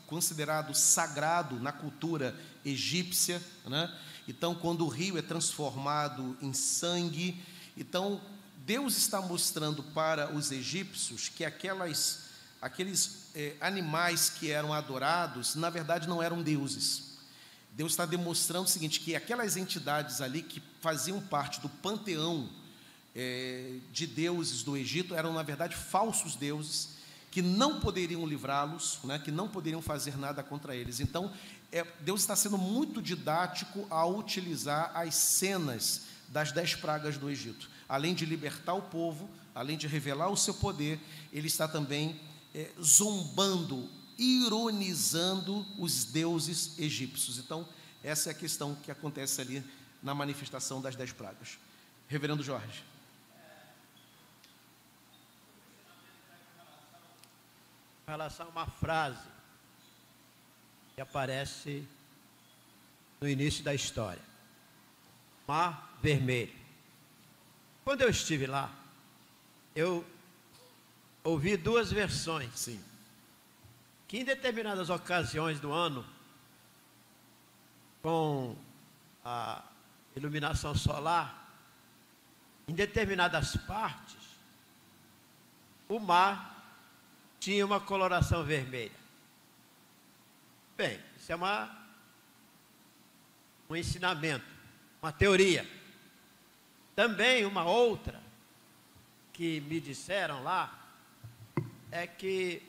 considerado 0.08 0.74
sagrado 0.74 1.60
na 1.60 1.72
cultura 1.72 2.36
egípcia. 2.64 3.42
Né? 3.66 3.94
Então, 4.28 4.54
quando 4.54 4.86
o 4.86 4.88
rio 4.88 5.18
é 5.18 5.22
transformado 5.22 6.38
em 6.40 6.54
sangue, 6.54 7.44
então 7.76 8.22
Deus 8.58 8.96
está 8.96 9.20
mostrando 9.20 9.82
para 9.82 10.32
os 10.32 10.52
egípcios 10.52 11.28
que 11.30 11.44
aquelas, 11.44 12.26
aqueles 12.62 13.32
eh, 13.34 13.56
animais 13.60 14.30
que 14.30 14.52
eram 14.52 14.72
adorados, 14.72 15.56
na 15.56 15.72
verdade, 15.72 16.08
não 16.08 16.22
eram 16.22 16.44
deuses. 16.44 17.09
Deus 17.80 17.94
está 17.94 18.06
demonstrando 18.06 18.66
o 18.66 18.70
seguinte: 18.70 19.00
que 19.00 19.16
aquelas 19.16 19.56
entidades 19.56 20.20
ali 20.20 20.42
que 20.42 20.62
faziam 20.82 21.22
parte 21.22 21.62
do 21.62 21.70
panteão 21.70 22.50
é, 23.16 23.78
de 23.94 24.06
deuses 24.06 24.64
do 24.64 24.76
Egito 24.76 25.16
eram, 25.16 25.32
na 25.32 25.44
verdade, 25.44 25.78
falsos 25.78 26.36
deuses 26.36 26.90
que 27.32 27.42
não 27.42 27.80
poderiam 27.80 28.26
livrá-los, 28.26 29.00
né, 29.06 29.18
que 29.18 29.32
não 29.32 29.48
poderiam 29.48 29.82
fazer 29.82 30.18
nada 30.18 30.44
contra 30.44 30.76
eles. 30.76 31.00
Então, 31.00 31.32
é, 31.72 31.88
Deus 32.02 32.20
está 32.20 32.36
sendo 32.36 32.58
muito 32.58 33.02
didático 33.02 33.88
ao 33.90 34.14
utilizar 34.18 34.92
as 34.94 35.16
cenas 35.16 36.02
das 36.28 36.52
dez 36.52 36.76
pragas 36.76 37.18
do 37.18 37.30
Egito. 37.30 37.70
Além 37.88 38.14
de 38.14 38.26
libertar 38.26 38.74
o 38.74 38.82
povo, 38.82 39.30
além 39.56 39.78
de 39.78 39.88
revelar 39.88 40.28
o 40.28 40.36
seu 40.36 40.54
poder, 40.54 41.00
ele 41.32 41.48
está 41.48 41.66
também 41.66 42.20
é, 42.54 42.72
zombando, 42.84 43.88
ironizando 44.20 45.66
os 45.78 46.04
deuses 46.04 46.78
egípcios. 46.78 47.38
Então, 47.40 47.68
essa 48.04 48.30
é 48.30 48.32
a 48.32 48.36
questão 48.36 48.76
que 48.76 48.92
acontece 48.92 49.42
ali 49.42 49.64
na 50.04 50.14
manifestação 50.14 50.82
das 50.82 50.96
dez 50.96 51.12
pragas. 51.12 51.58
Reverendo 52.08 52.44
Jorge. 52.44 52.84
com 58.10 58.12
relação 58.12 58.48
a 58.48 58.50
uma 58.50 58.66
frase 58.66 59.28
que 60.96 61.02
aparece 61.02 61.88
no 63.22 63.30
início 63.30 63.64
da 63.64 63.72
história. 63.72 64.22
Mar 65.48 65.96
Vermelho. 66.02 66.56
Quando 67.84 68.02
eu 68.02 68.10
estive 68.10 68.48
lá, 68.48 68.74
eu 69.76 70.04
ouvi 71.24 71.56
duas 71.56 71.92
versões. 71.92 72.50
Sim. 72.56 72.84
Que 74.10 74.18
em 74.18 74.26
determinadas 74.26 74.90
ocasiões 74.90 75.60
do 75.60 75.72
ano, 75.72 76.04
com 78.02 78.58
a 79.24 79.64
iluminação 80.16 80.74
solar, 80.74 81.48
em 82.68 82.74
determinadas 82.74 83.56
partes, 83.68 84.18
o 85.88 86.00
mar 86.00 86.60
tinha 87.40 87.64
uma 87.64 87.80
coloração 87.80 88.44
vermelha. 88.44 88.98
Bem, 90.76 91.00
isso 91.16 91.32
é 91.32 91.36
uma, 91.36 91.70
um 93.70 93.76
ensinamento, 93.76 94.46
uma 95.04 95.12
teoria. 95.12 95.70
Também 96.96 97.46
uma 97.46 97.64
outra 97.64 98.20
que 99.32 99.62
me 99.62 99.80
disseram 99.80 100.42
lá 100.42 100.80
é 101.92 102.08
que 102.08 102.69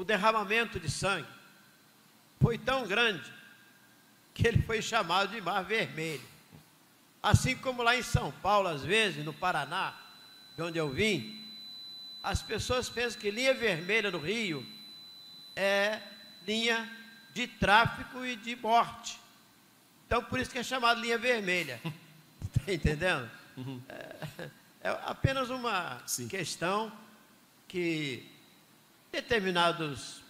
o 0.00 0.04
derramamento 0.04 0.80
de 0.80 0.90
sangue 0.90 1.28
foi 2.40 2.56
tão 2.56 2.86
grande 2.86 3.30
que 4.32 4.48
ele 4.48 4.62
foi 4.62 4.80
chamado 4.80 5.30
de 5.30 5.42
Mar 5.42 5.62
Vermelho. 5.62 6.26
Assim 7.22 7.54
como 7.54 7.82
lá 7.82 7.94
em 7.94 8.02
São 8.02 8.32
Paulo, 8.32 8.68
às 8.68 8.82
vezes, 8.82 9.22
no 9.22 9.34
Paraná, 9.34 9.94
de 10.56 10.62
onde 10.62 10.78
eu 10.78 10.88
vim, 10.88 11.44
as 12.22 12.40
pessoas 12.40 12.88
pensam 12.88 13.20
que 13.20 13.30
linha 13.30 13.52
vermelha 13.52 14.10
no 14.10 14.18
Rio 14.18 14.66
é 15.54 16.00
linha 16.46 16.90
de 17.34 17.46
tráfico 17.46 18.24
e 18.24 18.36
de 18.36 18.56
morte. 18.56 19.20
Então, 20.06 20.24
por 20.24 20.40
isso 20.40 20.50
que 20.50 20.58
é 20.58 20.62
chamado 20.62 20.98
linha 20.98 21.18
vermelha. 21.18 21.78
Está 22.56 22.72
entendendo? 22.72 23.30
Uhum. 23.54 23.82
É, 23.86 24.48
é, 24.80 24.88
apenas 25.04 25.50
uma 25.50 26.02
Sim. 26.06 26.26
questão 26.26 26.90
que 27.68 28.29
determinados 29.12 30.22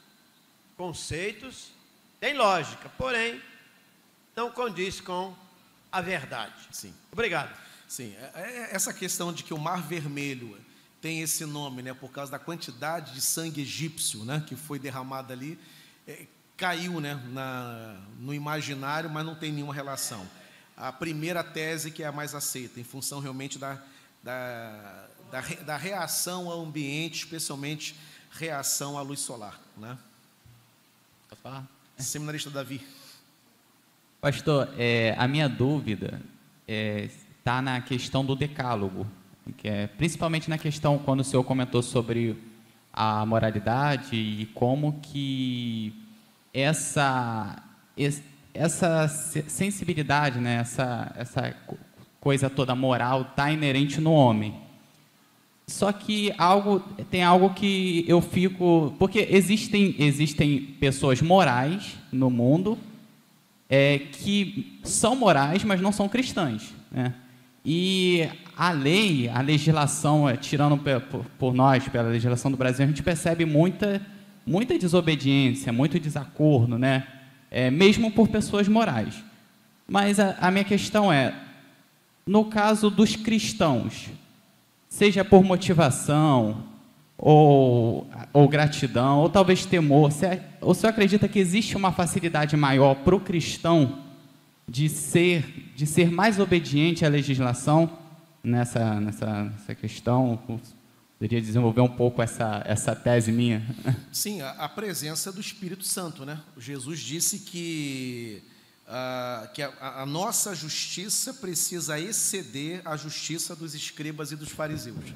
conceitos 0.76 1.72
têm 2.18 2.34
lógica, 2.34 2.88
porém 2.96 3.40
não 4.34 4.50
condiz 4.50 5.00
com 5.00 5.34
a 5.90 6.00
verdade. 6.00 6.68
Sim. 6.70 6.94
Obrigado. 7.12 7.54
Sim, 7.88 8.14
é, 8.16 8.40
é, 8.40 8.68
essa 8.72 8.94
questão 8.94 9.32
de 9.32 9.42
que 9.42 9.52
o 9.52 9.58
Mar 9.58 9.82
Vermelho 9.82 10.56
tem 11.00 11.22
esse 11.22 11.44
nome, 11.44 11.82
né, 11.82 11.92
por 11.92 12.10
causa 12.10 12.30
da 12.30 12.38
quantidade 12.38 13.12
de 13.12 13.20
sangue 13.20 13.62
egípcio, 13.62 14.24
né, 14.24 14.44
que 14.46 14.54
foi 14.54 14.78
derramado 14.78 15.32
ali, 15.32 15.58
é, 16.06 16.26
caiu, 16.56 17.00
né, 17.00 17.20
na, 17.32 17.98
no 18.18 18.32
imaginário, 18.32 19.10
mas 19.10 19.24
não 19.24 19.34
tem 19.34 19.50
nenhuma 19.50 19.74
relação. 19.74 20.28
A 20.76 20.92
primeira 20.92 21.42
tese 21.42 21.90
que 21.90 22.02
é 22.02 22.06
a 22.06 22.12
mais 22.12 22.34
aceita, 22.34 22.78
em 22.78 22.84
função 22.84 23.18
realmente 23.18 23.58
da, 23.58 23.82
da, 24.22 25.08
da, 25.30 25.40
da 25.40 25.76
reação 25.76 26.48
ao 26.48 26.62
ambiente, 26.62 27.24
especialmente 27.24 27.96
reação 28.30 28.96
à 28.96 29.02
luz 29.02 29.20
solar, 29.20 29.60
né? 29.76 29.96
Posso 31.28 31.42
falar? 31.42 31.66
Seminarista 31.98 32.50
Davi. 32.50 32.80
Pastor, 34.20 34.68
é, 34.78 35.14
a 35.18 35.26
minha 35.28 35.48
dúvida 35.48 36.20
está 36.66 36.68
é, 36.68 37.10
tá 37.42 37.62
na 37.62 37.80
questão 37.80 38.24
do 38.24 38.36
decálogo 38.36 39.06
que 39.52 39.68
é 39.68 39.86
principalmente 39.86 40.48
na 40.48 40.58
questão 40.58 40.98
quando 40.98 41.20
o 41.20 41.24
senhor 41.24 41.44
comentou 41.44 41.82
sobre 41.82 42.36
a 42.92 43.24
moralidade 43.24 44.16
e 44.16 44.46
como 44.54 45.00
que 45.00 45.94
essa 46.52 47.62
essa 48.52 49.06
sensibilidade, 49.08 50.38
né, 50.38 50.56
essa 50.56 51.12
essa 51.16 51.56
coisa 52.20 52.50
toda 52.50 52.74
moral 52.74 53.22
está 53.22 53.50
inerente 53.50 54.00
no 54.00 54.12
homem. 54.12 54.60
Só 55.70 55.92
que 55.92 56.34
algo 56.36 56.80
tem 57.10 57.22
algo 57.22 57.50
que 57.50 58.04
eu 58.08 58.20
fico 58.20 58.92
porque 58.98 59.28
existem 59.30 59.94
existem 60.00 60.60
pessoas 60.80 61.22
morais 61.22 61.96
no 62.12 62.28
mundo 62.28 62.76
é, 63.68 64.00
que 64.00 64.80
são 64.82 65.14
morais, 65.14 65.62
mas 65.62 65.80
não 65.80 65.92
são 65.92 66.08
cristãs, 66.08 66.74
né? 66.90 67.14
E 67.64 68.28
a 68.56 68.72
lei, 68.72 69.28
a 69.28 69.40
legislação, 69.40 70.28
é, 70.28 70.36
tirando 70.36 70.76
por 71.38 71.54
nós, 71.54 71.86
pela 71.88 72.08
legislação 72.08 72.50
do 72.50 72.56
Brasil, 72.56 72.84
a 72.84 72.88
gente 72.88 73.02
percebe 73.02 73.44
muita, 73.44 74.04
muita 74.44 74.76
desobediência, 74.76 75.72
muito 75.72 76.00
desacordo, 76.00 76.76
né? 76.76 77.06
É, 77.48 77.70
mesmo 77.70 78.10
por 78.10 78.26
pessoas 78.26 78.66
morais. 78.66 79.22
Mas 79.86 80.18
a, 80.18 80.36
a 80.40 80.50
minha 80.50 80.64
questão 80.64 81.12
é, 81.12 81.32
no 82.26 82.46
caso 82.46 82.90
dos 82.90 83.14
cristãos, 83.14 84.08
seja 84.90 85.24
por 85.24 85.44
motivação 85.44 86.64
ou, 87.16 88.10
ou 88.32 88.48
gratidão, 88.48 89.20
ou 89.20 89.30
talvez 89.30 89.64
temor, 89.64 90.10
você, 90.10 90.42
ou 90.60 90.74
você 90.74 90.86
acredita 90.86 91.28
que 91.28 91.38
existe 91.38 91.76
uma 91.76 91.92
facilidade 91.92 92.56
maior 92.56 92.96
para 92.96 93.14
o 93.14 93.20
cristão 93.20 94.02
de 94.68 94.88
ser, 94.88 95.72
de 95.76 95.86
ser 95.86 96.10
mais 96.10 96.38
obediente 96.40 97.04
à 97.04 97.08
legislação 97.08 97.98
nessa, 98.42 99.00
nessa, 99.00 99.44
nessa 99.44 99.74
questão? 99.74 100.38
Poderia 101.18 101.40
desenvolver 101.40 101.82
um 101.82 101.88
pouco 101.88 102.20
essa, 102.20 102.62
essa 102.64 102.96
tese 102.96 103.30
minha? 103.30 103.62
Sim, 104.10 104.40
a, 104.40 104.50
a 104.52 104.68
presença 104.68 105.30
do 105.30 105.40
Espírito 105.40 105.84
Santo. 105.84 106.24
Né? 106.24 106.40
Jesus 106.58 106.98
disse 107.00 107.40
que, 107.40 108.42
uh, 108.90 109.52
que 109.52 109.62
a, 109.62 110.02
a, 110.02 110.06
nossa 110.06 110.54
justiça 110.54 111.32
precisa 111.32 111.98
exceder 111.98 112.82
a 112.84 112.96
justiça 112.96 113.54
dos 113.54 113.74
escribas 113.74 114.32
e 114.32 114.36
dos 114.36 114.50
fariseus. 114.50 115.14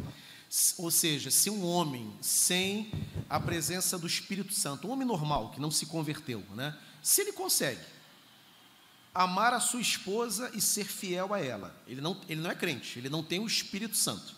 Ou 0.79 0.91
seja, 0.91 1.31
se 1.31 1.51
um 1.51 1.67
homem 1.67 2.17
sem 2.21 2.93
a 3.29 3.41
presença 3.41 3.99
do 3.99 4.07
Espírito 4.07 4.55
Santo, 4.55 4.87
um 4.87 4.93
homem 4.93 5.07
normal, 5.07 5.51
que 5.51 5.61
não 5.61 5.71
se 5.71 5.87
converteu, 5.87 6.45
né? 6.55 6.79
se 7.03 7.21
ele 7.21 7.33
consegue 7.33 7.81
amar 9.13 9.53
a 9.53 9.61
sua 9.61 9.81
esposa 9.81 10.51
e 10.55 10.61
ser 10.61 10.87
fiel 10.87 11.35
a 11.35 11.41
ela. 11.41 11.75
Ele 11.87 12.01
não, 12.01 12.21
ele 12.29 12.41
não 12.41 12.51
é 12.51 12.55
crente, 12.55 12.99
ele 12.99 13.09
não 13.09 13.23
tem 13.23 13.41
o 13.41 13.47
Espírito 13.47 13.97
Santo, 13.97 14.35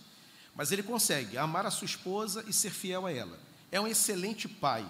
mas 0.55 0.73
ele 0.73 0.83
consegue 0.83 1.37
amar 1.37 1.67
a 1.67 1.71
sua 1.71 1.87
esposa 1.87 2.45
e 2.47 2.53
ser 2.53 2.71
fiel 2.71 3.07
a 3.07 3.13
ela. 3.13 3.39
É 3.71 3.81
um 3.81 3.87
excelente 3.87 4.49
pai, 4.49 4.87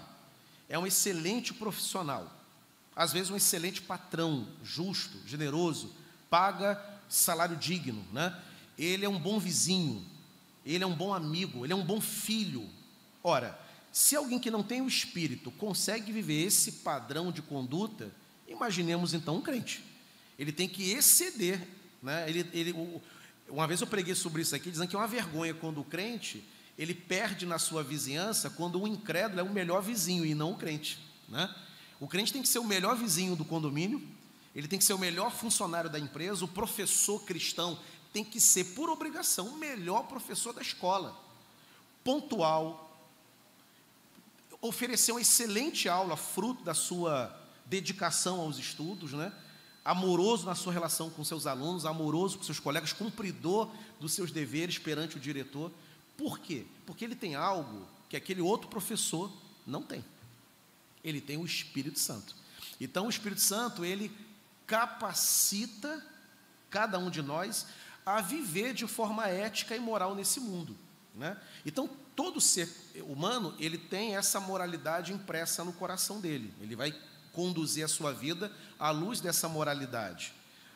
é 0.69 0.77
um 0.77 0.87
excelente 0.87 1.53
profissional, 1.53 2.36
às 2.97 3.13
vezes 3.13 3.29
um 3.29 3.37
excelente 3.37 3.81
patrão, 3.81 4.45
justo, 4.61 5.17
generoso, 5.25 5.93
paga 6.29 6.83
salário 7.07 7.55
digno, 7.55 8.03
né? 8.11 8.37
Ele 8.77 9.05
é 9.05 9.09
um 9.09 9.17
bom 9.17 9.39
vizinho, 9.39 10.05
ele 10.65 10.83
é 10.83 10.87
um 10.87 10.95
bom 10.95 11.13
amigo, 11.13 11.65
ele 11.65 11.71
é 11.71 11.75
um 11.75 11.85
bom 11.85 12.01
filho. 12.01 12.69
Ora, 13.23 13.57
se 13.91 14.17
alguém 14.17 14.37
que 14.37 14.51
não 14.51 14.61
tem 14.61 14.81
o 14.81 14.87
Espírito 14.87 15.49
consegue 15.51 16.11
viver 16.11 16.43
esse 16.43 16.73
padrão 16.73 17.31
de 17.31 17.41
conduta, 17.41 18.11
Imaginemos 18.47 19.13
então 19.13 19.35
um 19.37 19.41
crente. 19.41 19.83
Ele 20.39 20.51
tem 20.51 20.67
que 20.69 20.91
exceder. 20.91 21.67
Né? 22.01 22.29
Ele, 22.29 22.49
ele, 22.53 23.01
uma 23.49 23.67
vez 23.67 23.81
eu 23.81 23.87
preguei 23.87 24.15
sobre 24.15 24.41
isso 24.41 24.55
aqui, 24.55 24.71
dizendo 24.71 24.87
que 24.87 24.95
é 24.95 24.99
uma 24.99 25.07
vergonha 25.07 25.53
quando 25.53 25.81
o 25.81 25.83
crente 25.83 26.43
ele 26.77 26.93
perde 26.93 27.45
na 27.45 27.57
sua 27.57 27.83
vizinhança 27.83 28.51
quando 28.51 28.79
o 28.79 28.87
incrédulo 28.87 29.39
é 29.39 29.43
o 29.43 29.49
melhor 29.51 29.81
vizinho 29.81 30.23
e 30.23 30.35
não 30.35 30.51
o 30.51 30.57
crente. 30.57 30.99
Né? 31.27 31.53
O 31.99 32.07
crente 32.07 32.31
tem 32.31 32.41
que 32.41 32.47
ser 32.47 32.59
o 32.59 32.63
melhor 32.63 32.95
vizinho 32.95 33.35
do 33.35 33.45
condomínio, 33.45 34.01
ele 34.55 34.67
tem 34.67 34.79
que 34.79 34.85
ser 34.85 34.93
o 34.93 34.99
melhor 34.99 35.31
funcionário 35.31 35.89
da 35.89 35.99
empresa, 35.99 36.45
o 36.45 36.47
professor 36.47 37.23
cristão 37.23 37.79
tem 38.13 38.23
que 38.23 38.39
ser, 38.39 38.63
por 38.73 38.89
obrigação, 38.89 39.47
o 39.47 39.57
melhor 39.57 40.07
professor 40.07 40.53
da 40.53 40.61
escola. 40.61 41.15
Pontual, 42.03 42.99
oferecer 44.61 45.11
uma 45.11 45.21
excelente 45.21 45.87
aula, 45.87 46.15
fruto 46.17 46.63
da 46.63 46.73
sua 46.73 47.35
dedicação 47.65 48.39
aos 48.39 48.57
estudos, 48.57 49.13
né? 49.13 49.31
amoroso 49.87 50.45
na 50.45 50.53
sua 50.53 50.73
relação 50.73 51.09
com 51.09 51.23
seus 51.23 51.47
alunos, 51.47 51.85
amoroso 51.85 52.37
com 52.37 52.43
seus 52.43 52.59
colegas, 52.59 52.91
cumpridor 52.91 53.69
dos 54.01 54.11
seus 54.11 54.31
deveres 54.31 54.77
perante 54.77 55.15
o 55.15 55.19
diretor. 55.19 55.71
Por 56.17 56.39
quê? 56.39 56.65
Porque 56.85 57.05
ele 57.05 57.15
tem 57.15 57.35
algo 57.35 57.87
que 58.09 58.17
aquele 58.17 58.41
outro 58.41 58.67
professor 58.67 59.31
não 59.65 59.81
tem. 59.81 60.03
Ele 61.07 61.21
tem 61.21 61.37
o 61.37 61.45
Espírito 61.45 61.97
Santo. 61.97 62.35
Então, 62.81 63.07
o 63.07 63.09
Espírito 63.09 63.39
Santo, 63.39 63.85
ele 63.85 64.11
capacita 64.67 66.05
cada 66.69 66.99
um 66.99 67.09
de 67.09 67.21
nós 67.21 67.65
a 68.05 68.21
viver 68.21 68.73
de 68.73 68.85
forma 68.85 69.25
ética 69.27 69.75
e 69.75 69.79
moral 69.79 70.13
nesse 70.13 70.41
mundo. 70.41 70.77
Né? 71.15 71.37
Então, 71.65 71.89
todo 72.13 72.41
ser 72.41 72.69
humano, 73.07 73.55
ele 73.57 73.77
tem 73.77 74.17
essa 74.17 74.39
moralidade 74.39 75.13
impressa 75.13 75.63
no 75.63 75.71
coração 75.71 76.19
dele. 76.19 76.53
Ele 76.61 76.75
vai 76.75 76.93
conduzir 77.31 77.85
a 77.85 77.87
sua 77.87 78.13
vida 78.13 78.51
à 78.77 78.91
luz 78.91 79.21
dessa 79.21 79.47
moralidade. 79.47 80.33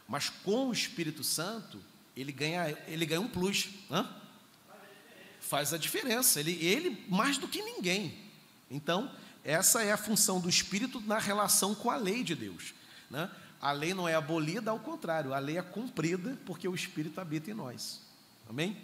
Mas 0.08 0.30
com 0.30 0.70
o 0.70 0.74
Espírito 0.74 1.24
Santo, 1.24 1.82
ele 2.16 2.32
ganha, 2.32 2.70
ele 2.88 3.06
ganha 3.06 3.22
um 3.22 3.28
plus. 3.28 3.70
Hã? 3.90 4.10
Faz 5.42 5.74
a 5.74 5.78
diferença. 5.78 6.40
Ele, 6.40 6.54
ele 6.66 7.06
mais 7.10 7.38
do 7.38 7.48
que 7.48 7.62
ninguém. 7.62 8.18
Então, 8.70 9.12
essa 9.44 9.84
é 9.84 9.92
a 9.92 9.98
função 9.98 10.40
do 10.40 10.50
Espírito 10.50 11.02
na 11.02 11.18
relação 11.18 11.74
com 11.74 11.90
a 11.90 11.96
lei 11.96 12.24
de 12.24 12.36
Deus. 12.36 12.74
Né? 13.10 13.30
A 13.60 13.72
lei 13.72 13.94
não 13.94 14.08
é 14.08 14.16
abolida, 14.16 14.72
ao 14.72 14.80
contrário, 14.80 15.34
a 15.34 15.40
lei 15.40 15.58
é 15.58 15.62
cumprida 15.62 16.38
porque 16.46 16.68
o 16.68 16.76
Espírito 16.76 17.20
habita 17.20 17.52
em 17.52 17.54
nós. 17.54 18.02
Amém? 18.50 18.80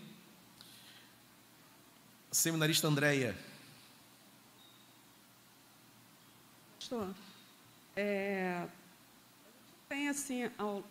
Seminarista 2.32 2.88
Andréia. 2.88 3.38
Pastor, 6.80 7.14
é, 7.96 8.68
tem 9.90 10.08
assim, 10.08 10.50
ao, 10.58 10.84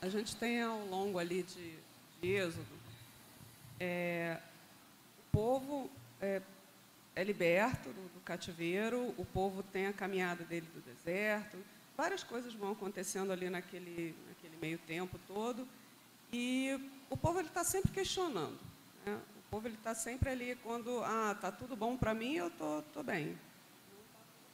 a 0.00 0.08
gente 0.08 0.36
tem 0.36 0.60
ao 0.62 0.84
longo 0.86 1.18
ali 1.18 1.42
de, 1.42 1.78
de 2.20 2.28
Êxodo, 2.28 2.66
é, 3.80 4.38
o 5.18 5.32
povo 5.32 5.90
é, 6.20 6.42
é 7.16 7.24
liberto 7.24 7.88
do, 7.88 8.14
do, 8.14 8.20
cativeiro, 8.20 9.12
o 9.18 9.24
povo 9.24 9.62
tem 9.64 9.88
a 9.88 9.92
caminhada 9.92 10.44
dele 10.44 10.68
do 10.72 10.80
deserto, 10.80 11.56
várias 11.96 12.22
coisas 12.22 12.54
vão 12.54 12.72
acontecendo 12.72 13.32
ali 13.32 13.50
naquele, 13.50 14.14
naquele 14.28 14.56
meio 14.60 14.78
tempo 14.86 15.18
todo, 15.26 15.66
e 16.32 16.78
o 17.10 17.16
povo 17.16 17.40
está 17.40 17.64
sempre 17.64 17.90
questionando. 17.90 18.58
Né? 19.04 19.18
O 19.36 19.50
povo 19.50 19.66
está 19.66 19.94
sempre 19.94 20.30
ali 20.30 20.56
quando, 20.62 21.02
ah, 21.02 21.32
está 21.34 21.50
tudo 21.50 21.74
bom 21.74 21.96
para 21.96 22.14
mim, 22.14 22.34
eu 22.34 22.48
estou 22.48 22.82
tô, 22.82 23.00
tô 23.00 23.02
bem 23.02 23.36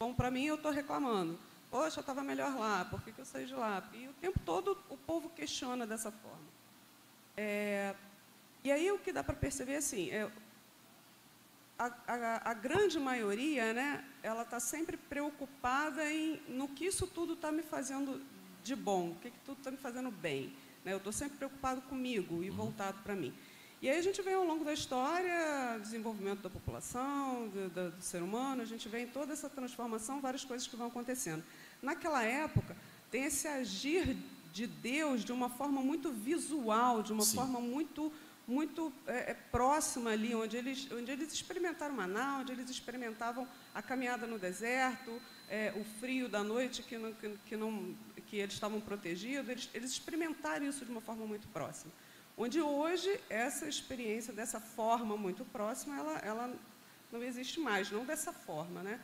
bom 0.02 0.12
para 0.12 0.32
mim, 0.32 0.46
eu 0.46 0.56
estou 0.56 0.72
reclamando. 0.72 1.38
Poxa, 1.70 2.00
eu 2.00 2.00
estava 2.00 2.24
melhor 2.24 2.58
lá, 2.58 2.84
por 2.84 3.00
que, 3.02 3.12
que 3.12 3.20
eu 3.20 3.24
saí 3.24 3.46
de 3.46 3.54
lá? 3.54 3.88
E 3.94 4.08
o 4.08 4.12
tempo 4.14 4.36
todo 4.44 4.76
o 4.90 4.96
povo 4.96 5.30
questiona 5.30 5.86
dessa 5.86 6.10
forma. 6.10 6.48
É, 7.36 7.94
e 8.64 8.72
aí 8.72 8.90
o 8.90 8.98
que 8.98 9.12
dá 9.12 9.22
para 9.22 9.36
perceber 9.36 9.76
assim, 9.76 10.10
é, 10.10 10.28
a, 11.78 11.92
a, 12.06 12.50
a, 12.50 12.54
grande 12.54 12.98
maioria, 12.98 13.72
né, 13.72 14.04
ela 14.22 14.42
está 14.42 14.60
sempre 14.60 14.96
preocupada 14.96 16.10
em 16.12 16.40
no 16.48 16.68
que 16.68 16.84
isso 16.86 17.06
tudo 17.06 17.32
está 17.34 17.50
me 17.50 17.62
fazendo 17.62 18.20
de 18.62 18.76
bom, 18.76 19.10
o 19.10 19.14
que, 19.16 19.30
que 19.30 19.38
tudo 19.40 19.58
está 19.58 19.70
me 19.70 19.76
fazendo 19.76 20.10
bem. 20.10 20.54
Né? 20.84 20.92
Eu 20.92 20.98
estou 20.98 21.12
sempre 21.12 21.38
preocupado 21.38 21.82
comigo 21.82 22.42
e 22.42 22.50
uhum. 22.50 22.56
voltado 22.56 22.98
para 23.02 23.14
mim. 23.14 23.34
E 23.80 23.90
aí 23.90 23.98
a 23.98 24.02
gente 24.02 24.22
vê 24.22 24.32
ao 24.32 24.44
longo 24.44 24.64
da 24.64 24.72
história, 24.72 25.76
desenvolvimento 25.80 26.40
da 26.40 26.48
população, 26.48 27.48
do, 27.48 27.68
do, 27.68 27.90
do, 27.90 28.02
ser 28.02 28.22
humano, 28.22 28.62
a 28.62 28.64
gente 28.64 28.88
vê 28.88 29.00
em 29.00 29.08
toda 29.08 29.32
essa 29.32 29.50
transformação 29.50 30.20
várias 30.20 30.44
coisas 30.44 30.68
que 30.68 30.76
vão 30.76 30.86
acontecendo. 30.86 31.42
Naquela 31.82 32.22
época, 32.22 32.76
tem 33.10 33.24
esse 33.24 33.48
agir 33.48 34.16
de 34.52 34.68
Deus 34.68 35.24
de 35.24 35.32
uma 35.32 35.48
forma 35.48 35.82
muito 35.82 36.12
visual, 36.12 37.02
de 37.02 37.12
uma 37.12 37.24
Sim. 37.24 37.34
forma 37.34 37.58
muito 37.58 38.12
muito 38.46 38.92
é, 39.06 39.30
é, 39.30 39.34
próxima 39.34 40.10
ali, 40.10 40.34
onde 40.34 40.56
eles, 40.56 40.90
onde 40.92 41.10
eles 41.10 41.32
experimentaram 41.32 41.94
Maná, 41.94 42.38
onde 42.40 42.52
eles 42.52 42.68
experimentavam 42.68 43.46
a 43.74 43.80
caminhada 43.80 44.26
no 44.26 44.38
deserto, 44.38 45.20
é, 45.48 45.72
o 45.76 45.84
frio 46.00 46.28
da 46.28 46.42
noite 46.42 46.82
que, 46.82 46.98
não, 46.98 47.12
que, 47.12 47.38
que, 47.46 47.56
não, 47.56 47.94
que 48.26 48.36
eles 48.36 48.54
estavam 48.54 48.80
protegidos, 48.80 49.48
eles, 49.48 49.70
eles 49.72 49.90
experimentaram 49.90 50.66
isso 50.66 50.84
de 50.84 50.90
uma 50.90 51.00
forma 51.00 51.26
muito 51.26 51.46
próxima. 51.48 51.92
Onde 52.36 52.60
hoje 52.60 53.20
essa 53.28 53.68
experiência 53.68 54.32
dessa 54.32 54.58
forma 54.58 55.16
muito 55.16 55.44
próxima, 55.44 55.96
ela, 55.96 56.18
ela 56.18 56.54
não 57.12 57.22
existe 57.22 57.60
mais, 57.60 57.90
não 57.90 58.04
dessa 58.04 58.32
forma, 58.32 58.82
né? 58.82 58.98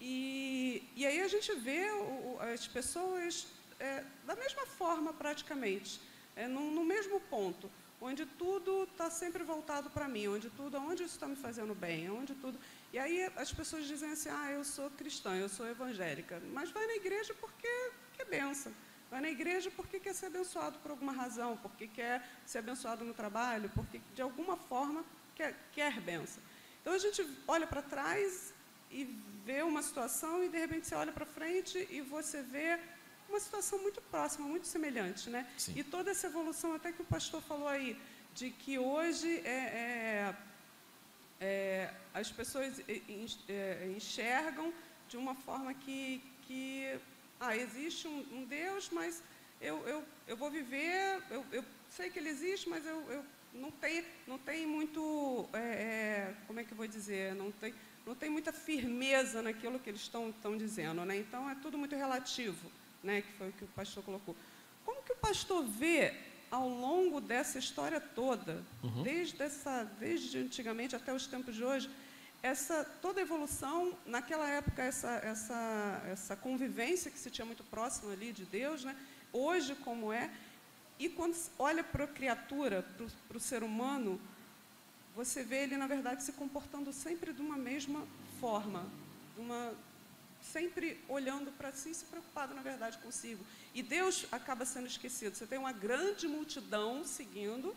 E, 0.00 0.82
e 0.94 1.06
aí 1.06 1.20
a 1.20 1.28
gente 1.28 1.54
vê 1.54 1.90
o, 1.92 2.38
as 2.40 2.66
pessoas 2.66 3.46
é, 3.80 4.04
da 4.24 4.36
mesma 4.36 4.66
forma 4.66 5.12
praticamente, 5.12 6.00
é, 6.36 6.46
no, 6.46 6.70
no 6.70 6.84
mesmo 6.84 7.20
ponto, 7.20 7.70
onde 8.02 8.26
tudo 8.26 8.82
está 8.82 9.08
sempre 9.08 9.44
voltado 9.44 9.88
para 9.88 10.08
mim, 10.08 10.26
onde 10.26 10.50
tudo, 10.50 10.76
onde 10.78 11.04
isso 11.04 11.14
está 11.14 11.28
me 11.28 11.36
fazendo 11.36 11.72
bem, 11.72 12.10
onde 12.10 12.34
tudo. 12.34 12.58
E 12.92 12.98
aí 12.98 13.30
as 13.36 13.52
pessoas 13.52 13.86
dizem 13.86 14.10
assim, 14.10 14.28
ah, 14.28 14.50
eu 14.50 14.64
sou 14.64 14.90
cristã, 14.90 15.36
eu 15.36 15.48
sou 15.48 15.66
evangélica, 15.68 16.42
mas 16.52 16.70
vai 16.70 16.84
na 16.86 16.96
igreja 16.96 17.32
porque 17.40 17.68
que 18.14 18.24
benção. 18.24 18.72
Vai 19.08 19.20
na 19.20 19.30
igreja 19.30 19.70
porque 19.70 20.00
quer 20.00 20.14
ser 20.14 20.26
abençoado 20.26 20.78
por 20.80 20.90
alguma 20.90 21.12
razão, 21.12 21.56
porque 21.58 21.86
quer 21.86 22.26
ser 22.44 22.58
abençoado 22.58 23.04
no 23.04 23.14
trabalho, 23.14 23.70
porque 23.72 24.00
de 24.14 24.22
alguma 24.22 24.56
forma 24.56 25.04
quer, 25.36 25.54
quer 25.72 26.00
benção. 26.00 26.42
Então 26.80 26.94
a 26.94 26.98
gente 26.98 27.24
olha 27.46 27.68
para 27.68 27.82
trás 27.82 28.52
e 28.90 29.04
vê 29.44 29.62
uma 29.62 29.80
situação 29.80 30.42
e 30.42 30.48
de 30.48 30.58
repente 30.58 30.88
você 30.88 30.96
olha 30.96 31.12
para 31.12 31.24
frente 31.24 31.86
e 31.88 32.00
você 32.00 32.42
vê 32.42 32.80
uma 33.32 33.40
situação 33.40 33.78
muito 33.80 34.00
próxima, 34.02 34.46
muito 34.46 34.66
semelhante, 34.66 35.30
né? 35.30 35.46
Sim. 35.56 35.72
E 35.76 35.82
toda 35.82 36.10
essa 36.10 36.26
evolução, 36.26 36.74
até 36.74 36.92
que 36.92 37.02
o 37.02 37.04
pastor 37.04 37.40
falou 37.42 37.66
aí, 37.66 37.96
de 38.34 38.50
que 38.50 38.78
hoje 38.78 39.28
é, 39.44 39.48
é, 39.50 40.36
é, 41.40 41.94
as 42.14 42.30
pessoas 42.30 42.80
é, 42.88 43.88
enxergam 43.96 44.72
de 45.08 45.16
uma 45.16 45.34
forma 45.34 45.72
que, 45.74 46.22
que 46.46 46.98
ah, 47.40 47.56
existe 47.56 48.06
um, 48.06 48.20
um, 48.32 48.44
Deus, 48.44 48.90
mas 48.90 49.22
eu, 49.60 49.86
eu, 49.86 50.04
eu 50.26 50.36
vou 50.36 50.50
viver, 50.50 51.22
eu, 51.30 51.44
eu 51.52 51.64
sei 51.90 52.10
que 52.10 52.18
ele 52.18 52.28
existe, 52.28 52.68
mas 52.68 52.86
eu, 52.86 53.00
eu 53.10 53.24
não 53.54 53.70
tem, 53.70 54.04
não 54.26 54.38
tem 54.38 54.66
muito, 54.66 55.48
é, 55.52 55.58
é, 55.58 56.34
como 56.46 56.60
é 56.60 56.64
que 56.64 56.72
eu 56.72 56.76
vou 56.76 56.86
dizer, 56.86 57.34
não 57.34 57.50
tem, 57.50 57.74
não 58.06 58.14
tem 58.14 58.30
muita 58.30 58.52
firmeza 58.52 59.42
naquilo 59.42 59.78
que 59.78 59.90
eles 59.90 60.02
estão, 60.02 60.30
estão 60.30 60.56
dizendo, 60.56 61.04
né? 61.04 61.16
Então 61.16 61.48
é 61.50 61.54
tudo 61.56 61.76
muito 61.78 61.94
relativo, 61.94 62.70
né? 63.02 63.22
Que 63.22 63.32
foi 63.32 63.48
o 63.48 63.52
que 63.52 63.64
o 63.64 63.68
pastor 63.68 64.02
colocou. 64.02 64.36
Como 64.84 65.02
que 65.02 65.12
o 65.12 65.16
pastor 65.16 65.64
vê 65.64 66.14
ao 66.50 66.68
longo 66.68 67.20
dessa 67.20 67.58
história 67.58 68.00
toda, 68.00 68.62
uhum. 68.82 69.02
desde 69.02 69.42
essa, 69.42 69.84
desde 69.98 70.38
antigamente 70.38 70.94
até 70.94 71.12
os 71.12 71.26
tempos 71.26 71.54
de 71.54 71.64
hoje, 71.64 71.88
essa 72.42 72.84
toda 73.00 73.20
a 73.20 73.22
evolução 73.22 73.96
naquela 74.04 74.48
época 74.48 74.82
essa 74.82 75.08
essa 75.22 76.02
essa 76.10 76.36
convivência 76.36 77.10
que 77.10 77.18
se 77.18 77.30
tinha 77.30 77.46
muito 77.46 77.62
próximo 77.64 78.10
ali 78.10 78.32
de 78.32 78.44
Deus, 78.44 78.84
né? 78.84 78.96
Hoje 79.32 79.74
como 79.76 80.12
é 80.12 80.28
e 80.98 81.08
quando 81.08 81.36
olha 81.58 81.82
para 81.82 82.04
a 82.04 82.08
criatura, 82.08 82.84
para 83.28 83.36
o 83.36 83.40
ser 83.40 83.62
humano, 83.62 84.20
você 85.14 85.42
vê 85.42 85.62
ele 85.62 85.76
na 85.76 85.86
verdade 85.86 86.22
se 86.22 86.32
comportando 86.32 86.92
sempre 86.92 87.32
de 87.32 87.40
uma 87.40 87.56
mesma 87.56 88.06
forma, 88.40 88.84
uma 89.38 89.72
sempre 90.42 91.00
olhando 91.08 91.52
para 91.52 91.72
si, 91.72 91.94
se 91.94 92.04
preocupado 92.04 92.54
na 92.54 92.62
verdade 92.62 92.98
consigo. 92.98 93.44
E 93.74 93.82
Deus 93.82 94.26
acaba 94.30 94.64
sendo 94.64 94.86
esquecido. 94.86 95.34
Você 95.34 95.46
tem 95.46 95.58
uma 95.58 95.72
grande 95.72 96.26
multidão 96.26 97.04
seguindo, 97.04 97.74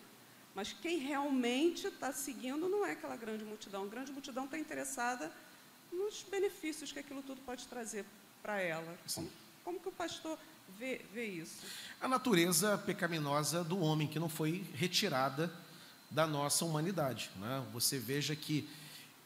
mas 0.54 0.74
quem 0.74 0.98
realmente 1.00 1.88
está 1.88 2.12
seguindo 2.12 2.68
não 2.68 2.86
é 2.86 2.92
aquela 2.92 3.16
grande 3.16 3.44
multidão. 3.44 3.84
A 3.84 3.88
grande 3.88 4.12
multidão 4.12 4.46
está 4.46 4.58
interessada 4.58 5.32
nos 5.92 6.24
benefícios 6.24 6.92
que 6.92 7.00
aquilo 7.00 7.22
tudo 7.22 7.42
pode 7.42 7.68
trazer 7.68 8.06
para 8.42 8.60
ela. 8.60 8.98
Como, 9.14 9.30
como, 9.64 9.80
que 9.80 9.90
o 9.90 9.92
pastor 9.92 10.38
vê, 10.78 11.02
vê 11.14 11.26
isso? 11.26 11.66
A 12.02 12.08
natureza 12.08 12.78
pecaminosa 12.78 13.64
do 13.64 13.80
homem, 13.80 14.08
que 14.08 14.20
não 14.20 14.30
foi 14.30 14.66
retirada 14.74 15.52
da 16.12 16.28
nossa 16.28 16.64
humanidade. 16.66 17.32
Né? 17.38 17.66
Você 17.74 17.98
veja 17.98 18.36
que, 18.36 18.70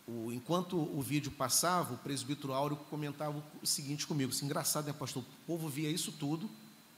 o, 0.10 0.34
enquanto 0.34 0.76
o 0.76 1.02
vídeo 1.02 1.32
passava, 1.32 1.94
o 1.94 1.98
presbítero 1.98 2.54
Áureo 2.54 2.78
comentava 2.90 3.44
o 3.62 3.68
seguinte 3.68 4.08
comigo: 4.08 4.32
assim, 4.32 4.46
engraçado, 4.46 4.88
né, 4.88 4.94
pastor? 4.94 5.24
O 5.24 5.46
povo 5.46 5.70
via 5.70 5.90
isso 5.90 6.12
tudo. 6.12 6.50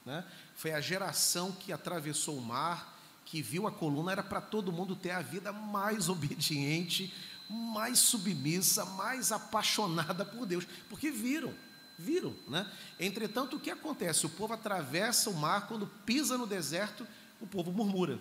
Né? 0.05 0.26
Foi 0.55 0.72
a 0.72 0.82
geração 0.82 1.51
que 1.51 1.74
atravessou 1.74 2.38
o 2.38 2.41
mar, 2.41 2.97
que 3.26 3.41
viu 3.41 3.68
a 3.68 3.72
coluna 3.72 4.12
era 4.12 4.24
para 4.24 4.39
todo 4.39 4.72
mundo 4.72 4.95
ter 4.95 5.12
a 5.12 5.22
vida 5.22 5.51
mais 5.51 6.07
obediente, 6.09 7.14
mais 7.49 7.99
submissa, 7.99 8.86
mais 8.86 9.32
apaixonada 9.32 10.24
por 10.24 10.45
Deus, 10.45 10.66
porque 10.89 11.12
viram, 11.12 11.53
viram, 11.99 12.34
né? 12.47 12.66
Entretanto, 12.97 13.57
o 13.57 13.59
que 13.59 13.70
acontece? 13.70 14.26
O 14.26 14.30
povo 14.30 14.53
atravessa 14.53 15.30
o 15.30 15.36
mar, 15.36 15.68
quando 15.68 15.86
pisa 16.05 16.38
no 16.38 16.47
deserto, 16.47 17.05
o 17.41 17.47
povo 17.47 17.72
murmura. 17.72 18.20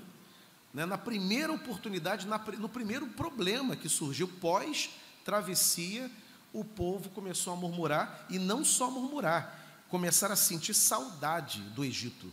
Né? 0.73 0.87
Na 0.87 0.99
primeira 0.99 1.53
oportunidade, 1.53 2.27
na, 2.27 2.39
no 2.39 2.69
primeiro 2.69 3.07
problema 3.09 3.77
que 3.77 3.89
surgiu 3.89 4.29
pós-travessia, 4.29 6.11
o 6.53 6.65
povo 6.65 7.11
começou 7.11 7.53
a 7.53 7.57
murmurar, 7.57 8.27
e 8.29 8.39
não 8.39 8.65
só 8.65 8.91
murmurar, 8.91 9.85
começaram 9.89 10.35
a 10.35 10.37
sentir 10.37 10.75
saudade 10.75 11.61
do 11.61 11.85
Egito. 11.85 12.33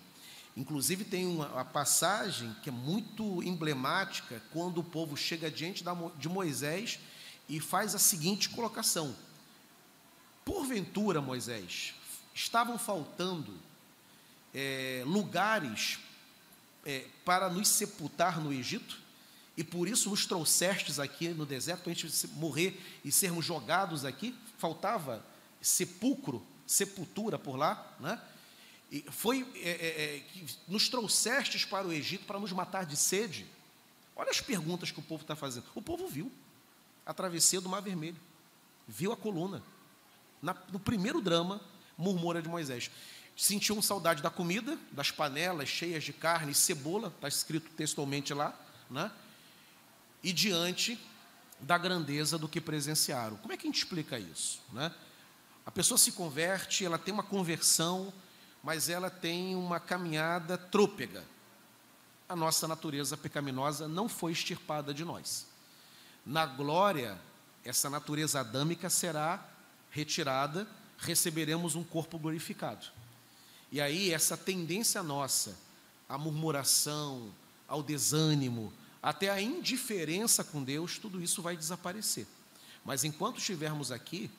Inclusive, 0.55 1.03
tem 1.03 1.25
uma, 1.27 1.63
passagem 1.65 2.55
que 2.63 2.69
é 2.69 2.71
muito 2.71 3.43
emblemática, 3.43 4.41
quando 4.51 4.79
o 4.79 4.83
povo 4.83 5.15
chega 5.15 5.51
diante 5.51 5.83
de 6.17 6.27
Moisés 6.27 6.99
e 7.47 7.59
faz 7.59 7.93
a 7.93 7.99
seguinte 7.99 8.49
colocação: 8.49 9.15
Porventura, 10.43 11.21
Moisés, 11.21 11.93
estavam 12.33 12.79
faltando 12.79 13.53
é, 14.53 15.03
lugares 15.05 15.99
é, 16.87 17.05
para 17.25 17.49
nos 17.49 17.67
sepultar 17.67 18.39
no 18.39 18.53
Egito, 18.53 18.97
e 19.57 19.63
por 19.63 19.89
isso 19.89 20.09
nos 20.09 20.25
trouxestes 20.25 20.99
aqui 20.99 21.27
no 21.29 21.45
deserto, 21.45 21.83
para 21.83 21.91
a 21.91 21.95
gente 21.95 22.27
morrer 22.29 22.81
e 23.03 23.11
sermos 23.11 23.43
jogados 23.43 24.05
aqui, 24.05 24.33
faltava 24.57 25.21
sepulcro, 25.59 26.41
sepultura 26.65 27.37
por 27.37 27.57
lá, 27.57 27.95
né? 27.99 28.21
E 28.89 29.03
foi 29.09 29.45
é, 29.55 29.69
é, 29.69 30.15
é, 30.15 30.19
que 30.31 30.45
nos 30.65 30.87
trouxestes 30.87 31.65
para 31.65 31.85
o 31.85 31.91
Egito 31.91 32.25
para 32.25 32.39
nos 32.39 32.53
matar 32.53 32.85
de 32.85 32.95
sede. 32.95 33.45
Olha 34.15 34.31
as 34.31 34.39
perguntas 34.39 34.89
que 34.89 34.99
o 34.99 35.03
povo 35.03 35.23
está 35.23 35.35
fazendo. 35.35 35.65
O 35.75 35.81
povo 35.81 36.07
viu 36.07 36.31
a 37.05 37.13
travessia 37.13 37.59
do 37.59 37.67
Mar 37.67 37.81
Vermelho, 37.81 38.15
viu 38.87 39.11
a 39.11 39.17
coluna. 39.17 39.61
Na, 40.41 40.55
no 40.71 40.79
primeiro 40.79 41.19
drama, 41.19 41.59
murmura 41.97 42.41
de 42.41 42.47
Moisés. 42.47 42.89
Sentiam 43.37 43.81
saudade 43.81 44.21
da 44.21 44.29
comida, 44.29 44.77
das 44.91 45.11
panelas 45.11 45.69
cheias 45.69 46.03
de 46.03 46.11
carne 46.11 46.51
e 46.51 46.55
cebola, 46.55 47.09
está 47.15 47.29
escrito 47.29 47.69
textualmente 47.71 48.33
lá, 48.33 48.53
né? 48.89 49.11
e 50.23 50.33
diante 50.33 50.99
da 51.59 51.77
grandeza 51.77 52.37
do 52.37 52.49
que 52.49 52.59
presenciaram. 52.59 53.37
Como 53.37 53.53
é 53.53 53.57
que 53.57 53.67
a 53.67 53.69
gente 53.69 53.77
explica 53.77 54.19
isso? 54.19 54.59
Né? 54.73 54.91
A 55.65 55.71
pessoa 55.71 55.97
se 55.97 56.11
converte, 56.11 56.83
ela 56.83 56.97
tem 56.97 57.13
uma 57.13 57.23
conversão 57.23 58.11
mas 58.67 58.89
ela 58.89 59.09
tem 59.09 59.55
uma 59.55 59.79
caminhada 59.79 60.57
trôpega. 60.57 61.23
A 62.27 62.35
nossa 62.35 62.67
natureza 62.67 63.15
pecaminosa 63.15 63.87
não 63.87 64.09
foi 64.09 64.33
extirpada 64.33 64.93
de 64.93 65.05
nós. 65.05 65.47
Na 66.25 66.45
glória, 66.45 67.17
essa 67.63 67.89
natureza 67.89 68.41
adâmica 68.41 68.89
será 68.89 69.41
retirada, 69.89 70.67
receberemos 70.97 71.75
um 71.75 71.83
corpo 71.83 72.19
glorificado. 72.19 72.87
E 73.71 73.81
aí, 73.81 74.13
essa 74.13 74.37
tendência 74.37 75.03
nossa 75.03 75.57
à 76.07 76.17
murmuração, 76.17 77.33
ao 77.67 77.83
desânimo, 77.83 78.71
até 79.01 79.29
a 79.29 79.41
indiferença 79.41 80.43
com 80.43 80.63
Deus, 80.63 80.97
tudo 80.97 81.21
isso 81.21 81.41
vai 81.41 81.55
desaparecer. 81.57 82.25
Mas 82.83 83.03
enquanto 83.03 83.37
estivermos 83.37 83.91
aqui, 83.91 84.31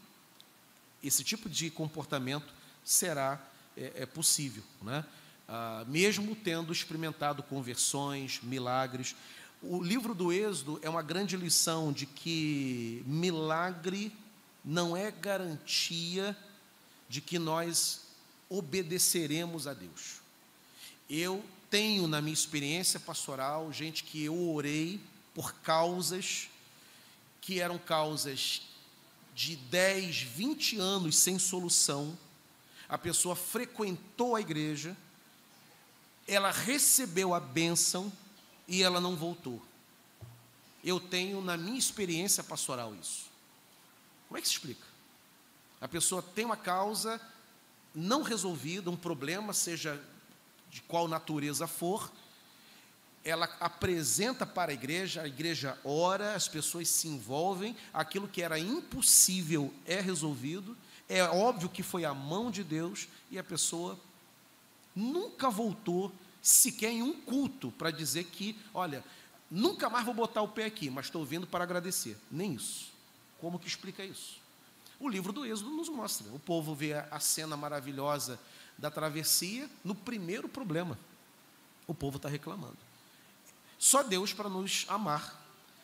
esse 1.02 1.22
tipo 1.22 1.48
de 1.48 1.70
comportamento 1.70 2.52
será 2.84 3.40
é, 3.76 4.02
é 4.02 4.06
possível, 4.06 4.62
né? 4.82 5.04
Ah, 5.46 5.84
mesmo 5.86 6.34
tendo 6.34 6.72
experimentado 6.72 7.42
conversões, 7.42 8.40
milagres. 8.42 9.14
O 9.62 9.82
livro 9.82 10.14
do 10.14 10.32
Êxodo 10.32 10.78
é 10.82 10.90
uma 10.90 11.02
grande 11.02 11.36
lição 11.36 11.92
de 11.92 12.04
que 12.04 13.02
milagre 13.06 14.12
não 14.62 14.96
é 14.96 15.10
garantia 15.10 16.36
de 17.08 17.22
que 17.22 17.38
nós 17.38 18.07
obedeceremos 18.48 19.66
a 19.66 19.74
Deus. 19.74 20.20
Eu 21.08 21.44
tenho 21.70 22.06
na 22.06 22.20
minha 22.20 22.34
experiência 22.34 22.98
pastoral 22.98 23.72
gente 23.72 24.04
que 24.04 24.24
eu 24.24 24.50
orei 24.50 25.00
por 25.34 25.54
causas 25.54 26.48
que 27.40 27.60
eram 27.60 27.78
causas 27.78 28.62
de 29.34 29.56
10, 29.56 30.22
20 30.22 30.78
anos 30.78 31.16
sem 31.16 31.38
solução 31.38 32.16
a 32.88 32.96
pessoa 32.96 33.36
frequentou 33.36 34.34
a 34.34 34.40
igreja, 34.40 34.96
ela 36.26 36.50
recebeu 36.50 37.34
a 37.34 37.40
bênção 37.40 38.10
e 38.66 38.82
ela 38.82 39.00
não 39.00 39.14
voltou. 39.14 39.62
Eu 40.82 40.98
tenho 40.98 41.42
na 41.42 41.56
minha 41.56 41.78
experiência 41.78 42.42
pastoral 42.42 42.94
isso. 42.94 43.26
Como 44.26 44.38
é 44.38 44.40
que 44.40 44.48
se 44.48 44.54
explica? 44.54 44.86
A 45.80 45.86
pessoa 45.86 46.22
tem 46.22 46.44
uma 46.46 46.56
causa 46.56 47.20
não 47.98 48.22
resolvida, 48.22 48.90
um 48.90 48.96
problema, 48.96 49.52
seja 49.52 50.00
de 50.70 50.80
qual 50.82 51.08
natureza 51.08 51.66
for, 51.66 52.10
ela 53.24 53.46
apresenta 53.58 54.46
para 54.46 54.70
a 54.70 54.74
igreja, 54.74 55.22
a 55.22 55.26
igreja 55.26 55.76
ora, 55.84 56.34
as 56.34 56.46
pessoas 56.46 56.88
se 56.88 57.08
envolvem, 57.08 57.76
aquilo 57.92 58.28
que 58.28 58.40
era 58.40 58.58
impossível 58.58 59.74
é 59.84 60.00
resolvido, 60.00 60.76
é 61.08 61.22
óbvio 61.24 61.68
que 61.68 61.82
foi 61.82 62.04
a 62.04 62.14
mão 62.14 62.50
de 62.50 62.62
Deus 62.62 63.08
e 63.30 63.38
a 63.38 63.44
pessoa 63.44 63.98
nunca 64.94 65.50
voltou 65.50 66.12
sequer 66.40 66.90
em 66.90 67.02
um 67.02 67.20
culto 67.20 67.72
para 67.72 67.90
dizer 67.90 68.24
que, 68.24 68.56
olha, 68.72 69.04
nunca 69.50 69.90
mais 69.90 70.04
vou 70.04 70.14
botar 70.14 70.42
o 70.42 70.48
pé 70.48 70.66
aqui, 70.66 70.88
mas 70.88 71.06
estou 71.06 71.24
vindo 71.24 71.46
para 71.46 71.64
agradecer. 71.64 72.16
Nem 72.30 72.54
isso. 72.54 72.92
Como 73.40 73.58
que 73.58 73.66
explica 73.66 74.04
isso? 74.04 74.38
O 75.00 75.08
livro 75.08 75.32
do 75.32 75.46
Êxodo 75.46 75.70
nos 75.70 75.88
mostra. 75.88 76.26
O 76.32 76.38
povo 76.38 76.74
vê 76.74 76.94
a 76.94 77.20
cena 77.20 77.56
maravilhosa 77.56 78.38
da 78.76 78.90
travessia 78.90 79.68
no 79.84 79.94
primeiro 79.94 80.48
problema. 80.48 80.98
O 81.86 81.94
povo 81.94 82.16
está 82.16 82.28
reclamando. 82.28 82.76
Só 83.78 84.02
Deus 84.02 84.32
para 84.32 84.48
nos 84.48 84.84
amar, 84.88 85.40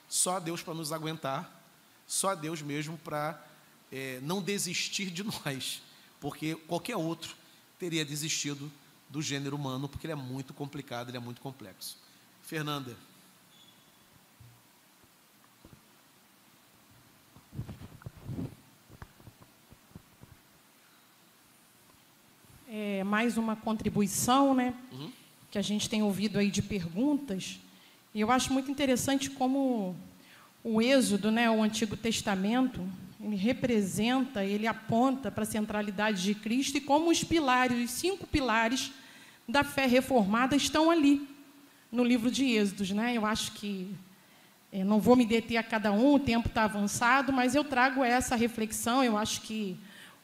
só 0.09 0.41
Deus 0.41 0.63
para 0.63 0.75
nos 0.75 0.93
aguentar, 0.93 1.63
só 2.07 2.35
Deus 2.35 2.61
mesmo 2.61 2.99
para 2.99 3.43
é, 3.91 4.19
não 4.21 4.43
desistir 4.43 5.11
de 5.11 5.23
nós, 5.47 5.81
porque 6.21 6.57
qualquer 6.57 6.97
outro 6.97 7.37
teria 7.79 8.05
desistido 8.05 8.71
do 9.09 9.23
gênero 9.23 9.55
humano, 9.55 9.89
porque 9.89 10.07
ele 10.07 10.13
é 10.13 10.17
muito 10.17 10.53
complicado, 10.53 11.09
ele 11.09 11.17
é 11.17 11.21
muito 11.21 11.41
complexo. 11.41 11.99
Fernanda. 12.43 12.97
É, 22.77 23.05
mais 23.05 23.39
uma 23.39 23.55
contribuição, 23.55 24.53
né? 24.53 24.75
Uhum. 24.91 25.09
Que 25.49 25.59
a 25.59 25.63
gente 25.63 25.89
tem 25.89 26.03
ouvido 26.03 26.41
aí 26.41 26.51
de 26.51 26.61
perguntas. 26.61 27.61
E 28.13 28.21
eu 28.21 28.33
acho 28.33 28.53
muito 28.53 28.69
interessante 28.69 29.31
como 29.31 29.95
o 30.65 30.83
Êxodo, 30.83 31.31
né, 31.31 31.49
o 31.49 31.63
Antigo 31.63 31.97
Testamento, 31.97 32.85
ele 33.21 33.37
representa, 33.37 34.45
ele 34.45 34.67
aponta 34.67 35.31
para 35.31 35.45
a 35.45 35.47
centralidade 35.47 36.21
de 36.25 36.35
Cristo 36.35 36.77
e 36.77 36.81
como 36.81 37.13
os 37.13 37.23
pilares, 37.23 37.79
os 37.85 37.93
cinco 37.93 38.27
pilares 38.27 38.91
da 39.49 39.63
fé 39.63 39.87
reformada 39.87 40.57
estão 40.57 40.91
ali 40.91 41.29
no 41.93 42.03
livro 42.03 42.29
de 42.29 42.45
Êxodos, 42.45 42.91
né? 42.91 43.17
Eu 43.17 43.25
acho 43.25 43.53
que 43.53 43.95
é, 44.73 44.83
não 44.83 44.99
vou 44.99 45.15
me 45.15 45.25
deter 45.25 45.59
a 45.59 45.63
cada 45.63 45.93
um, 45.93 46.15
o 46.15 46.19
tempo 46.19 46.49
está 46.49 46.65
avançado, 46.65 47.33
mas 47.33 47.55
eu 47.55 47.63
trago 47.63 48.03
essa 48.03 48.35
reflexão. 48.35 49.05
Eu 49.05 49.17
acho 49.17 49.43
que 49.43 49.77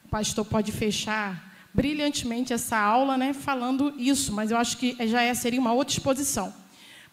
o 0.03 0.09
pastor 0.09 0.43
pode 0.43 0.73
fechar 0.73 1.49
brilhantemente 1.73 2.53
essa 2.53 2.77
aula, 2.77 3.17
né, 3.17 3.33
falando 3.33 3.93
isso, 3.97 4.33
mas 4.33 4.51
eu 4.51 4.57
acho 4.57 4.77
que 4.77 4.95
já 5.07 5.21
é, 5.21 5.33
seria 5.33 5.59
uma 5.59 5.73
outra 5.73 5.93
exposição. 5.93 6.53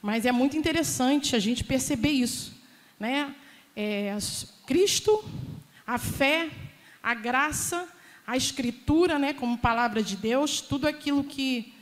Mas 0.02 0.26
é 0.26 0.32
muito 0.32 0.56
interessante 0.56 1.34
a 1.34 1.38
gente 1.38 1.64
perceber 1.64 2.10
isso, 2.10 2.56
né? 2.98 3.34
É, 3.74 4.16
Cristo, 4.66 5.24
a 5.86 5.98
fé, 5.98 6.50
a 7.02 7.14
graça, 7.14 7.88
a 8.26 8.36
Escritura, 8.36 9.18
né, 9.18 9.32
como 9.32 9.56
palavra 9.56 10.02
de 10.02 10.16
Deus, 10.16 10.60
tudo 10.60 10.86
aquilo 10.86 11.24
que 11.24 11.72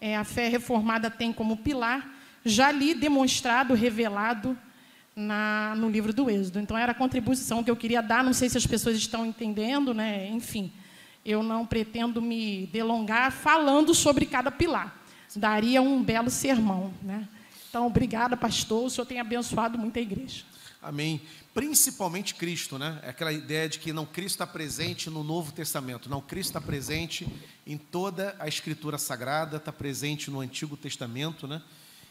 é, 0.00 0.16
a 0.16 0.24
fé 0.24 0.48
reformada 0.48 1.10
tem 1.10 1.32
como 1.32 1.56
pilar, 1.56 2.14
já 2.44 2.68
ali 2.68 2.94
demonstrado, 2.94 3.74
revelado 3.74 4.56
na, 5.16 5.74
no 5.76 5.90
livro 5.90 6.12
do 6.12 6.30
Êxodo. 6.30 6.60
Então, 6.60 6.78
era 6.78 6.92
a 6.92 6.94
contribuição 6.94 7.64
que 7.64 7.70
eu 7.70 7.76
queria 7.76 8.00
dar. 8.00 8.22
Não 8.22 8.32
sei 8.32 8.48
se 8.48 8.56
as 8.56 8.66
pessoas 8.66 8.96
estão 8.96 9.26
entendendo, 9.26 9.92
né? 9.92 10.28
enfim. 10.30 10.72
Eu 11.24 11.42
não 11.42 11.66
pretendo 11.66 12.22
me 12.22 12.66
delongar 12.66 13.32
falando 13.32 13.94
sobre 13.94 14.26
cada 14.26 14.50
pilar. 14.50 15.02
Daria 15.36 15.82
um 15.82 16.02
belo 16.02 16.30
sermão. 16.30 16.92
Né? 17.02 17.28
Então, 17.68 17.86
obrigada, 17.86 18.36
pastor. 18.36 18.86
O 18.86 18.90
senhor 18.90 19.06
tem 19.06 19.20
abençoado 19.20 19.78
muito 19.78 19.98
a 19.98 20.02
igreja. 20.02 20.44
Amém. 20.80 21.20
Principalmente 21.52 22.36
Cristo, 22.36 22.78
né? 22.78 23.00
É 23.02 23.10
aquela 23.10 23.32
ideia 23.32 23.68
de 23.68 23.80
que 23.80 23.92
não 23.92 24.06
Cristo 24.06 24.36
está 24.36 24.46
presente 24.46 25.10
no 25.10 25.24
Novo 25.24 25.50
Testamento, 25.50 26.08
não 26.08 26.20
Cristo 26.20 26.50
está 26.50 26.60
presente 26.60 27.26
em 27.66 27.76
toda 27.76 28.36
a 28.38 28.46
Escritura 28.46 28.96
Sagrada, 28.96 29.56
está 29.56 29.72
presente 29.72 30.30
no 30.30 30.40
Antigo 30.40 30.76
Testamento, 30.76 31.48
né? 31.48 31.60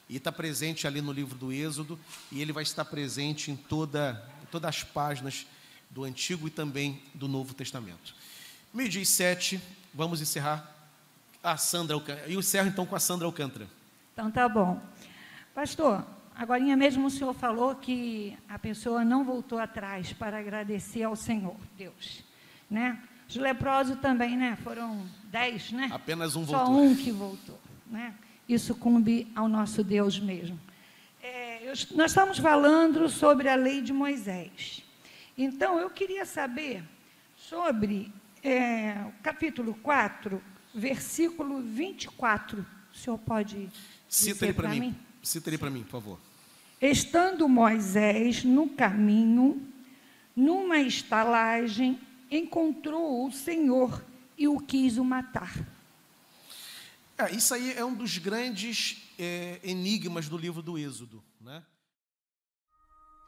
E 0.10 0.18
está 0.18 0.34
presente 0.34 0.86
ali 0.86 1.02
no 1.02 1.14
livro 1.14 1.38
do 1.38 1.52
Êxodo, 1.52 1.98
e 2.30 2.42
ele 2.42 2.52
vai 2.52 2.64
estar 2.64 2.84
presente 2.86 3.50
em, 3.50 3.56
toda, 3.56 4.22
em 4.44 4.46
todas 4.48 4.70
as 4.70 4.84
páginas 4.84 5.48
do 5.90 6.04
Antigo 6.04 6.48
e 6.48 6.52
também 6.52 7.02
do 7.14 7.28
Novo 7.28 7.54
Testamento. 7.54 8.14
Meio-dia 8.74 9.02
e 9.02 9.06
sete, 9.06 9.62
vamos 9.94 10.22
encerrar 10.22 10.76
a 11.44 11.58
Sandra 11.58 11.96
Alcântara. 11.96 12.28
E 12.28 12.34
eu 12.34 12.40
encerro 12.40 12.68
então 12.68 12.86
com 12.86 12.96
a 12.96 13.00
Sandra 13.00 13.26
Alcântara. 13.26 13.68
Então 14.14 14.30
tá 14.30 14.48
bom. 14.48 14.82
Pastor, 15.54 16.06
Agora 16.38 16.62
mesmo 16.78 17.08
o 17.08 17.10
senhor 17.10 17.34
falou 17.34 17.74
que 17.74 18.38
a 18.48 18.60
pessoa 18.60 19.04
não 19.04 19.24
voltou 19.24 19.58
atrás 19.58 20.14
para 20.14 20.38
agradecer 20.38 21.02
ao 21.02 21.16
Senhor, 21.16 21.56
Deus. 21.76 22.24
Né? 22.70 23.02
Os 23.28 23.36
leprosos 23.38 24.00
também, 24.00 24.38
né? 24.38 24.56
Foram 24.64 25.04
dez, 25.24 25.72
né? 25.72 25.90
Apenas 25.92 26.36
um 26.36 26.44
voltou. 26.44 26.66
Só 26.68 26.72
um 26.72 26.96
que 26.96 27.12
voltou. 27.12 27.60
Né? 27.88 28.14
Isso 28.48 28.76
cumbe 28.76 29.28
ao 29.36 29.48
nosso 29.48 29.84
Deus 29.84 30.20
mesmo. 30.20 30.60
É, 31.24 31.64
eu, 31.64 31.74
nós 31.96 32.12
estamos 32.12 32.38
falando 32.38 33.10
sobre 33.10 33.50
a 33.50 33.56
lei 33.56 33.82
de 33.82 33.92
Moisés. 33.92 34.84
Então, 35.36 35.80
eu 35.80 35.90
queria 35.90 36.24
saber 36.24 36.84
sobre 37.36 38.14
é, 38.44 39.06
capítulo 39.24 39.74
4, 39.76 40.42
versículo 40.74 41.62
24. 41.62 42.66
O 42.94 42.98
senhor 42.98 43.18
pode 43.18 43.70
Cita 44.08 44.46
ele 44.46 44.54
para 44.54 44.70
mim. 44.70 44.80
mim? 44.80 44.96
Cita 45.22 45.50
ele 45.50 45.58
para 45.58 45.70
mim, 45.70 45.84
por 45.84 45.92
favor. 45.92 46.20
Estando 46.82 47.50
Moisés 47.50 48.44
no 48.44 48.70
caminho, 48.70 49.62
numa 50.36 50.80
estalagem, 50.80 52.00
encontrou 52.30 53.26
o 53.26 53.32
Senhor 53.32 54.04
e 54.38 54.48
o 54.48 54.60
quis 54.60 54.98
o 54.98 55.04
matar. 55.04 55.54
É, 57.18 57.32
isso 57.32 57.54
aí 57.54 57.74
é 57.74 57.84
um 57.84 57.96
dos 57.96 58.20
grandes 58.20 59.10
é, 59.18 59.60
enigmas 59.64 60.30
do 60.30 60.38
livro 60.38 60.62
do 60.62 60.78
Êxodo. 60.78 61.24
Né? 61.42 61.64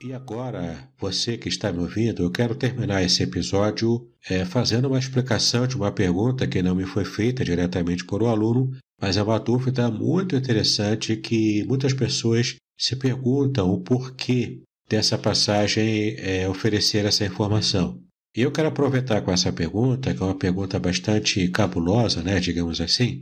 E 0.01 0.13
agora, 0.13 0.89
você 0.97 1.37
que 1.37 1.49
está 1.49 1.73
me 1.73 1.79
ouvindo, 1.79 2.23
eu 2.23 2.31
quero 2.31 2.55
terminar 2.55 3.03
esse 3.03 3.21
episódio 3.21 4.07
é, 4.29 4.45
fazendo 4.45 4.87
uma 4.87 4.97
explicação 4.97 5.67
de 5.67 5.75
uma 5.75 5.91
pergunta 5.91 6.47
que 6.47 6.61
não 6.61 6.73
me 6.73 6.85
foi 6.85 7.03
feita 7.03 7.43
diretamente 7.43 8.05
por 8.05 8.23
um 8.23 8.27
aluno, 8.27 8.71
mas 9.01 9.17
é 9.17 9.23
uma 9.23 9.37
dúvida 9.37 9.91
muito 9.91 10.37
interessante 10.37 11.17
que 11.17 11.65
muitas 11.65 11.93
pessoas 11.93 12.55
se 12.77 12.95
perguntam 12.95 13.69
o 13.73 13.81
porquê 13.81 14.61
dessa 14.89 15.17
passagem 15.17 16.15
é, 16.17 16.47
oferecer 16.47 17.03
essa 17.03 17.25
informação. 17.25 18.01
E 18.33 18.41
eu 18.41 18.53
quero 18.53 18.69
aproveitar 18.69 19.21
com 19.21 19.33
essa 19.33 19.51
pergunta, 19.51 20.13
que 20.13 20.23
é 20.23 20.25
uma 20.25 20.37
pergunta 20.37 20.79
bastante 20.79 21.45
cabulosa, 21.49 22.23
né, 22.23 22.39
digamos 22.39 22.79
assim, 22.79 23.19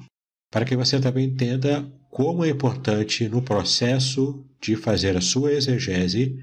para 0.51 0.63
que 0.63 0.75
você 0.75 0.99
também 0.99 1.25
entenda 1.25 1.91
como 2.11 2.45
é 2.45 2.49
importante 2.49 3.27
no 3.27 3.41
processo 3.41 4.45
de 4.61 4.75
fazer 4.75 5.17
a 5.17 5.21
sua 5.21 5.53
exegese 5.53 6.37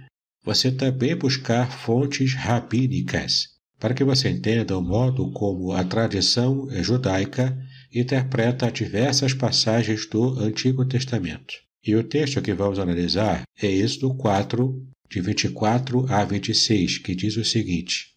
você 0.44 0.70
também 0.70 1.16
buscar 1.16 1.70
fontes 1.70 2.34
rabínicas, 2.34 3.48
para 3.80 3.94
que 3.94 4.04
você 4.04 4.28
entenda 4.28 4.76
o 4.76 4.82
modo 4.82 5.30
como 5.32 5.72
a 5.72 5.82
tradição 5.82 6.68
judaica 6.82 7.58
interpreta 7.92 8.70
diversas 8.70 9.32
passagens 9.32 10.06
do 10.06 10.38
Antigo 10.38 10.84
Testamento. 10.84 11.54
E 11.86 11.94
o 11.96 12.04
texto 12.04 12.42
que 12.42 12.52
vamos 12.52 12.78
analisar 12.78 13.42
é 13.60 13.66
Êxodo 13.66 14.14
4, 14.14 14.86
de 15.10 15.20
24 15.20 16.06
a 16.12 16.24
26, 16.24 16.98
que 16.98 17.14
diz 17.14 17.36
o 17.36 17.44
seguinte: 17.44 18.12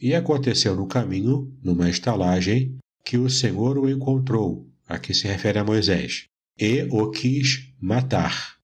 E 0.00 0.14
aconteceu 0.14 0.76
no 0.76 0.86
caminho, 0.86 1.52
numa 1.62 1.88
estalagem, 1.88 2.76
que 3.04 3.16
o 3.16 3.30
Senhor 3.30 3.78
o 3.78 3.88
encontrou, 3.88 4.68
a 4.86 4.98
que 4.98 5.14
se 5.14 5.26
refere 5.26 5.58
a 5.58 5.64
Moisés, 5.64 6.24
e 6.58 6.86
o 6.90 7.10
quis 7.10 7.72
matar. 7.80 8.56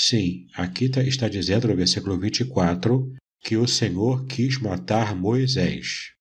Sim, 0.00 0.46
aqui 0.54 0.88
tá, 0.88 1.02
está 1.02 1.28
dizendo 1.28 1.66
no 1.66 1.74
versículo 1.74 2.16
24 2.20 3.16
que 3.42 3.56
o 3.56 3.66
Senhor 3.66 4.24
quis 4.26 4.56
matar 4.56 5.16
Moisés. 5.16 6.12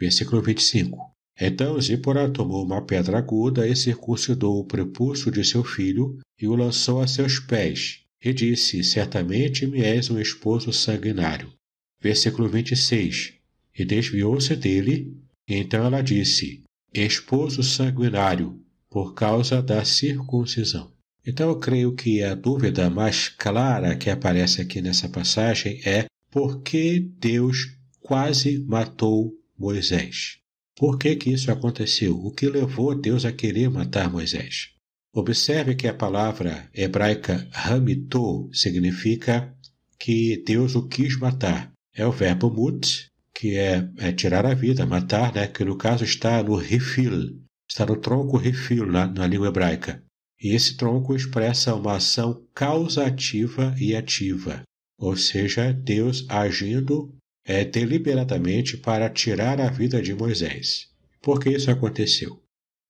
Versículo 0.00 0.40
25. 0.40 1.14
Então 1.38 1.78
Zípora 1.78 2.30
tomou 2.30 2.64
uma 2.64 2.86
pedra 2.86 3.18
aguda 3.18 3.68
e 3.68 3.76
circuncidou 3.76 4.58
o 4.58 4.64
prepúcio 4.64 5.30
de 5.30 5.44
seu 5.44 5.62
filho 5.62 6.18
e 6.40 6.48
o 6.48 6.54
lançou 6.54 7.02
a 7.02 7.06
seus 7.06 7.38
pés, 7.38 8.06
e 8.24 8.32
disse: 8.32 8.82
Certamente 8.82 9.66
me 9.66 9.82
és 9.82 10.08
um 10.08 10.18
esposo 10.18 10.72
sanguinário. 10.72 11.52
Versículo 12.00 12.48
26. 12.48 13.34
E 13.78 13.84
desviou-se 13.84 14.56
dele, 14.56 15.14
então 15.46 15.84
ela 15.84 16.00
disse: 16.00 16.62
Esposo 16.90 17.62
sanguinário, 17.62 18.58
por 18.88 19.12
causa 19.12 19.60
da 19.60 19.84
circuncisão. 19.84 20.95
Então 21.26 21.48
eu 21.48 21.58
creio 21.58 21.92
que 21.94 22.22
a 22.22 22.34
dúvida 22.34 22.88
mais 22.88 23.28
clara 23.28 23.96
que 23.96 24.08
aparece 24.08 24.60
aqui 24.62 24.80
nessa 24.80 25.08
passagem 25.08 25.80
é 25.84 26.06
por 26.30 26.62
que 26.62 27.00
Deus 27.00 27.76
quase 28.00 28.60
matou 28.60 29.32
Moisés? 29.58 30.38
Por 30.76 30.98
que, 30.98 31.16
que 31.16 31.30
isso 31.30 31.50
aconteceu? 31.50 32.14
O 32.14 32.30
que 32.30 32.48
levou 32.48 32.94
Deus 32.94 33.24
a 33.24 33.32
querer 33.32 33.68
matar 33.70 34.10
Moisés? 34.10 34.68
Observe 35.12 35.74
que 35.74 35.88
a 35.88 35.94
palavra 35.94 36.68
hebraica 36.74 37.48
hamito 37.52 38.48
significa 38.52 39.52
que 39.98 40.44
Deus 40.46 40.76
o 40.76 40.86
quis 40.86 41.18
matar. 41.18 41.72
É 41.94 42.06
o 42.06 42.12
verbo 42.12 42.50
mut, 42.50 43.08
que 43.34 43.56
é, 43.56 43.88
é 43.98 44.12
tirar 44.12 44.44
a 44.44 44.54
vida, 44.54 44.84
matar, 44.84 45.34
né? 45.34 45.46
que 45.46 45.64
no 45.64 45.76
caso 45.76 46.04
está 46.04 46.42
no 46.42 46.54
refil, 46.56 47.40
está 47.68 47.86
no 47.86 47.96
tronco 47.96 48.36
refil 48.36 48.86
na, 48.86 49.06
na 49.06 49.26
língua 49.26 49.48
hebraica. 49.48 50.05
E 50.42 50.54
esse 50.54 50.76
tronco 50.76 51.14
expressa 51.14 51.74
uma 51.74 51.96
ação 51.96 52.44
causativa 52.54 53.74
e 53.78 53.96
ativa, 53.96 54.62
ou 54.98 55.16
seja, 55.16 55.72
Deus 55.72 56.26
agindo 56.28 57.14
é, 57.46 57.64
deliberadamente 57.64 58.76
para 58.76 59.08
tirar 59.08 59.60
a 59.60 59.70
vida 59.70 60.02
de 60.02 60.14
Moisés. 60.14 60.88
Por 61.22 61.40
que 61.40 61.50
isso 61.50 61.70
aconteceu? 61.70 62.42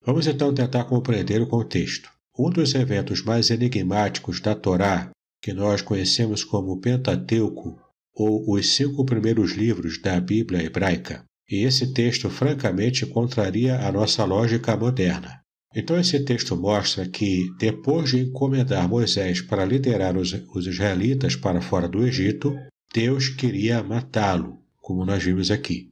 Vamos 0.04 0.26
então 0.26 0.52
tentar 0.54 0.84
compreender 0.84 1.40
o 1.40 1.46
contexto. 1.46 2.10
Um 2.38 2.50
dos 2.50 2.74
eventos 2.74 3.22
mais 3.22 3.50
enigmáticos 3.50 4.40
da 4.40 4.54
Torá, 4.54 5.10
que 5.42 5.52
nós 5.52 5.82
conhecemos 5.82 6.44
como 6.44 6.80
Pentateuco, 6.80 7.78
ou 8.14 8.50
os 8.52 8.74
cinco 8.74 9.04
primeiros 9.04 9.52
livros 9.52 10.00
da 10.00 10.18
Bíblia 10.20 10.62
hebraica, 10.62 11.24
e 11.48 11.64
esse 11.64 11.92
texto 11.92 12.28
francamente 12.30 13.06
contraria 13.06 13.78
a 13.86 13.92
nossa 13.92 14.24
lógica 14.24 14.76
moderna. 14.76 15.40
Então, 15.78 16.00
esse 16.00 16.18
texto 16.20 16.56
mostra 16.56 17.06
que, 17.06 17.50
depois 17.58 18.08
de 18.08 18.20
encomendar 18.20 18.88
Moisés 18.88 19.42
para 19.42 19.62
liderar 19.62 20.16
os, 20.16 20.32
os 20.54 20.66
israelitas 20.66 21.36
para 21.36 21.60
fora 21.60 21.86
do 21.86 22.02
Egito, 22.06 22.56
Deus 22.94 23.28
queria 23.28 23.82
matá-lo, 23.82 24.58
como 24.80 25.04
nós 25.04 25.22
vimos 25.22 25.50
aqui. 25.50 25.90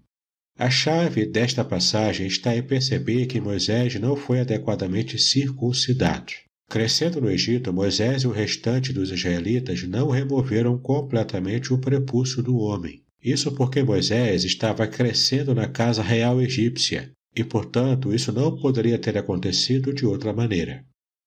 A 0.59 0.71
chave 0.71 1.27
desta 1.27 1.63
passagem 1.63 2.27
está 2.27 2.57
em 2.57 2.63
perceber 2.63 3.27
que 3.27 3.43
Moisés 3.43 3.97
não 3.97 4.17
foi 4.17 4.41
adequadamente 4.41 5.19
circuncidado. 5.19 6.33
Crescendo 6.71 7.21
no 7.21 7.31
Egito, 7.31 7.71
Moisés 7.71 8.23
e 8.23 8.27
o 8.27 8.33
restante 8.33 8.91
dos 8.91 9.11
israelitas 9.11 9.87
não 9.87 10.09
removeram 10.09 10.79
completamente 10.79 11.75
o 11.75 11.79
prepúcio 11.79 12.43
do 12.43 12.57
homem. 12.57 13.03
Isso 13.23 13.53
porque 13.53 13.83
Moisés 13.83 14.45
estava 14.45 14.87
crescendo 14.87 15.55
na 15.55 15.69
casa 15.69 16.03
real 16.03 16.41
egípcia 16.41 17.13
e, 17.37 17.43
portanto, 17.43 18.15
isso 18.15 18.33
não 18.33 18.57
poderia 18.57 18.99
ter 18.99 19.19
acontecido 19.19 19.93
de 19.93 20.07
outra 20.07 20.33
maneira. 20.33 20.85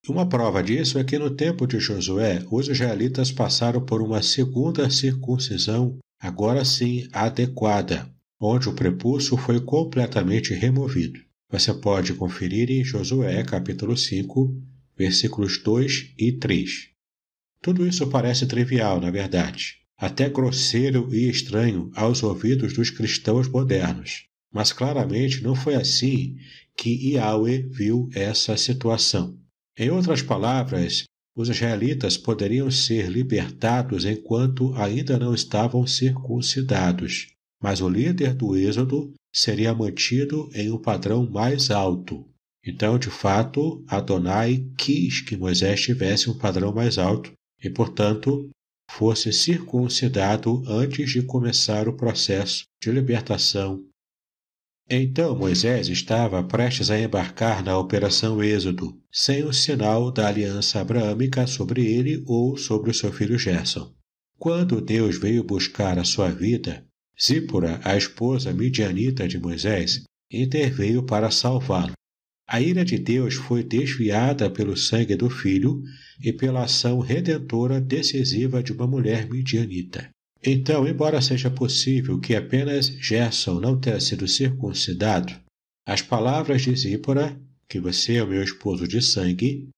Uma 0.07 0.27
prova 0.27 0.63
disso 0.63 0.97
é 0.97 1.03
que 1.03 1.19
no 1.19 1.31
tempo 1.31 1.67
de 1.67 1.79
Josué, 1.79 2.45
os 2.49 2.69
israelitas 2.69 3.31
passaram 3.31 3.83
por 3.85 4.01
uma 4.01 4.21
segunda 4.21 4.89
circuncisão, 4.89 5.97
agora 6.19 6.63
sim 6.63 7.09
adequada, 7.11 8.09
onde 8.39 8.69
o 8.69 8.73
prepúcio 8.73 9.35
foi 9.35 9.59
completamente 9.59 10.53
removido. 10.53 11.19
Você 11.51 11.73
pode 11.73 12.13
conferir 12.13 12.69
em 12.71 12.83
Josué 12.83 13.43
capítulo 13.43 13.97
5, 13.97 14.55
versículos 14.97 15.61
2 15.61 16.13
e 16.17 16.31
3. 16.33 16.89
Tudo 17.61 17.85
isso 17.85 18.07
parece 18.07 18.45
trivial, 18.45 19.01
na 19.01 19.11
verdade, 19.11 19.77
até 19.97 20.29
grosseiro 20.29 21.13
e 21.13 21.29
estranho 21.29 21.91
aos 21.95 22.23
ouvidos 22.23 22.73
dos 22.73 22.89
cristãos 22.89 23.47
modernos. 23.49 24.26
Mas 24.53 24.71
claramente 24.71 25.43
não 25.43 25.55
foi 25.55 25.75
assim 25.75 26.37
que 26.75 27.13
Yahweh 27.13 27.67
viu 27.69 28.09
essa 28.13 28.55
situação. 28.55 29.37
Em 29.77 29.89
outras 29.89 30.21
palavras, 30.21 31.03
os 31.35 31.49
israelitas 31.49 32.17
poderiam 32.17 32.71
ser 32.71 33.09
libertados 33.09 34.05
enquanto 34.05 34.73
ainda 34.73 35.19
não 35.19 35.35
estavam 35.35 35.85
circuncidados, 35.85 37.27
mas 37.61 37.79
o 37.79 37.87
líder 37.87 38.33
do 38.33 38.57
Êxodo 38.57 39.13
seria 39.31 39.73
mantido 39.73 40.49
em 40.55 40.71
um 40.71 40.79
padrão 40.79 41.29
mais 41.29 41.69
alto. 41.69 42.25
Então, 42.65 42.97
de 42.97 43.09
fato, 43.09 43.83
Adonai 43.87 44.65
quis 44.77 45.21
que 45.21 45.37
Moisés 45.37 45.81
tivesse 45.81 46.29
um 46.29 46.37
padrão 46.37 46.73
mais 46.73 46.97
alto 46.97 47.31
e, 47.63 47.69
portanto, 47.69 48.49
fosse 48.89 49.31
circuncidado 49.31 50.63
antes 50.67 51.11
de 51.11 51.21
começar 51.21 51.87
o 51.87 51.95
processo 51.95 52.65
de 52.81 52.91
libertação. 52.91 53.83
Então 54.89 55.35
Moisés 55.35 55.89
estava 55.89 56.41
prestes 56.41 56.89
a 56.89 56.97
embarcar 56.97 57.61
na 57.61 57.77
Operação 57.77 58.41
Êxodo, 58.41 58.97
sem 59.11 59.43
o 59.43 59.51
sinal 59.51 60.09
da 60.11 60.29
aliança 60.29 60.79
abraâmica 60.79 61.45
sobre 61.45 61.85
ele 61.85 62.23
ou 62.25 62.55
sobre 62.55 62.89
o 62.91 62.93
seu 62.93 63.11
filho 63.11 63.37
Gerson. 63.37 63.93
Quando 64.39 64.79
Deus 64.79 65.17
veio 65.17 65.43
buscar 65.43 65.99
a 65.99 66.05
sua 66.05 66.29
vida, 66.29 66.85
Zípora, 67.21 67.81
a 67.83 67.97
esposa 67.97 68.53
midianita 68.53 69.27
de 69.27 69.37
Moisés, 69.37 70.03
interveio 70.31 71.03
para 71.03 71.31
salvá-lo. 71.31 71.91
A 72.47 72.61
ira 72.61 72.85
de 72.85 72.97
Deus 72.97 73.33
foi 73.33 73.63
desviada 73.63 74.49
pelo 74.49 74.77
sangue 74.77 75.17
do 75.17 75.29
filho 75.29 75.81
e 76.23 76.31
pela 76.31 76.63
ação 76.63 76.99
redentora 76.99 77.81
decisiva 77.81 78.63
de 78.63 78.71
uma 78.71 78.87
mulher 78.87 79.27
midianita. 79.29 80.09
Então, 80.43 80.87
embora 80.87 81.21
seja 81.21 81.49
possível 81.49 82.19
que 82.19 82.35
apenas 82.35 82.87
Gerson 82.87 83.59
não 83.59 83.79
tenha 83.79 83.99
sido 83.99 84.27
circuncidado, 84.27 85.33
as 85.87 86.01
palavras 86.01 86.61
de 86.61 86.75
Zípora, 86.75 87.39
que 87.69 87.79
você 87.79 88.15
é 88.15 88.23
o 88.23 88.27
meu 88.27 88.43
esposo 88.43 88.87
de 88.87 89.01
sangue, 89.01 89.69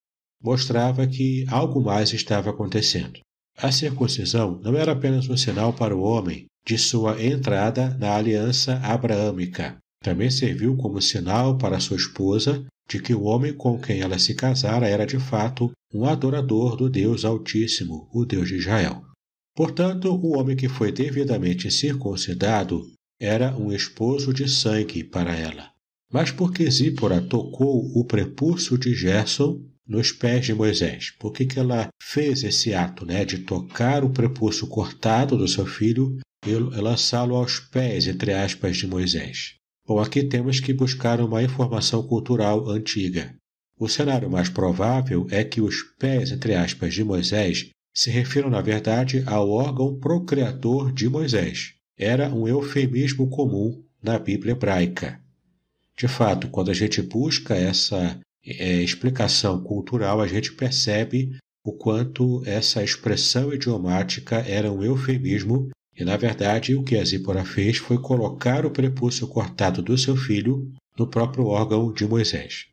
mostrava 0.41 1.05
que 1.07 1.45
algo 1.49 1.82
mais 1.82 2.14
estava 2.14 2.49
acontecendo. 2.49 3.20
A 3.57 3.72
circuncisão 3.72 4.60
não 4.64 4.76
era 4.76 4.93
apenas 4.93 5.28
um 5.30 5.36
sinal 5.36 5.74
para 5.74 5.95
o 5.95 6.01
homem 6.01 6.45
de 6.66 6.78
sua 6.78 7.22
entrada 7.24 7.95
na 7.99 8.16
aliança 8.16 8.78
abraâmica. 8.78 9.78
Também 10.01 10.30
serviu 10.30 10.78
como 10.78 11.01
sinal 11.01 11.57
para 11.57 11.80
sua 11.80 11.97
esposa 11.97 12.66
de 12.89 13.01
que 13.01 13.14
o 13.14 13.24
homem 13.24 13.53
com 13.53 13.80
quem 13.80 13.99
ela 14.01 14.18
se 14.18 14.34
casara 14.34 14.88
era 14.88 15.05
de 15.05 15.20
fato 15.20 15.72
um 15.93 16.05
adorador 16.05 16.76
do 16.76 16.89
Deus 16.89 17.26
Altíssimo, 17.26 18.10
o 18.14 18.26
Deus 18.26 18.47
de 18.47 18.55
Israel. 18.55 19.03
Portanto, 19.60 20.16
o 20.16 20.38
homem 20.38 20.55
que 20.55 20.70
foi 20.70 20.89
devidamente 20.89 21.70
circuncidado 21.70 22.89
era 23.20 23.53
um 23.57 23.74
esposo 23.74 24.34
de 24.34 24.47
sangue 24.47 25.03
para 25.03 25.36
ela. 25.36 25.70
Mas 26.10 26.32
porque 26.32 26.72
Zípora 26.72 27.20
tocou 27.20 27.91
o 27.93 28.05
prepúcio 28.05 28.78
de 28.78 28.95
Gerson 28.95 29.62
nos 29.86 30.14
pés 30.14 30.45
de 30.45 30.53
Moisés? 30.53 31.12
Por 31.20 31.34
que, 31.34 31.45
que 31.45 31.60
ela 31.60 31.89
fez 32.01 32.41
esse 32.45 32.74
ato 32.74 33.05
né, 33.05 33.26
de 33.26 33.39
tocar 33.39 34.01
o 34.01 34.12
prepúcio 34.12 34.66
cortado 34.66 35.36
do 35.36 35.45
seu 35.45 35.66
filho 35.66 36.18
e 36.47 36.53
lançá-lo 36.53 37.36
aos 37.36 37.60
pés, 37.60 38.07
entre 38.07 38.32
aspas, 38.32 38.78
de 38.78 38.88
Moisés. 38.88 39.55
Bom, 39.86 39.99
aqui 39.99 40.24
temos 40.24 40.62
que 40.62 40.74
buscar 40.74 41.20
uma 41.20 41.43
informação 41.43 42.01
cultural 42.01 42.70
antiga. 42.70 43.36
O 43.78 43.89
cenário 43.89 44.30
mais 44.30 44.47
provável 44.47 45.28
é 45.30 45.43
que 45.43 45.60
os 45.60 45.84
pés, 45.99 46.32
entre 46.32 46.55
aspas, 46.55 46.93
de 46.93 47.03
Moisés 47.03 47.70
se 48.00 48.10
refiram, 48.10 48.50
na 48.50 48.62
verdade, 48.62 49.22
ao 49.26 49.50
órgão 49.50 50.00
procriador 50.00 50.89
de 50.93 51.10
Moisés. 51.10 51.74
Era 51.97 52.34
um 52.34 52.47
eufemismo 52.47 53.30
comum 53.30 53.84
na 54.02 54.18
Bíblia 54.18 54.54
hebraica. 54.54 55.20
De 55.97 56.08
fato, 56.08 56.47
quando 56.47 56.72
a 56.72 56.74
gente 56.74 57.02
busca 57.02 57.54
essa 57.54 58.18
é, 58.45 58.82
explicação 58.82 59.62
cultural, 59.62 60.22
a 60.22 60.28
gente 60.28 60.54
percebe 60.54 61.36
o 61.62 61.74
quanto 61.74 62.41
essa 62.45 62.82
expressão 62.82 63.54
idiomática 63.54 64.38
era 64.38 64.72
um 64.72 64.82
eufemismo 64.82 65.68
e, 65.93 66.06
na 66.06 66.16
verdade, 66.16 66.76
o 66.76 66.84
que 66.84 66.95
a 66.95 67.04
Zípora 67.04 67.43
fez 67.43 67.76
foi 67.76 67.97
colocar 68.02 68.66
o 68.66 68.72
prepúcio 68.72 69.28
cortado 69.28 69.82
do 69.82 69.97
seu 69.97 70.16
filho 70.16 70.72
no 70.97 71.06
próprio 71.06 71.47
órgão 71.47 71.91
de 71.91 72.08
Moisés. 72.08 72.68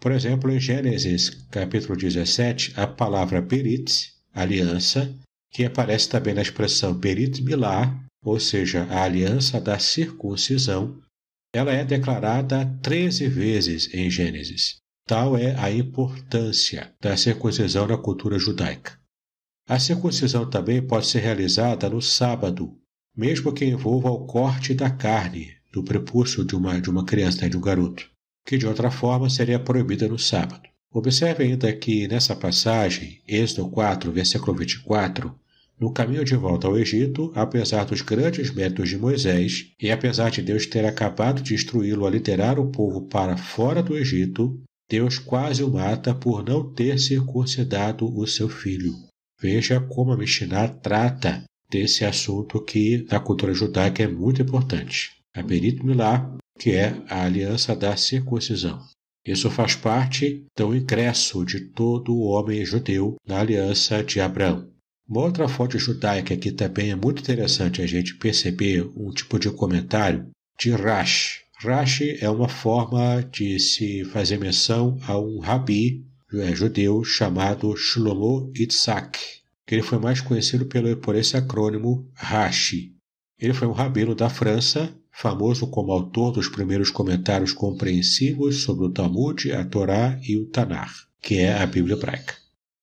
Por 0.00 0.12
exemplo, 0.12 0.50
em 0.50 0.58
Gênesis, 0.58 1.28
capítulo 1.50 1.94
17, 1.94 2.72
a 2.74 2.86
palavra 2.86 3.42
peritz, 3.42 4.14
aliança, 4.32 5.14
que 5.50 5.66
aparece 5.66 6.08
também 6.08 6.32
na 6.32 6.40
expressão 6.40 6.98
perit 6.98 7.42
milá, 7.42 8.02
ou 8.24 8.40
seja, 8.40 8.84
a 8.84 9.02
aliança 9.02 9.60
da 9.60 9.78
circuncisão, 9.78 10.98
ela 11.54 11.72
é 11.72 11.84
declarada 11.84 12.64
13 12.82 13.28
vezes 13.28 13.92
em 13.92 14.08
Gênesis. 14.08 14.76
Tal 15.10 15.36
é 15.36 15.56
a 15.58 15.68
importância 15.72 16.94
da 17.00 17.16
circuncisão 17.16 17.84
na 17.84 17.98
cultura 17.98 18.38
judaica. 18.38 18.96
A 19.68 19.76
circuncisão 19.76 20.48
também 20.48 20.80
pode 20.80 21.08
ser 21.08 21.18
realizada 21.18 21.90
no 21.90 22.00
sábado, 22.00 22.76
mesmo 23.16 23.52
que 23.52 23.64
envolva 23.64 24.08
o 24.08 24.24
corte 24.24 24.72
da 24.72 24.88
carne 24.88 25.48
do 25.72 25.82
prepúcio 25.82 26.44
de 26.44 26.54
uma, 26.54 26.80
de 26.80 26.88
uma 26.88 27.04
criança, 27.04 27.42
né, 27.42 27.48
de 27.48 27.56
um 27.56 27.60
garoto, 27.60 28.08
que 28.46 28.56
de 28.56 28.68
outra 28.68 28.88
forma 28.88 29.28
seria 29.28 29.58
proibida 29.58 30.06
no 30.06 30.16
sábado. 30.16 30.62
Observe 30.92 31.42
ainda 31.42 31.72
que 31.72 32.06
nessa 32.06 32.36
passagem, 32.36 33.20
Êxodo 33.26 33.68
4, 33.68 34.12
versículo 34.12 34.56
24, 34.58 35.34
no 35.80 35.92
caminho 35.92 36.24
de 36.24 36.36
volta 36.36 36.68
ao 36.68 36.78
Egito, 36.78 37.32
apesar 37.34 37.84
dos 37.84 38.00
grandes 38.00 38.54
méritos 38.54 38.88
de 38.88 38.96
Moisés, 38.96 39.72
e 39.82 39.90
apesar 39.90 40.30
de 40.30 40.40
Deus 40.40 40.66
ter 40.66 40.84
acabado 40.84 41.42
de 41.42 41.52
instruí-lo 41.52 42.06
a 42.06 42.10
liderar 42.10 42.60
o 42.60 42.70
povo 42.70 43.08
para 43.08 43.36
fora 43.36 43.82
do 43.82 43.96
Egito, 43.96 44.62
Deus 44.90 45.20
quase 45.20 45.62
o 45.62 45.70
mata 45.70 46.12
por 46.12 46.44
não 46.44 46.68
ter 46.74 46.98
circuncidado 46.98 48.12
o 48.12 48.26
seu 48.26 48.48
filho. 48.48 48.92
Veja 49.40 49.80
como 49.80 50.12
a 50.12 50.16
Mishnah 50.16 50.66
trata 50.66 51.44
desse 51.70 52.04
assunto 52.04 52.60
que 52.64 53.06
na 53.08 53.20
cultura 53.20 53.54
judaica 53.54 54.02
é 54.02 54.08
muito 54.08 54.42
importante. 54.42 55.12
A 55.32 55.42
Berit 55.42 55.84
Milá, 55.86 56.36
que 56.58 56.72
é 56.72 57.00
a 57.08 57.22
aliança 57.24 57.76
da 57.76 57.96
circuncisão. 57.96 58.82
Isso 59.24 59.48
faz 59.48 59.76
parte 59.76 60.44
do 60.56 60.74
ingresso 60.74 61.44
de 61.44 61.60
todo 61.60 62.12
o 62.12 62.24
homem 62.24 62.64
judeu 62.64 63.14
na 63.24 63.38
aliança 63.38 64.02
de 64.02 64.20
Abraão. 64.20 64.68
Uma 65.08 65.22
outra 65.22 65.48
fonte 65.48 65.78
judaica 65.78 66.36
que 66.36 66.50
também 66.50 66.90
é 66.90 66.96
muito 66.96 67.22
interessante 67.22 67.80
a 67.80 67.86
gente 67.86 68.16
perceber 68.16 68.90
um 68.96 69.10
tipo 69.12 69.38
de 69.38 69.50
comentário 69.50 70.28
de 70.58 70.70
Rashi. 70.72 71.42
Rashi 71.62 72.16
é 72.22 72.30
uma 72.30 72.48
forma 72.48 73.22
de 73.30 73.60
se 73.60 74.02
fazer 74.06 74.38
menção 74.38 74.98
a 75.06 75.18
um 75.18 75.40
rabi 75.40 76.06
é, 76.32 76.54
judeu 76.54 77.04
chamado 77.04 77.76
Shlomo 77.76 78.50
Itzhak, 78.56 79.18
que 79.66 79.74
ele 79.74 79.82
foi 79.82 79.98
mais 79.98 80.22
conhecido 80.22 80.64
pelo, 80.64 80.96
por 80.96 81.14
esse 81.14 81.36
acrônimo 81.36 82.10
Rashi. 82.14 82.94
Ele 83.38 83.52
foi 83.52 83.68
um 83.68 83.72
rabino 83.72 84.14
da 84.14 84.30
França, 84.30 84.90
famoso 85.12 85.66
como 85.66 85.92
autor 85.92 86.32
dos 86.32 86.48
primeiros 86.48 86.90
comentários 86.90 87.52
compreensivos 87.52 88.62
sobre 88.62 88.86
o 88.86 88.90
Talmud, 88.90 89.52
a 89.52 89.62
Torá 89.62 90.18
e 90.26 90.38
o 90.38 90.46
Tanar, 90.46 90.90
que 91.20 91.40
é 91.40 91.58
a 91.58 91.66
Bíblia 91.66 91.94
hebraica. 91.94 92.36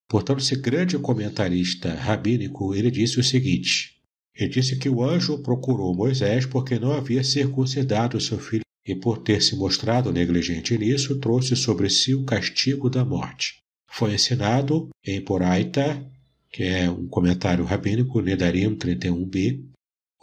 Portanto, 0.08 0.40
esse 0.40 0.56
grande 0.56 1.00
comentarista 1.00 1.96
rabínico, 1.96 2.76
ele 2.76 2.92
disse 2.92 3.20
o 3.20 3.24
seguinte: 3.24 3.96
ele 4.36 4.50
disse 4.50 4.76
que 4.76 4.88
o 4.88 5.04
anjo 5.04 5.40
procurou 5.40 5.96
Moisés 5.96 6.46
porque 6.46 6.78
não 6.78 6.92
havia 6.92 7.24
circuncidado 7.24 8.22
seu 8.22 8.38
filho 8.38 8.66
e 8.88 8.96
por 8.96 9.18
ter 9.18 9.42
se 9.42 9.56
mostrado 9.56 10.14
negligente 10.14 10.78
nisso, 10.78 11.20
trouxe 11.20 11.56
sobre 11.56 11.90
si 11.90 12.16
o 12.16 12.24
castigo 12.24 12.90
da 12.90 13.04
morte. 13.04 13.56
Foi 13.88 14.14
ensinado 14.14 14.90
em 15.06 15.20
Poraita, 15.20 16.06
que 16.50 16.64
é 16.64 16.90
um 16.90 17.08
comentário 17.08 17.66
rabínico, 17.66 18.22
Nedarim 18.22 18.76
31b, 18.76 19.64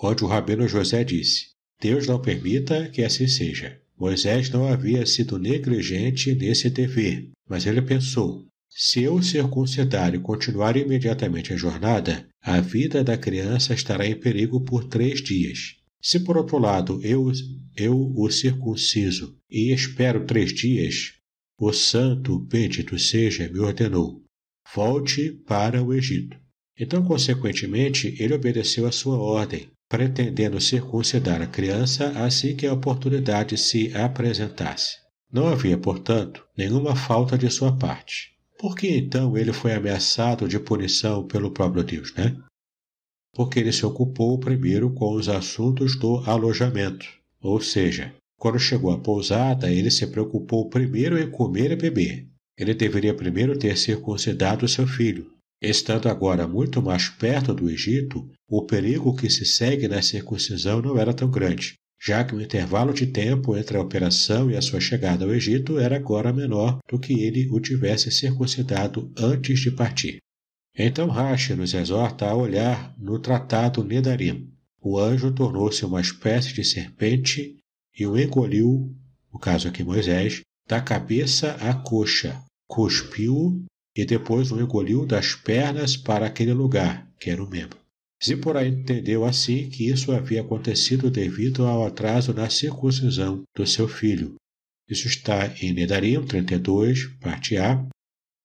onde 0.02 0.24
o 0.24 0.26
rabino 0.26 0.66
José 0.66 1.04
disse: 1.04 1.48
Deus 1.80 2.06
não 2.06 2.20
permita 2.20 2.88
que 2.88 3.02
assim 3.02 3.26
seja. 3.26 3.78
Moisés 3.98 4.50
não 4.50 4.66
havia 4.66 5.06
sido 5.06 5.38
negligente 5.38 6.34
nesse 6.34 6.68
dever, 6.68 7.30
mas 7.48 7.66
ele 7.66 7.82
pensou: 7.82 8.44
se 8.68 9.02
eu 9.02 9.22
circuncidar 9.22 10.14
e 10.14 10.18
continuar 10.18 10.76
imediatamente 10.76 11.52
a 11.52 11.56
jornada, 11.56 12.26
a 12.42 12.60
vida 12.60 13.04
da 13.04 13.16
criança 13.16 13.72
estará 13.72 14.04
em 14.06 14.16
perigo 14.16 14.60
por 14.60 14.84
três 14.84 15.22
dias. 15.22 15.76
Se 16.04 16.20
por 16.20 16.36
outro 16.36 16.58
lado 16.58 17.00
eu, 17.02 17.32
eu 17.74 18.12
o 18.14 18.30
circunciso 18.30 19.38
e 19.50 19.72
espero 19.72 20.26
três 20.26 20.52
dias, 20.52 21.14
o 21.58 21.72
santo, 21.72 22.38
bendito 22.38 22.98
seja, 22.98 23.48
me 23.48 23.58
ordenou: 23.58 24.22
volte 24.74 25.32
para 25.32 25.82
o 25.82 25.94
Egito. 25.94 26.36
Então, 26.78 27.02
consequentemente, 27.02 28.14
ele 28.18 28.34
obedeceu 28.34 28.86
a 28.86 28.92
sua 28.92 29.16
ordem, 29.16 29.70
pretendendo 29.88 30.60
circuncidar 30.60 31.40
a 31.40 31.46
criança 31.46 32.10
assim 32.22 32.54
que 32.54 32.66
a 32.66 32.74
oportunidade 32.74 33.56
se 33.56 33.96
apresentasse. 33.96 34.96
Não 35.32 35.48
havia, 35.48 35.78
portanto, 35.78 36.44
nenhuma 36.54 36.94
falta 36.94 37.38
de 37.38 37.48
sua 37.48 37.74
parte. 37.78 38.34
Por 38.58 38.76
que 38.76 38.88
então 38.88 39.38
ele 39.38 39.54
foi 39.54 39.72
ameaçado 39.72 40.46
de 40.46 40.58
punição 40.58 41.26
pelo 41.26 41.50
próprio 41.50 41.82
Deus, 41.82 42.12
né? 42.14 42.36
Porque 43.34 43.58
ele 43.58 43.72
se 43.72 43.84
ocupou 43.84 44.38
primeiro 44.38 44.90
com 44.90 45.14
os 45.14 45.28
assuntos 45.28 45.98
do 45.98 46.18
alojamento. 46.24 47.06
Ou 47.42 47.60
seja, 47.60 48.14
quando 48.38 48.58
chegou 48.58 48.90
à 48.90 48.98
pousada, 48.98 49.70
ele 49.70 49.90
se 49.90 50.06
preocupou 50.06 50.68
primeiro 50.68 51.18
em 51.18 51.30
comer 51.30 51.72
e 51.72 51.76
beber. 51.76 52.26
Ele 52.56 52.72
deveria 52.72 53.14
primeiro 53.14 53.58
ter 53.58 53.76
circuncidado 53.76 54.68
seu 54.68 54.86
filho. 54.86 55.30
Estando 55.60 56.08
agora 56.08 56.46
muito 56.46 56.82
mais 56.82 57.08
perto 57.08 57.54
do 57.54 57.70
Egito, 57.70 58.28
o 58.48 58.66
perigo 58.66 59.16
que 59.16 59.30
se 59.30 59.44
segue 59.44 59.88
na 59.88 60.02
circuncisão 60.02 60.82
não 60.82 60.98
era 60.98 61.14
tão 61.14 61.30
grande, 61.30 61.74
já 62.00 62.22
que 62.22 62.34
o 62.34 62.40
intervalo 62.40 62.92
de 62.92 63.06
tempo 63.06 63.56
entre 63.56 63.76
a 63.76 63.80
operação 63.80 64.50
e 64.50 64.56
a 64.56 64.62
sua 64.62 64.78
chegada 64.78 65.24
ao 65.24 65.34
Egito 65.34 65.78
era 65.78 65.96
agora 65.96 66.32
menor 66.32 66.78
do 66.88 66.98
que 66.98 67.22
ele 67.22 67.48
o 67.50 67.58
tivesse 67.58 68.10
circuncidado 68.10 69.10
antes 69.16 69.58
de 69.60 69.70
partir. 69.70 70.18
Então 70.76 71.08
Rashi 71.08 71.54
nos 71.54 71.72
exorta 71.72 72.26
a 72.26 72.34
olhar 72.34 72.94
no 72.98 73.18
tratado 73.18 73.84
Nedarim. 73.84 74.50
O 74.80 74.98
anjo 74.98 75.32
tornou-se 75.32 75.84
uma 75.84 76.00
espécie 76.00 76.52
de 76.52 76.64
serpente 76.64 77.56
e 77.96 78.06
o 78.06 78.18
engoliu, 78.18 78.92
no 79.32 79.38
caso 79.38 79.68
aqui 79.68 79.84
Moisés, 79.84 80.40
da 80.68 80.80
cabeça 80.80 81.52
à 81.60 81.74
coxa, 81.74 82.42
cuspiu 82.66 83.64
e 83.96 84.04
depois 84.04 84.50
o 84.50 84.60
engoliu 84.60 85.06
das 85.06 85.34
pernas 85.34 85.96
para 85.96 86.26
aquele 86.26 86.52
lugar, 86.52 87.08
que 87.20 87.30
era 87.30 87.42
o 87.42 87.48
membro. 87.48 87.78
Zipporah 88.22 88.66
entendeu 88.66 89.24
assim 89.24 89.68
que 89.68 89.88
isso 89.88 90.10
havia 90.10 90.40
acontecido 90.40 91.10
devido 91.10 91.66
ao 91.66 91.86
atraso 91.86 92.32
na 92.32 92.50
circuncisão 92.50 93.42
do 93.54 93.66
seu 93.66 93.86
filho. 93.86 94.34
Isso 94.88 95.06
está 95.06 95.54
em 95.62 95.72
Nedarim 95.72 96.24
32, 96.24 97.06
parte 97.20 97.56
A, 97.56 97.86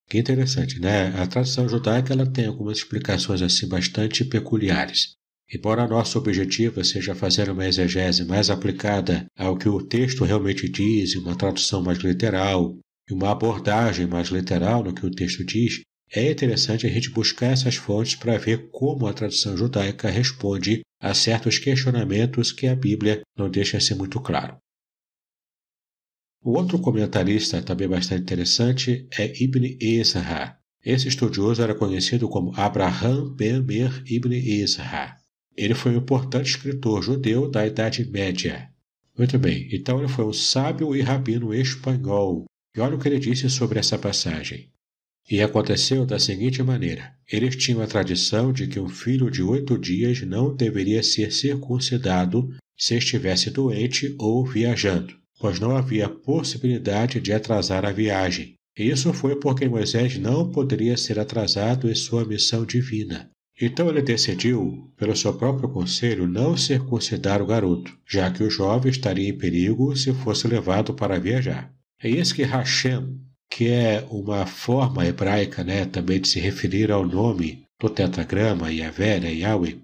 que 0.10 0.18
interessante, 0.18 0.80
né? 0.80 1.14
A 1.16 1.28
tradição 1.28 1.70
judaica 1.70 2.14
ela 2.14 2.26
tem 2.26 2.48
algumas 2.48 2.80
explicações 2.80 3.42
assim 3.42 3.68
bastante 3.68 4.26
peculiares. 4.26 5.16
Embora 5.54 5.88
nosso 5.88 6.18
objetivo 6.18 6.84
seja 6.84 7.16
fazer 7.16 7.50
uma 7.50 7.68
exegese 7.68 8.26
mais 8.26 8.50
aplicada 8.50 9.26
ao 9.38 9.56
que 9.56 9.70
o 9.70 9.82
texto 9.82 10.24
realmente 10.24 10.68
diz, 10.68 11.16
uma 11.16 11.36
tradução 11.36 11.84
mais 11.84 12.00
literal, 12.00 12.78
e 13.10 13.14
uma 13.14 13.32
abordagem 13.32 14.06
mais 14.06 14.30
literal 14.30 14.84
no 14.84 14.94
que 14.94 15.06
o 15.06 15.12
texto 15.12 15.44
diz, 15.44 15.82
é 16.12 16.32
interessante 16.32 16.88
a 16.88 16.90
gente 16.90 17.10
buscar 17.10 17.48
essas 17.48 17.76
fontes 17.76 18.16
para 18.16 18.38
ver 18.38 18.70
como 18.72 19.08
a 19.08 19.14
tradição 19.14 19.56
judaica 19.56 20.10
responde 20.10 20.82
a 21.00 21.14
certos 21.14 21.58
questionamentos 21.60 22.52
que 22.52 22.68
a 22.68 22.76
Bíblia 22.76 23.22
não 23.38 23.50
deixa 23.50 23.80
ser 23.80 23.96
muito 23.96 24.20
claro. 24.20 24.58
O 26.42 26.58
outro 26.58 26.80
comentarista 26.80 27.62
também 27.62 27.90
bastante 27.90 28.22
interessante 28.22 29.06
é 29.18 29.44
Ibn 29.44 29.78
Ezra. 29.82 30.58
Esse 30.86 31.10
estudioso 31.10 31.62
era 31.62 31.76
conhecido 31.76 32.30
como 32.30 32.54
Abraham 32.56 33.36
ben 33.36 33.62
Mer 33.62 34.02
Ibn 34.06 34.34
Ezra. 34.34 35.18
Ele 35.58 35.76
foi 35.76 35.92
um 35.92 35.98
importante 35.98 36.52
escritor 36.52 37.04
judeu 37.04 37.52
da 37.52 37.68
Idade 37.68 38.10
Média. 38.10 38.70
Muito 39.18 39.38
bem, 39.38 39.68
então 39.74 40.00
ele 40.00 40.08
foi 40.08 40.24
um 40.24 40.32
sábio 40.32 40.96
e 40.96 41.02
rabino 41.02 41.54
espanhol. 41.54 42.46
E 42.74 42.80
olha 42.80 42.96
o 42.96 43.00
que 43.00 43.10
ele 43.10 43.20
disse 43.20 43.50
sobre 43.50 43.78
essa 43.78 43.98
passagem. 44.00 44.70
E 45.30 45.42
aconteceu 45.42 46.06
da 46.06 46.18
seguinte 46.18 46.64
maneira: 46.64 47.14
eles 47.30 47.58
tinham 47.58 47.82
a 47.82 47.88
tradição 47.88 48.54
de 48.54 48.66
que 48.68 48.80
um 48.80 48.88
filho 48.88 49.30
de 49.30 49.44
oito 49.44 49.78
dias 49.78 50.22
não 50.22 50.56
deveria 50.56 51.04
ser 51.04 51.34
circuncidado 51.34 52.50
se 52.78 52.96
estivesse 52.96 53.52
doente 53.52 54.16
ou 54.18 54.46
viajando 54.46 55.19
pois 55.40 55.60
não 55.60 55.76
havia 55.76 56.10
possibilidade 56.10 57.20
de 57.20 57.32
atrasar 57.32 57.86
a 57.86 57.92
viagem. 57.92 58.56
Isso 58.78 59.12
foi 59.14 59.36
porque 59.36 59.68
Moisés 59.68 60.18
não 60.18 60.52
poderia 60.52 60.96
ser 60.96 61.20
atrasado 61.20 61.90
em 61.90 61.96
sua 61.96 62.26
missão 62.26 62.66
divina. 62.66 63.30
Então 63.62 63.90
ele 63.90 64.02
decidiu, 64.02 64.90
pelo 64.96 65.16
seu 65.16 65.34
próprio 65.34 65.68
conselho, 65.68 66.26
não 66.26 66.56
circuncidar 66.56 67.42
o 67.42 67.46
garoto, 67.46 67.92
já 68.08 68.32
que 68.32 68.42
o 68.42 68.50
jovem 68.50 68.90
estaria 68.90 69.28
em 69.28 69.38
perigo 69.38 69.96
se 69.98 70.14
fosse 70.14 70.48
levado 70.48 70.94
para 70.94 71.20
viajar. 71.20 71.74
É 72.02 72.10
isso 72.10 72.34
que 72.34 72.44
Hashem, 72.44 73.20
que 73.50 73.68
é 73.68 74.06
uma 74.10 74.46
forma 74.46 75.06
hebraica 75.06 75.62
né, 75.62 75.86
também 75.86 76.22
de 76.22 76.30
se 76.30 76.40
referir 76.40 76.90
ao 76.90 77.06
nome 77.06 77.66
do 77.78 77.90
tetragrama 77.90 78.72
Yahvé, 78.72 79.20
né, 79.20 79.34
Yahweh, 79.34 79.78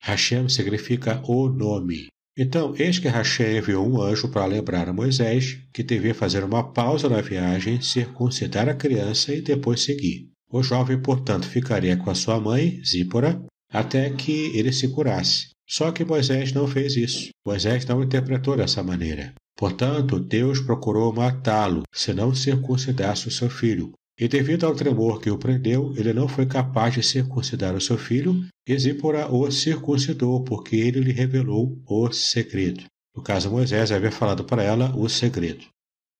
Hashem 0.00 0.48
significa 0.50 1.22
o 1.26 1.48
nome. 1.48 2.08
Então, 2.36 2.74
eis 2.78 2.98
que 2.98 3.08
Hashem 3.08 3.58
enviou 3.58 3.86
um 3.86 4.00
anjo 4.00 4.28
para 4.28 4.46
lembrar 4.46 4.88
a 4.88 4.92
Moisés 4.92 5.58
que 5.72 5.82
devia 5.82 6.14
fazer 6.14 6.42
uma 6.42 6.72
pausa 6.72 7.08
na 7.08 7.20
viagem, 7.20 7.80
circuncidar 7.80 8.68
a 8.68 8.74
criança 8.74 9.34
e 9.34 9.42
depois 9.42 9.82
seguir. 9.82 10.28
O 10.50 10.62
jovem, 10.62 11.00
portanto, 11.00 11.46
ficaria 11.46 11.96
com 11.96 12.10
a 12.10 12.14
sua 12.14 12.40
mãe, 12.40 12.80
Zípora, 12.84 13.42
até 13.70 14.08
que 14.10 14.56
ele 14.56 14.72
se 14.72 14.88
curasse. 14.88 15.48
Só 15.68 15.90
que 15.90 16.04
Moisés 16.04 16.52
não 16.52 16.66
fez 16.66 16.96
isso. 16.96 17.28
Moisés 17.46 17.84
não 17.86 18.02
interpretou 18.02 18.56
dessa 18.56 18.82
maneira. 18.82 19.34
Portanto, 19.56 20.18
Deus 20.18 20.60
procurou 20.60 21.12
matá-lo 21.12 21.82
se 21.92 22.12
não 22.12 22.34
circuncidasse 22.34 23.28
o 23.28 23.30
seu 23.30 23.48
filho. 23.48 23.92
E 24.22 24.28
devido 24.28 24.66
ao 24.66 24.76
tremor 24.76 25.20
que 25.20 25.32
o 25.32 25.36
prendeu, 25.36 25.92
ele 25.96 26.12
não 26.12 26.28
foi 26.28 26.46
capaz 26.46 26.94
de 26.94 27.02
circuncidar 27.02 27.74
o 27.74 27.80
seu 27.80 27.98
filho, 27.98 28.46
e 28.64 28.78
Zípora 28.78 29.26
o 29.26 29.50
circuncidou, 29.50 30.44
porque 30.44 30.76
ele 30.76 31.00
lhe 31.00 31.10
revelou 31.10 31.82
o 31.88 32.12
segredo. 32.12 32.84
No 33.16 33.20
caso, 33.20 33.50
Moisés 33.50 33.90
havia 33.90 34.12
falado 34.12 34.44
para 34.44 34.62
ela 34.62 34.96
o 34.96 35.08
segredo. 35.08 35.64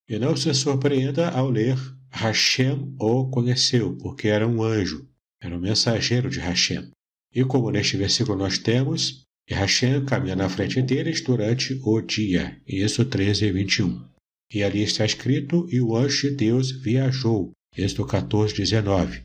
E 0.08 0.18
não 0.18 0.36
se 0.36 0.52
surpreenda 0.52 1.28
ao 1.28 1.48
ler 1.48 1.78
Hashem 2.10 2.92
o 2.98 3.30
conheceu, 3.30 3.96
porque 3.98 4.26
era 4.26 4.48
um 4.48 4.64
anjo, 4.64 5.08
era 5.40 5.56
um 5.56 5.60
mensageiro 5.60 6.28
de 6.28 6.40
Hashem. 6.40 6.90
E 7.32 7.44
como 7.44 7.70
neste 7.70 7.96
versículo 7.96 8.36
nós 8.36 8.58
temos, 8.58 9.22
e 9.48 9.54
Hashem 9.54 10.04
caminha 10.04 10.34
na 10.34 10.48
frente 10.48 10.82
deles 10.82 11.22
durante 11.22 11.80
o 11.84 12.00
dia. 12.00 12.60
Isso 12.66 13.04
13 13.04 13.44
e 13.44 13.52
21. 13.52 14.04
E 14.52 14.64
ali 14.64 14.82
está 14.82 15.04
escrito, 15.04 15.68
e 15.70 15.80
o 15.80 15.96
anjo 15.96 16.30
de 16.30 16.34
Deus 16.34 16.72
viajou. 16.72 17.52
Êxodo 17.76 18.06
14, 18.06 18.54
19. 18.54 19.22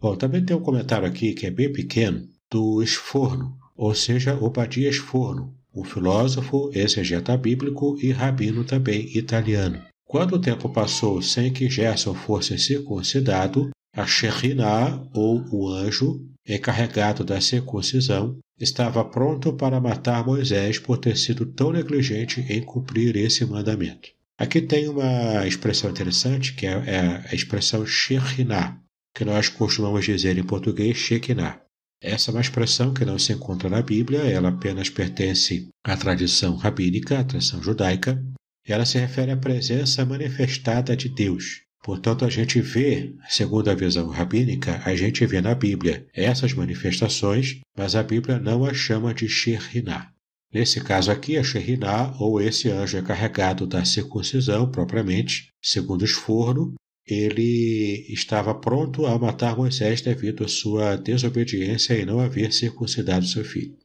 Bom, 0.00 0.16
também 0.16 0.44
tem 0.44 0.56
um 0.56 0.60
comentário 0.60 1.06
aqui 1.06 1.32
que 1.32 1.46
é 1.46 1.50
bem 1.50 1.72
pequeno, 1.72 2.28
do 2.50 2.82
Esforno, 2.82 3.56
ou 3.76 3.94
seja, 3.94 4.34
Obadias 4.34 4.96
Forno, 4.96 5.56
um 5.74 5.84
filósofo, 5.84 6.70
exegeta 6.74 7.36
bíblico 7.36 7.96
e 8.00 8.10
rabino 8.10 8.64
também 8.64 9.16
italiano. 9.16 9.82
Quando 10.04 10.34
o 10.34 10.40
tempo 10.40 10.68
passou 10.68 11.22
sem 11.22 11.52
que 11.52 11.70
Gerson 11.70 12.14
fosse 12.14 12.58
circuncidado, 12.58 13.70
a 13.96 14.06
Shekhinah, 14.06 15.08
ou 15.14 15.44
o 15.50 15.68
anjo, 15.68 16.20
encarregado 16.46 17.24
da 17.24 17.40
circuncisão, 17.40 18.38
estava 18.60 19.04
pronto 19.04 19.52
para 19.52 19.80
matar 19.80 20.26
Moisés 20.26 20.78
por 20.78 20.98
ter 20.98 21.16
sido 21.16 21.46
tão 21.46 21.72
negligente 21.72 22.40
em 22.48 22.60
cumprir 22.60 23.16
esse 23.16 23.44
mandamento. 23.44 24.10
Aqui 24.36 24.60
tem 24.60 24.88
uma 24.88 25.46
expressão 25.46 25.90
interessante, 25.90 26.54
que 26.54 26.66
é, 26.66 26.72
é 26.72 27.24
a 27.30 27.34
expressão 27.34 27.86
Shekhinah, 27.86 28.80
que 29.14 29.24
nós 29.24 29.48
costumamos 29.48 30.04
dizer 30.04 30.36
em 30.36 30.42
português 30.42 30.96
Shekinah. 30.96 31.60
Essa 32.02 32.30
é 32.30 32.34
uma 32.34 32.40
expressão 32.40 32.92
que 32.92 33.04
não 33.04 33.18
se 33.18 33.32
encontra 33.32 33.70
na 33.70 33.80
Bíblia, 33.80 34.20
ela 34.20 34.48
apenas 34.48 34.90
pertence 34.90 35.68
à 35.84 35.96
tradição 35.96 36.56
rabínica, 36.56 37.20
à 37.20 37.24
tradição 37.24 37.62
judaica. 37.62 38.22
Ela 38.66 38.84
se 38.84 38.98
refere 38.98 39.30
à 39.30 39.36
presença 39.36 40.04
manifestada 40.04 40.96
de 40.96 41.08
Deus. 41.08 41.62
Portanto, 41.82 42.24
a 42.24 42.30
gente 42.30 42.60
vê, 42.60 43.14
segundo 43.28 43.68
a 43.68 43.74
visão 43.74 44.08
rabínica, 44.08 44.82
a 44.84 44.96
gente 44.96 45.24
vê 45.26 45.40
na 45.40 45.54
Bíblia 45.54 46.06
essas 46.12 46.54
manifestações, 46.54 47.60
mas 47.76 47.94
a 47.94 48.02
Bíblia 48.02 48.38
não 48.38 48.64
a 48.64 48.74
chama 48.74 49.14
de 49.14 49.28
Shekhinah. 49.28 50.13
Nesse 50.54 50.80
caso 50.80 51.10
aqui, 51.10 51.36
a 51.36 51.42
Shekhinah, 51.42 52.14
ou 52.20 52.40
esse 52.40 52.70
anjo 52.70 52.96
encarregado 52.96 53.66
da 53.66 53.84
circuncisão 53.84 54.70
propriamente, 54.70 55.48
segundo 55.60 56.04
Esforno, 56.04 56.74
ele 57.04 58.06
estava 58.08 58.54
pronto 58.54 59.04
a 59.04 59.18
matar 59.18 59.56
Moisés 59.56 60.00
devido 60.00 60.44
à 60.44 60.48
sua 60.48 60.94
desobediência 60.94 61.94
e 61.98 62.06
não 62.06 62.20
haver 62.20 62.52
circuncidado 62.52 63.26
seu 63.26 63.44
filho. 63.44 63.76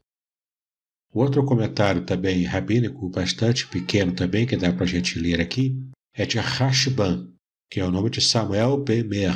Outro 1.11 1.43
comentário 1.43 2.05
também 2.05 2.43
rabínico, 2.43 3.09
bastante 3.09 3.67
pequeno 3.67 4.13
também, 4.13 4.45
que 4.45 4.55
dá 4.55 4.71
para 4.71 4.83
a 4.83 4.87
gente 4.87 5.17
ler 5.17 5.41
aqui, 5.41 5.75
é 6.13 6.23
de 6.23 6.37
Rashban, 6.37 7.33
que 7.67 7.79
é 7.79 7.83
o 7.83 7.89
nome 7.89 8.11
de 8.11 8.21
Samuel 8.21 8.77
Bemer. 8.77 9.35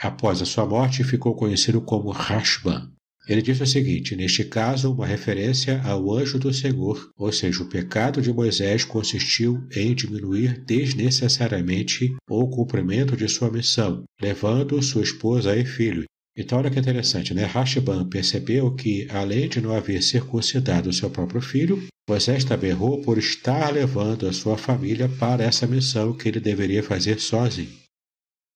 Após 0.00 0.40
a 0.40 0.46
sua 0.46 0.64
morte, 0.64 1.04
ficou 1.04 1.36
conhecido 1.36 1.82
como 1.82 2.10
Rashban. 2.10 2.90
Ele 3.28 3.40
diz 3.40 3.60
o 3.60 3.66
seguinte: 3.66 4.16
neste 4.16 4.44
caso, 4.44 4.92
uma 4.92 5.06
referência 5.06 5.80
ao 5.82 6.12
anjo 6.12 6.38
do 6.38 6.52
Senhor, 6.52 7.10
ou 7.16 7.32
seja, 7.32 7.62
o 7.62 7.68
pecado 7.68 8.20
de 8.20 8.32
Moisés 8.32 8.84
consistiu 8.84 9.64
em 9.74 9.94
diminuir 9.94 10.64
desnecessariamente 10.64 12.14
o 12.28 12.48
cumprimento 12.48 13.16
de 13.16 13.28
sua 13.28 13.50
missão, 13.50 14.04
levando 14.20 14.82
sua 14.82 15.02
esposa 15.02 15.56
e 15.56 15.64
filho. 15.64 16.04
Então, 16.36 16.58
olha 16.58 16.70
que 16.70 16.78
interessante, 16.78 17.34
né? 17.34 17.44
Rashban 17.44 18.08
percebeu 18.08 18.74
que, 18.74 19.06
além 19.10 19.48
de 19.48 19.60
não 19.60 19.76
haver 19.76 20.02
circuncidado 20.02 20.92
seu 20.92 21.10
próprio 21.10 21.42
filho, 21.42 21.86
Moisés 22.08 22.42
também 22.42 22.70
errou 22.70 23.02
por 23.02 23.18
estar 23.18 23.72
levando 23.72 24.26
a 24.26 24.32
sua 24.32 24.56
família 24.56 25.08
para 25.08 25.44
essa 25.44 25.66
missão 25.66 26.14
que 26.14 26.28
ele 26.28 26.40
deveria 26.40 26.82
fazer 26.82 27.20
sozinho. 27.20 27.82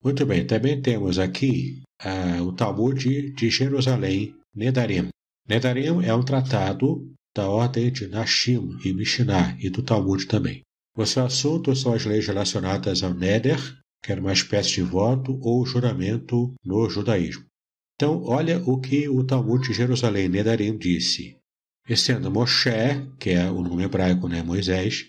Muito 0.03 0.25
bem, 0.25 0.47
também 0.47 0.81
temos 0.81 1.19
aqui 1.19 1.83
ah, 2.01 2.43
o 2.43 2.53
Talmud 2.53 3.33
de 3.33 3.51
Jerusalém, 3.51 4.35
Nedarim. 4.57 5.11
Nedarim 5.47 6.03
é 6.03 6.15
um 6.15 6.25
tratado 6.25 7.13
da 7.37 7.47
ordem 7.47 7.93
de 7.93 8.09
Nashim 8.09 8.79
e 8.83 8.91
Mishnah 8.95 9.55
e 9.61 9.69
do 9.69 9.83
Talmud 9.83 10.27
também. 10.27 10.63
O 10.97 11.05
seu 11.05 11.27
assunto 11.27 11.77
são 11.77 11.93
as 11.93 12.07
leis 12.07 12.27
relacionadas 12.27 13.03
ao 13.03 13.13
Neder, 13.13 13.61
que 14.03 14.11
era 14.11 14.21
uma 14.21 14.33
espécie 14.33 14.77
de 14.77 14.83
voto 14.83 15.39
ou 15.43 15.67
juramento 15.67 16.55
no 16.65 16.89
judaísmo. 16.89 17.45
Então, 17.97 18.23
olha 18.25 18.63
o 18.65 18.81
que 18.81 19.07
o 19.11 19.23
Talmud 19.25 19.69
de 19.69 19.75
Jerusalém, 19.75 20.27
Nedarim, 20.27 20.79
disse. 20.79 21.37
E 21.87 21.95
sendo 21.95 22.31
Moshe, 22.31 22.71
que 23.19 23.31
é 23.31 23.51
o 23.51 23.61
nome 23.63 23.85
hebraico, 23.85 24.27
né, 24.27 24.43
Moisés, 24.43 25.05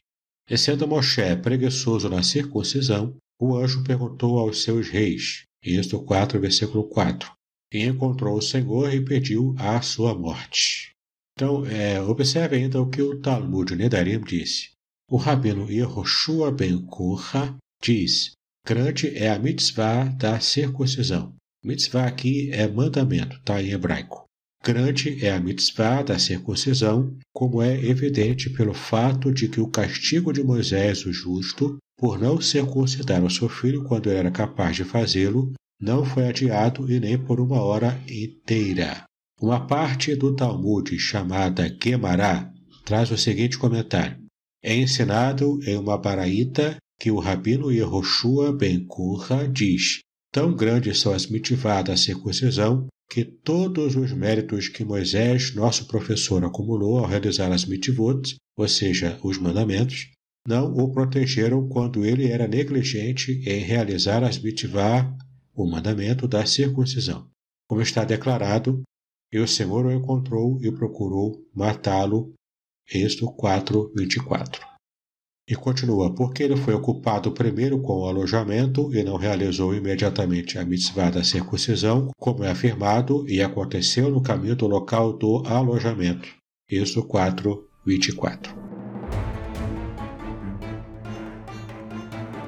e 0.49 0.57
sendo 0.57 0.85
Moshe 0.85 1.37
preguiçoso 1.37 2.09
na 2.09 2.21
circuncisão, 2.21 3.15
o 3.39 3.55
anjo 3.55 3.81
perguntou 3.81 4.39
aos 4.39 4.61
seus 4.61 4.89
reis, 4.89 5.43
Êxodo 5.63 6.03
4, 6.03 6.37
versículo 6.37 6.83
4, 6.89 7.31
e 7.71 7.85
encontrou 7.85 8.37
o 8.37 8.41
Senhor 8.41 8.93
e 8.93 9.03
pediu 9.03 9.55
a 9.57 9.81
sua 9.81 10.13
morte. 10.13 10.91
Então, 11.33 11.65
é, 11.65 12.01
observe 12.01 12.55
ainda 12.55 12.81
o 12.81 12.89
que 12.89 13.01
o 13.01 13.19
Talmud 13.19 13.75
Nedarim 13.75 14.21
disse. 14.21 14.71
O 15.09 15.17
rabino 15.17 15.71
Yehoshua 15.71 16.51
ben 16.51 16.85
Korra 16.85 17.55
diz: 17.81 18.31
grande 18.65 19.15
é 19.15 19.29
a 19.29 19.39
mitzvah 19.39 20.05
da 20.05 20.39
circuncisão. 20.39 21.33
Mitzvah 21.63 22.05
aqui 22.05 22.49
é 22.51 22.67
mandamento, 22.67 23.37
está 23.37 23.61
em 23.61 23.69
hebraico. 23.69 24.25
Grande 24.63 25.23
é 25.23 25.31
a 25.31 25.39
mitzvah 25.39 26.01
da 26.01 26.19
circuncisão, 26.19 27.15
como 27.31 27.61
é 27.61 27.85
evidente 27.85 28.49
pelo 28.49 28.73
fato 28.73 29.31
de 29.31 29.47
que 29.47 29.61
o 29.61 29.69
castigo 29.69 30.33
de 30.33 30.43
Moisés, 30.43 31.05
o 31.05 31.13
justo, 31.13 31.77
por 31.97 32.19
não 32.19 32.41
circuncidar 32.41 33.23
o 33.23 33.29
seu 33.29 33.47
filho 33.47 33.83
quando 33.83 34.09
era 34.09 34.29
capaz 34.29 34.75
de 34.75 34.83
fazê-lo, 34.83 35.53
não 35.79 36.03
foi 36.03 36.27
adiado 36.27 36.91
e 36.91 36.99
nem 36.99 37.17
por 37.17 37.39
uma 37.39 37.61
hora 37.61 38.01
inteira. 38.09 39.03
Uma 39.39 39.67
parte 39.67 40.15
do 40.15 40.35
Talmud 40.35 40.97
chamada 40.97 41.67
Gemara 41.81 42.51
traz 42.83 43.11
o 43.11 43.17
seguinte 43.17 43.57
comentário. 43.57 44.17
É 44.63 44.75
ensinado 44.75 45.59
em 45.63 45.77
uma 45.77 45.97
baraíta 45.97 46.77
que 46.99 47.11
o 47.11 47.19
rabino 47.19 47.71
Yehoshua 47.71 48.51
ben 48.51 48.85
Kurra 48.85 49.47
diz 49.47 49.99
Tão 50.31 50.53
grandes 50.53 50.99
são 50.99 51.13
as 51.13 51.27
mitivá 51.27 51.81
da 51.81 51.95
circuncisão 51.95 52.87
que 53.09 53.23
todos 53.23 53.95
os 53.95 54.11
méritos 54.11 54.67
que 54.67 54.83
Moisés, 54.83 55.55
nosso 55.55 55.87
professor, 55.87 56.43
acumulou 56.43 56.99
ao 56.99 57.07
realizar 57.07 57.51
as 57.51 57.65
mitivot, 57.65 58.35
ou 58.57 58.67
seja, 58.67 59.17
os 59.23 59.37
mandamentos, 59.37 60.09
não 60.45 60.73
o 60.73 60.91
protegeram 60.91 61.67
quando 61.69 62.05
ele 62.05 62.27
era 62.27 62.47
negligente 62.47 63.41
em 63.45 63.59
realizar 63.59 64.23
as 64.23 64.37
mitivá 64.37 65.15
o 65.57 65.67
mandamento 65.67 66.27
da 66.27 66.45
circuncisão. 66.45 67.27
Como 67.67 67.81
está 67.81 68.05
declarado, 68.05 68.83
e 69.33 69.39
o 69.39 69.47
Senhor 69.47 69.85
o 69.85 69.91
encontrou 69.91 70.59
e 70.61 70.71
procurou 70.71 71.43
matá-lo. 71.53 72.33
Êxodo 72.89 73.33
4, 73.33 73.91
24. 73.95 74.65
E 75.49 75.55
continua, 75.55 76.13
porque 76.13 76.43
ele 76.43 76.55
foi 76.55 76.73
ocupado 76.73 77.31
primeiro 77.31 77.81
com 77.81 78.01
o 78.01 78.05
alojamento 78.05 78.93
e 78.93 79.03
não 79.03 79.17
realizou 79.17 79.73
imediatamente 79.73 80.57
a 80.57 80.65
mitzvah 80.65 81.09
da 81.09 81.23
circuncisão, 81.23 82.11
como 82.17 82.43
é 82.43 82.51
afirmado, 82.51 83.27
e 83.27 83.41
aconteceu 83.41 84.09
no 84.09 84.21
caminho 84.21 84.55
do 84.55 84.67
local 84.67 85.17
do 85.17 85.43
alojamento. 85.45 86.29
Êxodo 86.69 87.07
4, 87.07 87.67
24. 87.85 88.76